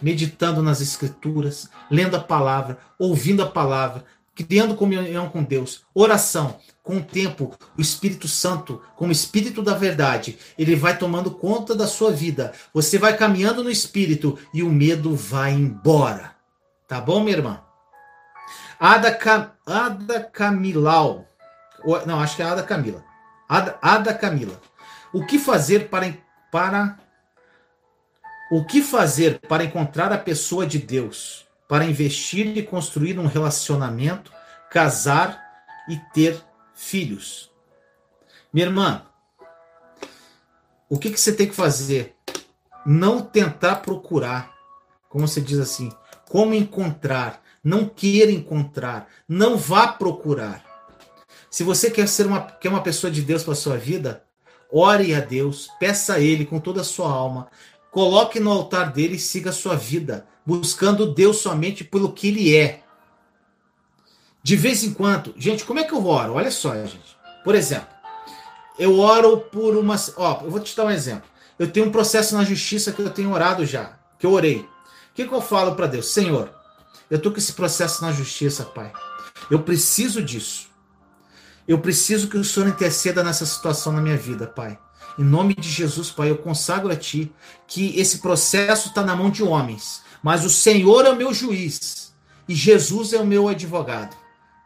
Meditando 0.00 0.62
nas 0.62 0.80
Escrituras, 0.80 1.68
lendo 1.90 2.16
a 2.16 2.20
palavra, 2.20 2.78
ouvindo 2.98 3.42
a 3.42 3.46
palavra, 3.46 4.04
criando 4.34 4.74
comunhão 4.74 5.28
com 5.28 5.42
Deus, 5.42 5.82
oração. 5.94 6.58
Com 6.82 6.98
o 6.98 7.02
tempo, 7.02 7.56
o 7.78 7.80
Espírito 7.80 8.28
Santo, 8.28 8.82
como 8.96 9.10
Espírito 9.10 9.62
da 9.62 9.74
verdade, 9.74 10.38
ele 10.58 10.76
vai 10.76 10.98
tomando 10.98 11.30
conta 11.30 11.74
da 11.74 11.86
sua 11.86 12.10
vida. 12.10 12.52
Você 12.74 12.98
vai 12.98 13.16
caminhando 13.16 13.64
no 13.64 13.70
Espírito 13.70 14.38
e 14.52 14.62
o 14.62 14.70
medo 14.70 15.16
vai 15.16 15.52
embora. 15.52 16.34
Tá 16.86 17.00
bom, 17.00 17.20
minha 17.20 17.36
irmã? 17.36 17.60
Ada, 18.78 19.14
Cam... 19.14 19.50
Ada 19.66 20.20
Camilau. 20.20 21.26
Não, 22.06 22.20
acho 22.20 22.36
que 22.36 22.42
é 22.42 22.44
Ada 22.44 22.62
Camila. 22.62 23.02
Ada, 23.56 23.78
Ada 23.80 24.14
Camila. 24.14 24.60
O 25.12 25.24
que 25.24 25.38
fazer 25.38 25.88
para, 25.88 26.12
para 26.50 26.98
o 28.50 28.64
que 28.64 28.82
fazer 28.82 29.40
para 29.40 29.64
encontrar 29.64 30.12
a 30.12 30.18
pessoa 30.18 30.66
de 30.66 30.78
Deus? 30.78 31.44
para 31.68 31.84
investir 31.84 32.56
e 32.56 32.62
construir 32.62 33.18
um 33.18 33.26
relacionamento, 33.26 34.32
casar 34.70 35.42
e 35.88 35.96
ter 36.12 36.40
filhos. 36.74 37.50
Minha 38.52 38.66
irmã, 38.66 39.02
o 40.88 40.98
que, 40.98 41.10
que 41.10 41.20
você 41.20 41.32
tem 41.32 41.48
que 41.48 41.54
fazer? 41.54 42.14
Não 42.86 43.22
tentar 43.22 43.76
procurar, 43.76 44.52
como 45.08 45.26
você 45.26 45.40
diz 45.40 45.58
assim, 45.58 45.90
como 46.28 46.54
encontrar. 46.54 47.42
Não 47.62 47.88
queira 47.88 48.30
encontrar, 48.30 49.08
não 49.26 49.56
vá 49.56 49.88
procurar. 49.88 50.62
Se 51.54 51.62
você 51.62 51.88
quer 51.88 52.08
ser 52.08 52.26
uma, 52.26 52.40
quer 52.40 52.68
uma 52.68 52.82
pessoa 52.82 53.12
de 53.12 53.22
Deus 53.22 53.44
para 53.44 53.54
sua 53.54 53.76
vida, 53.76 54.24
ore 54.72 55.14
a 55.14 55.20
Deus, 55.20 55.68
peça 55.78 56.14
a 56.14 56.18
Ele 56.18 56.44
com 56.44 56.58
toda 56.58 56.80
a 56.80 56.84
sua 56.84 57.08
alma, 57.08 57.46
coloque 57.92 58.40
no 58.40 58.50
altar 58.50 58.92
dele 58.92 59.14
e 59.14 59.20
siga 59.20 59.50
a 59.50 59.52
sua 59.52 59.76
vida, 59.76 60.26
buscando 60.44 61.14
Deus 61.14 61.36
somente 61.36 61.84
pelo 61.84 62.12
que 62.12 62.26
Ele 62.26 62.56
é. 62.56 62.82
De 64.42 64.56
vez 64.56 64.82
em 64.82 64.92
quando, 64.92 65.32
gente, 65.36 65.64
como 65.64 65.78
é 65.78 65.84
que 65.84 65.94
eu 65.94 66.04
oro? 66.04 66.32
Olha 66.32 66.50
só, 66.50 66.74
gente. 66.74 67.16
Por 67.44 67.54
exemplo, 67.54 67.86
eu 68.76 68.98
oro 68.98 69.36
por 69.38 69.76
uma. 69.76 69.94
Ó, 70.16 70.40
eu 70.42 70.50
vou 70.50 70.58
te 70.58 70.76
dar 70.76 70.86
um 70.86 70.90
exemplo. 70.90 71.30
Eu 71.56 71.70
tenho 71.70 71.86
um 71.86 71.92
processo 71.92 72.34
na 72.34 72.42
justiça 72.42 72.90
que 72.90 73.00
eu 73.00 73.10
tenho 73.10 73.32
orado 73.32 73.64
já, 73.64 73.96
que 74.18 74.26
eu 74.26 74.32
orei. 74.32 74.58
O 74.58 74.66
que, 75.14 75.24
que 75.24 75.32
eu 75.32 75.40
falo 75.40 75.76
para 75.76 75.86
Deus? 75.86 76.08
Senhor, 76.08 76.52
eu 77.08 77.22
tô 77.22 77.30
com 77.30 77.38
esse 77.38 77.52
processo 77.52 78.02
na 78.02 78.10
justiça, 78.10 78.64
Pai. 78.64 78.92
Eu 79.48 79.62
preciso 79.62 80.20
disso. 80.20 80.73
Eu 81.66 81.78
preciso 81.78 82.28
que 82.28 82.36
o 82.36 82.44
Senhor 82.44 82.68
interceda 82.68 83.22
nessa 83.22 83.46
situação 83.46 83.92
na 83.92 84.00
minha 84.00 84.16
vida, 84.16 84.46
Pai. 84.46 84.78
Em 85.18 85.24
nome 85.24 85.54
de 85.54 85.68
Jesus, 85.68 86.10
Pai, 86.10 86.30
eu 86.30 86.38
consagro 86.38 86.92
a 86.92 86.96
Ti 86.96 87.32
que 87.66 87.98
esse 87.98 88.18
processo 88.18 88.88
está 88.88 89.02
na 89.02 89.16
mão 89.16 89.30
de 89.30 89.42
homens, 89.42 90.02
mas 90.22 90.44
o 90.44 90.50
Senhor 90.50 91.06
é 91.06 91.10
o 91.10 91.16
meu 91.16 91.32
juiz 91.32 92.12
e 92.48 92.54
Jesus 92.54 93.12
é 93.12 93.18
o 93.18 93.26
meu 93.26 93.48
advogado. 93.48 94.14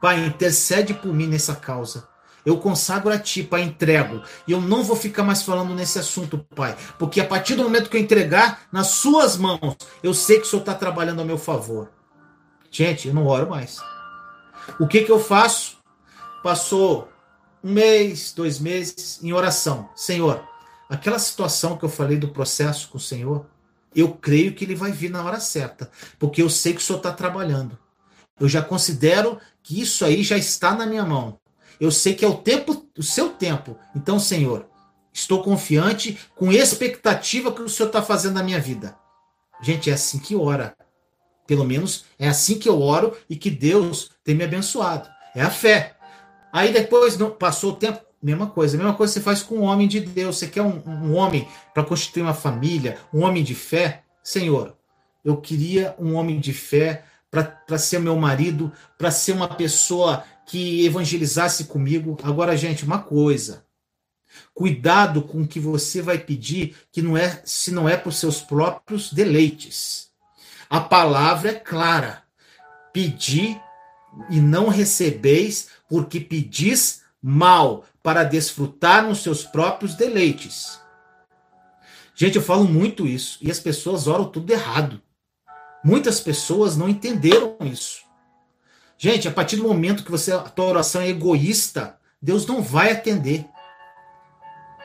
Pai, 0.00 0.24
intercede 0.24 0.94
por 0.94 1.12
mim 1.12 1.26
nessa 1.26 1.54
causa. 1.54 2.08
Eu 2.44 2.58
consagro 2.58 3.12
a 3.12 3.18
ti, 3.18 3.42
Pai, 3.42 3.62
entrego. 3.62 4.22
E 4.46 4.52
eu 4.52 4.60
não 4.60 4.82
vou 4.82 4.96
ficar 4.96 5.22
mais 5.22 5.42
falando 5.42 5.74
nesse 5.74 5.98
assunto, 5.98 6.38
Pai. 6.54 6.76
Porque 6.98 7.20
a 7.20 7.26
partir 7.26 7.54
do 7.56 7.64
momento 7.64 7.90
que 7.90 7.96
eu 7.96 8.00
entregar 8.00 8.62
nas 8.72 8.88
suas 8.88 9.36
mãos, 9.36 9.76
eu 10.02 10.14
sei 10.14 10.38
que 10.38 10.46
o 10.46 10.48
Senhor 10.48 10.62
está 10.62 10.74
trabalhando 10.74 11.20
a 11.20 11.24
meu 11.24 11.36
favor. 11.36 11.90
Gente, 12.70 13.08
eu 13.08 13.14
não 13.14 13.26
oro 13.26 13.50
mais. 13.50 13.78
O 14.78 14.86
que, 14.86 15.02
que 15.02 15.12
eu 15.12 15.20
faço? 15.20 15.77
Passou 16.42 17.08
um 17.62 17.72
mês, 17.72 18.32
dois 18.32 18.58
meses 18.58 19.18
em 19.22 19.32
oração. 19.32 19.88
Senhor, 19.94 20.46
aquela 20.88 21.18
situação 21.18 21.76
que 21.76 21.84
eu 21.84 21.88
falei 21.88 22.16
do 22.16 22.28
processo 22.28 22.88
com 22.88 22.98
o 22.98 23.00
Senhor, 23.00 23.46
eu 23.94 24.12
creio 24.12 24.54
que 24.54 24.64
ele 24.64 24.74
vai 24.74 24.92
vir 24.92 25.10
na 25.10 25.24
hora 25.24 25.40
certa. 25.40 25.90
Porque 26.18 26.42
eu 26.42 26.48
sei 26.48 26.72
que 26.72 26.80
o 26.80 26.82
Senhor 26.82 26.98
está 26.98 27.12
trabalhando. 27.12 27.78
Eu 28.38 28.48
já 28.48 28.62
considero 28.62 29.38
que 29.62 29.80
isso 29.80 30.04
aí 30.04 30.22
já 30.22 30.36
está 30.36 30.74
na 30.74 30.86
minha 30.86 31.04
mão. 31.04 31.38
Eu 31.80 31.90
sei 31.90 32.14
que 32.14 32.24
é 32.24 32.28
o 32.28 32.36
tempo, 32.36 32.88
o 32.96 33.02
seu 33.02 33.30
tempo. 33.30 33.76
Então, 33.94 34.18
Senhor, 34.18 34.68
estou 35.12 35.42
confiante 35.42 36.18
com 36.34 36.52
expectativa 36.52 37.52
que 37.52 37.62
o 37.62 37.68
Senhor 37.68 37.88
está 37.88 38.02
fazendo 38.02 38.34
na 38.34 38.42
minha 38.42 38.60
vida. 38.60 38.96
Gente, 39.60 39.90
é 39.90 39.94
assim 39.94 40.18
que 40.18 40.36
ora. 40.36 40.76
Pelo 41.46 41.64
menos 41.64 42.04
é 42.18 42.28
assim 42.28 42.58
que 42.58 42.68
eu 42.68 42.80
oro 42.80 43.16
e 43.28 43.34
que 43.34 43.50
Deus 43.50 44.10
tem 44.22 44.34
me 44.34 44.44
abençoado. 44.44 45.08
É 45.34 45.42
a 45.42 45.50
fé. 45.50 45.97
Aí 46.58 46.72
depois 46.72 47.16
não, 47.16 47.30
passou 47.30 47.70
o 47.70 47.76
tempo, 47.76 48.00
mesma 48.20 48.48
coisa. 48.48 48.76
Mesma 48.76 48.92
coisa 48.92 49.12
você 49.12 49.20
faz 49.20 49.42
com 49.44 49.58
um 49.58 49.62
homem 49.62 49.86
de 49.86 50.00
Deus. 50.00 50.38
Você 50.38 50.48
quer 50.48 50.62
um, 50.62 50.82
um 50.84 51.14
homem 51.14 51.46
para 51.72 51.84
constituir 51.84 52.24
uma 52.24 52.34
família, 52.34 52.98
um 53.14 53.22
homem 53.22 53.44
de 53.44 53.54
fé? 53.54 54.02
Senhor, 54.24 54.76
eu 55.24 55.36
queria 55.36 55.94
um 56.00 56.14
homem 56.14 56.40
de 56.40 56.52
fé 56.52 57.04
para 57.30 57.78
ser 57.78 58.00
meu 58.00 58.16
marido, 58.16 58.72
para 58.98 59.12
ser 59.12 59.32
uma 59.32 59.46
pessoa 59.46 60.24
que 60.46 60.84
evangelizasse 60.84 61.66
comigo. 61.66 62.18
Agora, 62.24 62.56
gente, 62.56 62.84
uma 62.84 62.98
coisa. 62.98 63.64
Cuidado 64.52 65.22
com 65.22 65.42
o 65.42 65.46
que 65.46 65.60
você 65.60 66.02
vai 66.02 66.18
pedir, 66.18 66.74
que 66.90 67.00
não 67.00 67.16
é 67.16 67.40
se 67.44 67.70
não 67.70 67.88
é 67.88 67.96
para 67.96 68.08
os 68.08 68.18
seus 68.18 68.40
próprios 68.40 69.12
deleites. 69.12 70.08
A 70.68 70.80
palavra 70.80 71.50
é 71.50 71.54
clara. 71.54 72.24
Pedi 72.92 73.56
e 74.28 74.40
não 74.40 74.68
recebeis, 74.68 75.68
porque 75.88 76.20
pedis 76.20 77.02
mal, 77.22 77.84
para 78.02 78.24
desfrutar 78.24 79.06
nos 79.06 79.22
seus 79.22 79.44
próprios 79.44 79.94
deleites. 79.94 80.80
Gente, 82.14 82.36
eu 82.36 82.42
falo 82.42 82.64
muito 82.64 83.06
isso 83.06 83.38
e 83.40 83.50
as 83.50 83.60
pessoas 83.60 84.06
oram 84.06 84.24
tudo 84.24 84.50
errado. 84.52 85.00
Muitas 85.84 86.20
pessoas 86.20 86.76
não 86.76 86.88
entenderam 86.88 87.56
isso. 87.60 88.02
Gente, 88.96 89.28
a 89.28 89.30
partir 89.30 89.56
do 89.56 89.62
momento 89.62 90.02
que 90.02 90.10
você 90.10 90.32
a 90.32 90.40
tua 90.40 90.66
oração 90.66 91.00
é 91.00 91.08
egoísta, 91.08 91.98
Deus 92.20 92.44
não 92.46 92.60
vai 92.60 92.90
atender. 92.90 93.46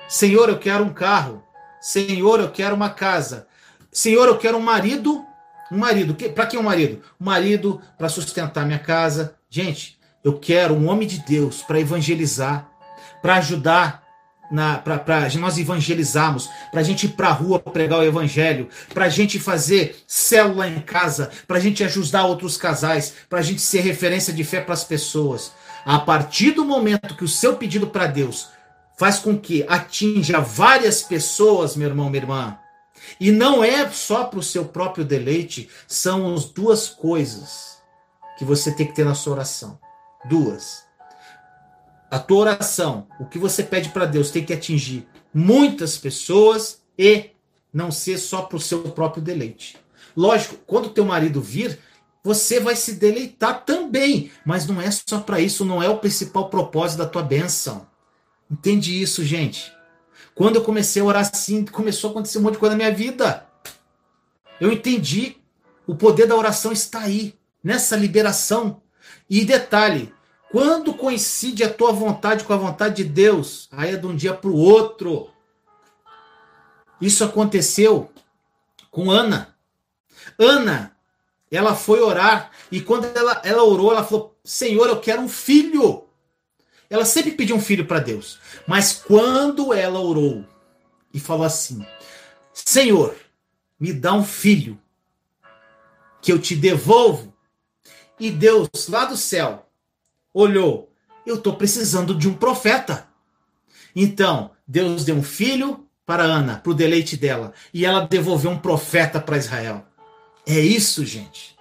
Senhor, 0.08 0.50
eu 0.50 0.60
quero 0.60 0.84
um 0.84 0.94
carro. 0.94 1.44
Senhor, 1.82 2.40
eu 2.40 2.52
quero 2.52 2.76
uma 2.76 2.92
casa. 2.92 3.48
Senhor, 3.92 4.28
eu 4.28 4.38
quero 4.38 4.58
um 4.58 4.62
marido. 4.62 5.26
Um 5.72 5.78
marido. 5.78 6.14
Para 6.14 6.46
que 6.46 6.58
um 6.58 6.64
marido? 6.64 7.02
Um 7.20 7.26
marido 7.26 7.82
para 7.98 8.10
sustentar 8.10 8.66
minha 8.66 8.78
casa. 8.78 9.36
Gente, 9.50 10.00
eu 10.24 10.40
quero 10.40 10.74
um 10.74 10.90
homem 10.90 11.08
de 11.08 11.20
Deus 11.20 11.62
para 11.62 11.80
evangelizar, 11.80 12.70
para 13.22 13.36
ajudar 13.36 14.04
para 14.84 15.30
nós 15.40 15.58
evangelizarmos, 15.58 16.50
para 16.70 16.82
a 16.82 16.84
gente 16.84 17.08
ir 17.08 17.10
para 17.10 17.30
a 17.30 17.32
rua 17.32 17.60
pregar 17.60 18.00
o 18.00 18.04
evangelho, 18.04 18.70
para 18.94 19.06
a 19.06 19.10
gente 19.10 19.40
fazer 19.40 20.04
célula 20.08 20.68
em 20.68 20.80
casa, 20.80 21.32
para 21.48 21.58
a 21.58 21.60
gente 21.60 21.84
ajudar 21.84 22.26
outros 22.26 22.56
casais, 22.56 23.14
para 23.28 23.40
a 23.40 23.42
gente 23.42 23.62
ser 23.62 23.82
referência 23.82 24.32
de 24.32 24.44
fé 24.44 24.62
para 24.62 24.74
as 24.74 24.84
pessoas. 24.84 25.52
A 25.86 26.00
partir 26.00 26.52
do 26.52 26.64
momento 26.64 27.16
que 27.16 27.24
o 27.24 27.28
seu 27.28 27.56
pedido 27.56 27.88
para 27.88 28.06
Deus 28.06 28.50
faz 28.98 29.18
com 29.18 29.38
que 29.38 29.66
atinja 29.68 30.40
várias 30.40 31.02
pessoas, 31.02 31.76
meu 31.76 31.90
irmão, 31.90 32.10
minha 32.10 32.22
irmã, 32.22 32.58
e 33.20 33.32
não 33.32 33.64
é 33.64 33.90
só 33.90 34.26
para 34.26 34.40
o 34.40 34.44
seu 34.44 34.66
próprio 34.66 35.04
deleite, 35.04 35.68
são 35.88 36.34
as 36.34 36.46
duas 36.46 36.90
coisas 36.90 37.82
que 38.38 38.46
você 38.46 38.72
tem 38.72 38.86
que 38.86 38.94
ter 38.94 39.04
na 39.04 39.16
sua 39.16 39.34
oração. 39.34 39.83
Duas 40.30 40.84
a 42.14 42.20
tua 42.20 42.42
oração, 42.42 43.08
o 43.20 43.26
que 43.26 43.40
você 43.40 43.64
pede 43.64 43.90
para 43.90 44.06
Deus, 44.06 44.30
tem 44.30 44.46
que 44.46 44.54
atingir 44.54 45.08
muitas 45.34 45.98
pessoas 45.98 46.80
e 46.96 47.32
não 47.74 47.90
ser 47.90 48.20
só 48.20 48.44
para 48.44 48.58
o 48.58 48.62
seu 48.62 48.84
próprio 48.92 49.20
deleite. 49.20 49.78
Lógico, 50.16 50.58
quando 50.68 50.92
teu 50.92 51.06
marido 51.06 51.42
vir, 51.42 51.80
você 52.24 52.60
vai 52.60 52.76
se 52.76 52.94
deleitar 52.94 53.66
também, 53.66 54.32
mas 54.46 54.68
não 54.68 54.80
é 54.80 54.92
só 54.92 55.22
para 55.22 55.40
isso, 55.40 55.66
não 55.66 55.82
é 55.82 55.90
o 55.90 55.98
principal 55.98 56.52
propósito 56.52 57.00
da 57.00 57.08
tua 57.08 57.24
bênção. 57.24 57.88
Entende 58.50 59.02
isso, 59.02 59.26
gente? 59.26 59.74
Quando 60.36 60.58
eu 60.58 60.64
comecei 60.64 61.02
a 61.02 61.06
orar 61.06 61.28
assim, 61.34 61.66
começou 61.66 62.10
a 62.10 62.12
acontecer 62.12 62.38
um 62.38 62.42
monte 62.42 62.54
de 62.54 62.60
coisa 62.60 62.76
na 62.76 62.84
minha 62.84 62.96
vida. 62.96 63.44
Eu 64.62 64.72
entendi. 64.72 65.38
O 65.88 65.96
poder 65.96 66.28
da 66.28 66.36
oração 66.36 66.72
está 66.72 67.00
aí, 67.00 67.34
nessa 67.64 67.96
liberação. 67.96 68.83
E 69.30 69.46
detalhe, 69.46 70.14
quando 70.52 70.94
coincide 70.94 71.64
a 71.64 71.74
tua 71.74 71.92
vontade 71.92 72.44
com 72.44 72.54
a 72.54 72.58
vontade 72.58 73.04
de 73.04 73.06
Deus, 73.06 73.68
aí 73.72 73.94
é 73.94 73.98
de 73.98 74.06
um 74.06 74.16
dia 74.16 74.34
para 74.34 74.50
o 74.50 74.56
outro. 74.56 75.30
Isso 77.02 77.24
aconteceu 77.24 78.12
com 78.92 79.10
Ana. 79.10 79.56
Ana, 80.38 80.96
ela 81.52 81.76
foi 81.76 82.02
orar 82.02 82.52
e 82.72 82.80
quando 82.82 83.06
ela, 83.18 83.42
ela 83.44 83.64
orou, 83.64 83.92
ela 83.92 84.04
falou: 84.04 84.38
Senhor, 84.44 84.88
eu 84.88 85.00
quero 85.00 85.22
um 85.22 85.30
filho. 85.30 86.06
Ela 86.90 87.06
sempre 87.06 87.32
pediu 87.32 87.56
um 87.56 87.62
filho 87.62 87.86
para 87.86 88.00
Deus. 88.00 88.40
Mas 88.68 88.94
quando 88.94 89.74
ela 89.74 90.00
orou 90.00 90.46
e 91.14 91.20
falou 91.20 91.46
assim: 91.46 91.86
Senhor, 92.54 93.16
me 93.80 93.92
dá 93.92 94.14
um 94.14 94.24
filho 94.24 94.80
que 96.22 96.32
eu 96.32 96.40
te 96.40 96.56
devolvo. 96.56 97.33
E 98.20 98.30
Deus, 98.30 98.70
lá 98.88 99.06
do 99.06 99.18
céu, 99.18 99.70
olhou, 100.34 100.92
eu 101.26 101.36
estou 101.36 101.56
precisando 101.56 102.16
de 102.16 102.28
um 102.28 102.34
profeta. 102.34 103.08
Então, 103.96 104.52
Deus 104.68 105.04
deu 105.04 105.16
um 105.16 105.24
filho 105.24 105.88
para 106.06 106.24
Ana, 106.24 106.58
para 106.58 106.72
o 106.72 106.76
deleite 106.76 107.16
dela, 107.16 107.54
e 107.74 107.86
ela 107.86 108.08
devolveu 108.08 108.52
um 108.52 108.58
profeta 108.58 109.20
para 109.20 109.38
Israel. 109.38 109.86
É 110.46 110.60
isso, 110.60 111.06
gente. 111.06 111.56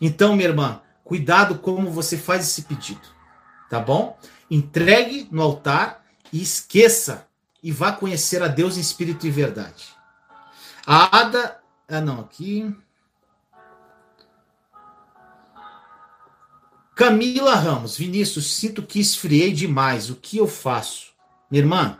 Então, 0.00 0.34
minha 0.34 0.48
irmã, 0.48 0.80
cuidado 1.04 1.58
como 1.58 1.90
você 1.90 2.16
faz 2.16 2.42
esse 2.42 2.62
pedido, 2.62 3.06
tá 3.70 3.78
bom? 3.78 4.18
Entregue 4.50 5.28
no 5.30 5.42
altar 5.42 6.04
e 6.32 6.42
esqueça 6.42 7.26
e 7.62 7.70
vá 7.70 7.92
conhecer 7.92 8.42
a 8.42 8.48
Deus 8.48 8.76
em 8.76 8.80
espírito 8.80 9.26
e 9.26 9.30
verdade. 9.30 9.86
A 10.86 11.18
Ada, 11.20 11.60
ah 11.88 12.00
não, 12.00 12.20
aqui 12.20 12.74
Camila 16.96 17.54
Ramos, 17.54 17.98
Vinícius, 17.98 18.54
sinto 18.54 18.82
que 18.82 18.98
esfriei 18.98 19.52
demais. 19.52 20.08
O 20.08 20.14
que 20.14 20.38
eu 20.38 20.48
faço? 20.48 21.08
Minha 21.50 21.62
irmã, 21.62 21.98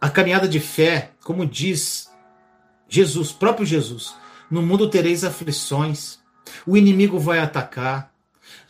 a 0.00 0.10
caminhada 0.10 0.48
de 0.48 0.58
fé, 0.58 1.12
como 1.22 1.46
diz 1.46 2.10
Jesus, 2.88 3.30
próprio 3.30 3.64
Jesus, 3.64 4.12
no 4.50 4.60
mundo 4.60 4.90
tereis 4.90 5.22
aflições, 5.22 6.18
o 6.66 6.76
inimigo 6.76 7.16
vai 7.16 7.38
atacar, 7.38 8.12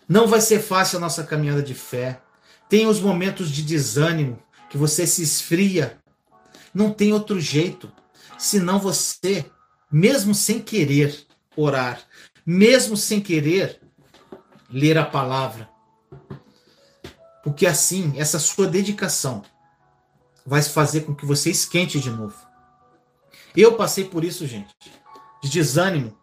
não 0.06 0.26
vai 0.26 0.42
ser 0.42 0.60
fácil 0.60 0.98
a 0.98 1.00
nossa 1.00 1.24
caminhada 1.24 1.62
de 1.62 1.72
fé. 1.72 2.20
Tem 2.68 2.86
os 2.86 3.00
momentos 3.00 3.50
de 3.50 3.62
desânimo, 3.62 4.38
que 4.68 4.76
você 4.76 5.06
se 5.06 5.22
esfria. 5.22 5.98
Não 6.74 6.92
tem 6.92 7.14
outro 7.14 7.40
jeito, 7.40 7.90
senão 8.36 8.78
você, 8.78 9.46
mesmo 9.90 10.34
sem 10.34 10.60
querer 10.60 11.26
orar, 11.56 12.00
mesmo 12.50 12.96
sem 12.96 13.20
querer 13.20 13.78
ler 14.70 14.96
a 14.96 15.04
palavra. 15.04 15.68
Porque 17.44 17.66
assim, 17.66 18.14
essa 18.16 18.38
sua 18.38 18.66
dedicação 18.66 19.42
vai 20.46 20.62
fazer 20.62 21.02
com 21.02 21.14
que 21.14 21.26
você 21.26 21.50
esquente 21.50 22.00
de 22.00 22.08
novo. 22.08 22.34
Eu 23.54 23.74
passei 23.74 24.06
por 24.06 24.24
isso, 24.24 24.46
gente, 24.46 24.74
de 25.42 25.50
desânimo. 25.50 26.16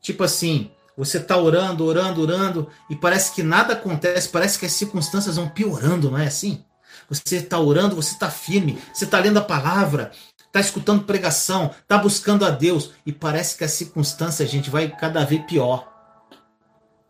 Tipo 0.00 0.22
assim, 0.22 0.70
você 0.96 1.18
tá 1.18 1.36
orando, 1.36 1.84
orando, 1.84 2.22
orando, 2.22 2.70
e 2.88 2.94
parece 2.94 3.32
que 3.32 3.42
nada 3.42 3.72
acontece, 3.72 4.28
parece 4.28 4.60
que 4.60 4.66
as 4.66 4.72
circunstâncias 4.72 5.34
vão 5.34 5.48
piorando, 5.48 6.08
não 6.08 6.18
é 6.18 6.28
assim? 6.28 6.64
Você 7.10 7.38
está 7.38 7.58
orando, 7.58 7.96
você 7.96 8.12
está 8.12 8.30
firme, 8.30 8.78
você 8.94 9.06
está 9.06 9.18
lendo 9.18 9.38
a 9.38 9.44
palavra, 9.44 10.12
está 10.48 10.60
escutando 10.60 11.04
pregação, 11.04 11.70
está 11.80 11.96
buscando 11.96 12.44
a 12.44 12.50
Deus, 12.50 12.92
e 13.06 13.12
parece 13.12 13.56
que 13.56 13.64
a 13.64 13.68
circunstância, 13.68 14.46
gente, 14.46 14.70
vai 14.70 14.90
cada 14.90 15.24
vez 15.24 15.44
pior. 15.44 15.92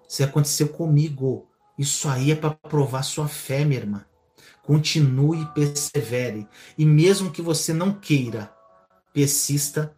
Isso 0.08 0.22
aconteceu 0.22 0.68
comigo. 0.68 1.48
Isso 1.78 2.08
aí 2.08 2.32
é 2.32 2.34
para 2.34 2.50
provar 2.50 3.02
sua 3.02 3.28
fé, 3.28 3.64
minha 3.64 3.80
irmã. 3.80 4.04
Continue 4.64 5.42
e 5.42 5.46
persevere. 5.46 6.48
E 6.76 6.84
mesmo 6.84 7.30
que 7.30 7.40
você 7.40 7.72
não 7.72 7.92
queira, 7.92 8.52
persista 9.12 9.94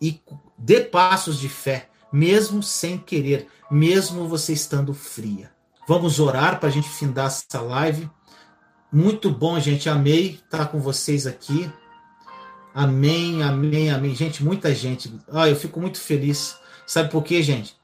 e 0.00 0.20
dê 0.58 0.80
passos 0.80 1.38
de 1.38 1.48
fé, 1.48 1.88
mesmo 2.12 2.62
sem 2.62 2.98
querer, 2.98 3.46
mesmo 3.70 4.26
você 4.26 4.52
estando 4.52 4.92
fria. 4.92 5.52
Vamos 5.86 6.18
orar 6.18 6.58
para 6.58 6.68
a 6.68 6.72
gente 6.72 6.88
findar 6.88 7.26
essa 7.26 7.60
live. 7.60 8.10
Muito 8.92 9.30
bom, 9.30 9.58
gente. 9.60 9.88
Amei 9.88 10.40
estar 10.42 10.66
com 10.66 10.80
vocês 10.80 11.26
aqui. 11.26 11.70
Amém, 12.74 13.42
amém, 13.42 13.90
amém. 13.90 14.14
Gente, 14.14 14.44
muita 14.44 14.74
gente. 14.74 15.12
Ah, 15.32 15.48
eu 15.48 15.56
fico 15.56 15.80
muito 15.80 15.98
feliz. 16.00 16.56
Sabe 16.86 17.10
por 17.10 17.22
quê, 17.22 17.42
gente? 17.42 17.76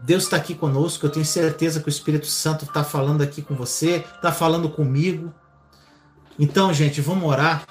Deus 0.00 0.24
está 0.24 0.36
aqui 0.36 0.54
conosco. 0.54 1.06
Eu 1.06 1.10
tenho 1.10 1.24
certeza 1.24 1.80
que 1.80 1.88
o 1.88 1.90
Espírito 1.90 2.26
Santo 2.26 2.64
está 2.64 2.84
falando 2.84 3.22
aqui 3.22 3.42
com 3.42 3.54
você, 3.54 4.04
está 4.14 4.32
falando 4.32 4.68
comigo. 4.68 5.32
Então, 6.38 6.72
gente, 6.72 7.00
vamos 7.00 7.28
orar 7.28 7.64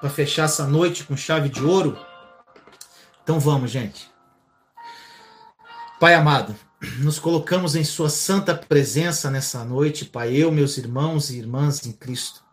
para 0.00 0.10
fechar 0.10 0.44
essa 0.44 0.66
noite 0.66 1.04
com 1.04 1.16
chave 1.16 1.48
de 1.48 1.64
ouro. 1.64 1.98
Então 3.22 3.40
vamos, 3.40 3.70
gente. 3.70 4.10
Pai 5.98 6.14
amado, 6.14 6.54
nos 6.98 7.18
colocamos 7.18 7.74
em 7.74 7.82
Sua 7.82 8.10
santa 8.10 8.54
presença 8.54 9.30
nessa 9.30 9.64
noite, 9.64 10.04
Pai, 10.04 10.34
eu, 10.34 10.52
meus 10.52 10.76
irmãos 10.76 11.30
e 11.30 11.38
irmãs 11.38 11.86
em 11.86 11.92
Cristo. 11.92 12.45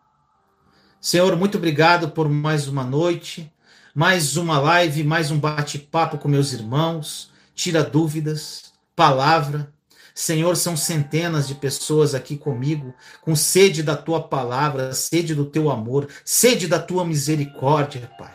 Senhor, 1.04 1.36
muito 1.36 1.58
obrigado 1.58 2.08
por 2.08 2.30
mais 2.30 2.66
uma 2.66 2.82
noite, 2.82 3.52
mais 3.94 4.38
uma 4.38 4.58
live, 4.58 5.04
mais 5.04 5.30
um 5.30 5.38
bate-papo 5.38 6.16
com 6.16 6.28
meus 6.28 6.54
irmãos. 6.54 7.30
Tira 7.54 7.84
dúvidas, 7.84 8.72
palavra. 8.96 9.70
Senhor, 10.14 10.56
são 10.56 10.78
centenas 10.78 11.46
de 11.46 11.56
pessoas 11.56 12.14
aqui 12.14 12.38
comigo, 12.38 12.94
com 13.20 13.36
sede 13.36 13.82
da 13.82 13.94
tua 13.94 14.22
palavra, 14.22 14.94
sede 14.94 15.34
do 15.34 15.44
teu 15.44 15.70
amor, 15.70 16.08
sede 16.24 16.66
da 16.66 16.78
tua 16.78 17.04
misericórdia, 17.04 18.10
Pai. 18.18 18.32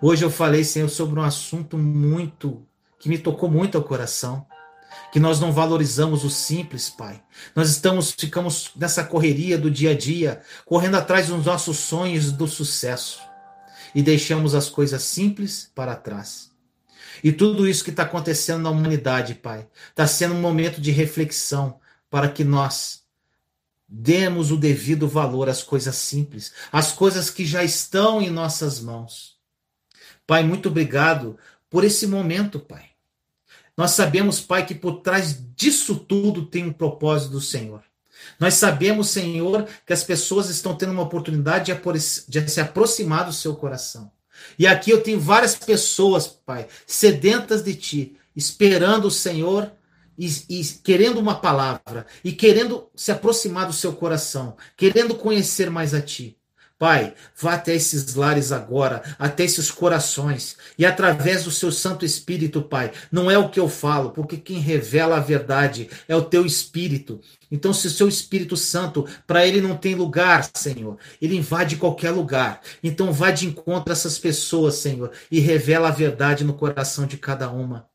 Hoje 0.00 0.24
eu 0.24 0.30
falei, 0.30 0.64
Senhor, 0.64 0.88
sobre 0.88 1.20
um 1.20 1.22
assunto 1.22 1.76
muito 1.76 2.66
que 2.98 3.10
me 3.10 3.18
tocou 3.18 3.50
muito 3.50 3.76
ao 3.76 3.84
coração 3.84 4.46
que 5.14 5.20
nós 5.20 5.38
não 5.38 5.52
valorizamos 5.52 6.24
o 6.24 6.28
simples, 6.28 6.90
Pai. 6.90 7.22
Nós 7.54 7.70
estamos, 7.70 8.10
ficamos 8.10 8.72
nessa 8.74 9.04
correria 9.04 9.56
do 9.56 9.70
dia 9.70 9.92
a 9.92 9.96
dia, 9.96 10.42
correndo 10.64 10.96
atrás 10.96 11.28
dos 11.28 11.46
nossos 11.46 11.78
sonhos 11.78 12.32
do 12.32 12.48
sucesso 12.48 13.20
e 13.94 14.02
deixamos 14.02 14.56
as 14.56 14.68
coisas 14.68 15.04
simples 15.04 15.70
para 15.72 15.94
trás. 15.94 16.50
E 17.22 17.30
tudo 17.30 17.68
isso 17.68 17.84
que 17.84 17.90
está 17.90 18.02
acontecendo 18.02 18.62
na 18.62 18.70
humanidade, 18.70 19.36
Pai, 19.36 19.68
está 19.88 20.04
sendo 20.04 20.34
um 20.34 20.40
momento 20.40 20.80
de 20.80 20.90
reflexão 20.90 21.78
para 22.10 22.28
que 22.28 22.42
nós 22.42 23.04
demos 23.86 24.50
o 24.50 24.56
devido 24.56 25.06
valor 25.06 25.48
às 25.48 25.62
coisas 25.62 25.94
simples, 25.94 26.52
às 26.72 26.90
coisas 26.90 27.30
que 27.30 27.46
já 27.46 27.62
estão 27.62 28.20
em 28.20 28.30
nossas 28.30 28.80
mãos. 28.80 29.36
Pai, 30.26 30.42
muito 30.42 30.70
obrigado 30.70 31.38
por 31.70 31.84
esse 31.84 32.04
momento, 32.04 32.58
Pai. 32.58 32.93
Nós 33.76 33.92
sabemos, 33.92 34.40
Pai, 34.40 34.64
que 34.64 34.74
por 34.74 35.00
trás 35.00 35.38
disso 35.56 35.96
tudo 35.96 36.46
tem 36.46 36.64
um 36.64 36.72
propósito 36.72 37.32
do 37.32 37.40
Senhor. 37.40 37.82
Nós 38.38 38.54
sabemos, 38.54 39.10
Senhor, 39.10 39.66
que 39.86 39.92
as 39.92 40.04
pessoas 40.04 40.48
estão 40.48 40.74
tendo 40.74 40.92
uma 40.92 41.02
oportunidade 41.02 41.72
de 42.28 42.48
se 42.50 42.60
aproximar 42.60 43.26
do 43.26 43.32
seu 43.32 43.54
coração. 43.54 44.10
E 44.58 44.66
aqui 44.66 44.90
eu 44.90 45.02
tenho 45.02 45.20
várias 45.20 45.54
pessoas, 45.54 46.26
Pai, 46.26 46.66
sedentas 46.86 47.62
de 47.62 47.74
Ti, 47.74 48.16
esperando 48.34 49.06
o 49.06 49.10
Senhor 49.10 49.72
e, 50.18 50.26
e, 50.48 50.64
querendo 50.82 51.18
uma 51.18 51.34
palavra, 51.34 52.06
e 52.22 52.32
querendo 52.32 52.88
se 52.94 53.10
aproximar 53.10 53.66
do 53.66 53.72
seu 53.72 53.92
coração, 53.92 54.56
querendo 54.76 55.14
conhecer 55.14 55.70
mais 55.70 55.94
a 55.94 56.00
Ti. 56.00 56.36
Pai, 56.76 57.14
vá 57.40 57.54
até 57.54 57.72
esses 57.72 58.16
lares 58.16 58.50
agora, 58.50 59.02
até 59.16 59.44
esses 59.44 59.70
corações, 59.70 60.56
e 60.76 60.84
através 60.84 61.44
do 61.44 61.50
seu 61.50 61.70
Santo 61.70 62.04
Espírito, 62.04 62.60
Pai, 62.60 62.90
não 63.12 63.30
é 63.30 63.38
o 63.38 63.48
que 63.48 63.60
eu 63.60 63.68
falo, 63.68 64.10
porque 64.10 64.36
quem 64.36 64.58
revela 64.58 65.16
a 65.16 65.20
verdade 65.20 65.88
é 66.08 66.16
o 66.16 66.24
teu 66.24 66.44
Espírito. 66.44 67.20
Então, 67.48 67.72
se 67.72 67.86
o 67.86 67.90
seu 67.90 68.08
Espírito 68.08 68.56
Santo, 68.56 69.06
para 69.24 69.46
ele 69.46 69.60
não 69.60 69.76
tem 69.76 69.94
lugar, 69.94 70.50
Senhor, 70.52 70.98
ele 71.22 71.36
invade 71.36 71.76
qualquer 71.76 72.10
lugar. 72.10 72.60
Então, 72.82 73.12
vá 73.12 73.30
de 73.30 73.46
encontro 73.46 73.92
a 73.92 73.96
essas 73.96 74.18
pessoas, 74.18 74.74
Senhor, 74.74 75.12
e 75.30 75.38
revela 75.38 75.88
a 75.88 75.92
verdade 75.92 76.42
no 76.42 76.54
coração 76.54 77.06
de 77.06 77.16
cada 77.16 77.48
uma. 77.50 77.88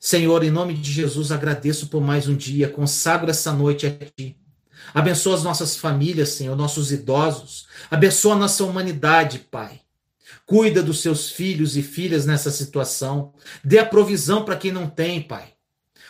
Senhor, 0.00 0.42
em 0.42 0.50
nome 0.50 0.72
de 0.72 0.90
Jesus, 0.90 1.30
agradeço 1.30 1.88
por 1.88 2.00
mais 2.00 2.28
um 2.28 2.34
dia, 2.34 2.68
consagro 2.70 3.30
essa 3.30 3.52
noite 3.52 3.86
a 3.86 3.90
Ti. 3.90 4.47
Abençoa 4.94 5.34
as 5.34 5.42
nossas 5.42 5.76
famílias, 5.76 6.30
Senhor, 6.30 6.56
nossos 6.56 6.92
idosos. 6.92 7.66
Abençoa 7.90 8.34
a 8.34 8.38
nossa 8.38 8.64
humanidade, 8.64 9.38
Pai. 9.50 9.80
Cuida 10.46 10.82
dos 10.82 11.00
seus 11.00 11.30
filhos 11.30 11.76
e 11.76 11.82
filhas 11.82 12.24
nessa 12.24 12.50
situação. 12.50 13.32
Dê 13.62 13.78
a 13.78 13.86
provisão 13.86 14.44
para 14.44 14.56
quem 14.56 14.72
não 14.72 14.88
tem, 14.88 15.22
Pai. 15.22 15.52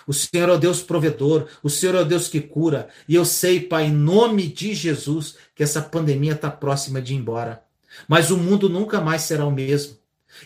O 0.07 0.13
Senhor 0.15 0.49
é 0.49 0.53
o 0.53 0.59
Deus 0.59 0.81
provedor, 0.81 1.47
o 1.63 1.69
Senhor 1.69 1.95
é 1.95 2.01
o 2.01 2.05
Deus 2.05 2.29
que 2.29 2.41
cura. 2.41 2.89
E 3.07 3.15
eu 3.15 3.25
sei, 3.25 3.61
Pai, 3.61 3.85
em 3.85 3.93
nome 3.93 4.49
de 4.49 4.75
Jesus, 4.75 5.37
que 5.55 5.63
essa 5.63 5.83
pandemia 5.83 6.33
está 6.33 6.51
próxima 6.51 7.03
de 7.03 7.13
ir 7.13 7.17
embora. 7.17 7.63
Mas 8.07 8.31
o 8.31 8.37
mundo 8.37 8.69
nunca 8.69 9.01
mais 9.01 9.23
será 9.23 9.45
o 9.45 9.51
mesmo. 9.51 9.99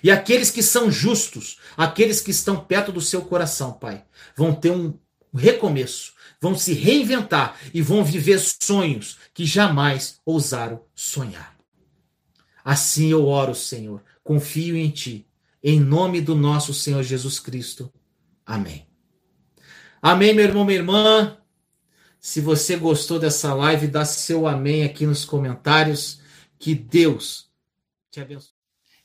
E 0.03 0.11
aqueles 0.11 0.51
que 0.51 0.63
são 0.63 0.91
justos, 0.91 1.59
aqueles 1.77 2.21
que 2.21 2.31
estão 2.31 2.57
perto 2.57 2.91
do 2.91 3.01
seu 3.01 3.23
coração, 3.23 3.73
Pai, 3.73 4.05
vão 4.37 4.55
ter 4.55 4.71
um 4.71 4.95
recomeço, 5.35 6.12
vão 6.43 6.57
se 6.57 6.73
reinventar 6.73 7.57
e 7.73 7.81
vão 7.81 8.05
viver 8.05 8.41
sonhos 8.41 9.17
que 9.33 9.47
jamais 9.47 10.21
ousaram 10.27 10.83
sonhar. 10.93 11.57
Assim 12.65 13.13
eu 13.13 13.29
oro, 13.29 13.55
Senhor, 13.55 14.03
confio 14.25 14.77
em 14.77 14.91
Ti, 14.91 15.25
em 15.63 15.79
nome 15.79 16.21
do 16.21 16.35
nosso 16.35 16.75
Senhor 16.75 17.05
Jesus 17.05 17.39
Cristo. 17.39 17.93
Amém. 18.45 18.85
Amém, 20.03 20.35
meu 20.35 20.45
irmão, 20.45 20.65
minha 20.65 20.79
irmã. 20.81 21.39
Se 22.19 22.41
você 22.41 22.77
gostou 22.77 23.21
dessa 23.21 23.55
live, 23.55 23.87
dá 23.87 24.05
seu 24.05 24.49
amém 24.49 24.83
aqui 24.83 25.07
nos 25.07 25.25
comentários. 25.25 26.21
Que 26.59 26.75
Deus 26.75 27.49
te 28.11 28.21
abençoe. 28.21 28.51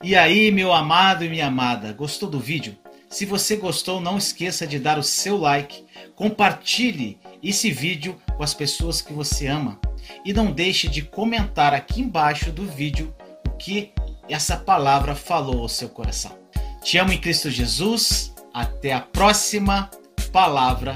E 0.03 0.15
aí, 0.15 0.51
meu 0.51 0.73
amado 0.73 1.23
e 1.23 1.29
minha 1.29 1.47
amada, 1.47 1.93
gostou 1.93 2.29
do 2.29 2.39
vídeo? 2.39 2.75
Se 3.09 3.25
você 3.25 3.55
gostou, 3.55 4.01
não 4.01 4.17
esqueça 4.17 4.67
de 4.67 4.77
dar 4.77 4.99
o 4.99 5.03
seu 5.03 5.37
like, 5.37 5.85
compartilhe 6.15 7.17
esse 7.41 7.71
vídeo 7.71 8.19
com 8.35 8.43
as 8.43 8.53
pessoas 8.53 9.01
que 9.01 9.13
você 9.13 9.47
ama 9.47 9.79
e 10.25 10.33
não 10.33 10.51
deixe 10.51 10.89
de 10.89 11.01
comentar 11.01 11.73
aqui 11.73 12.01
embaixo 12.01 12.51
do 12.51 12.65
vídeo 12.65 13.15
o 13.47 13.51
que 13.51 13.93
essa 14.29 14.57
palavra 14.57 15.15
falou 15.15 15.61
ao 15.61 15.69
seu 15.69 15.87
coração. 15.87 16.37
Te 16.83 16.97
amo 16.97 17.13
em 17.13 17.19
Cristo 17.19 17.49
Jesus. 17.49 18.33
Até 18.53 18.91
a 18.91 19.01
próxima 19.01 19.89
palavra 20.31 20.95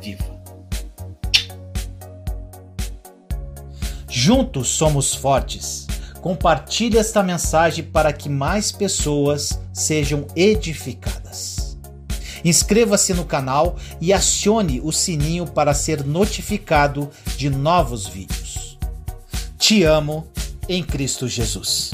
viva. 0.00 0.24
Juntos 4.08 4.68
somos 4.68 5.14
fortes. 5.14 5.86
Compartilhe 6.24 6.96
esta 6.96 7.22
mensagem 7.22 7.84
para 7.84 8.10
que 8.10 8.30
mais 8.30 8.72
pessoas 8.72 9.60
sejam 9.74 10.26
edificadas. 10.34 11.76
Inscreva-se 12.42 13.12
no 13.12 13.26
canal 13.26 13.76
e 14.00 14.10
acione 14.10 14.80
o 14.82 14.90
sininho 14.90 15.46
para 15.46 15.74
ser 15.74 16.02
notificado 16.02 17.10
de 17.36 17.50
novos 17.50 18.06
vídeos. 18.06 18.78
Te 19.58 19.82
amo 19.84 20.26
em 20.66 20.82
Cristo 20.82 21.28
Jesus. 21.28 21.92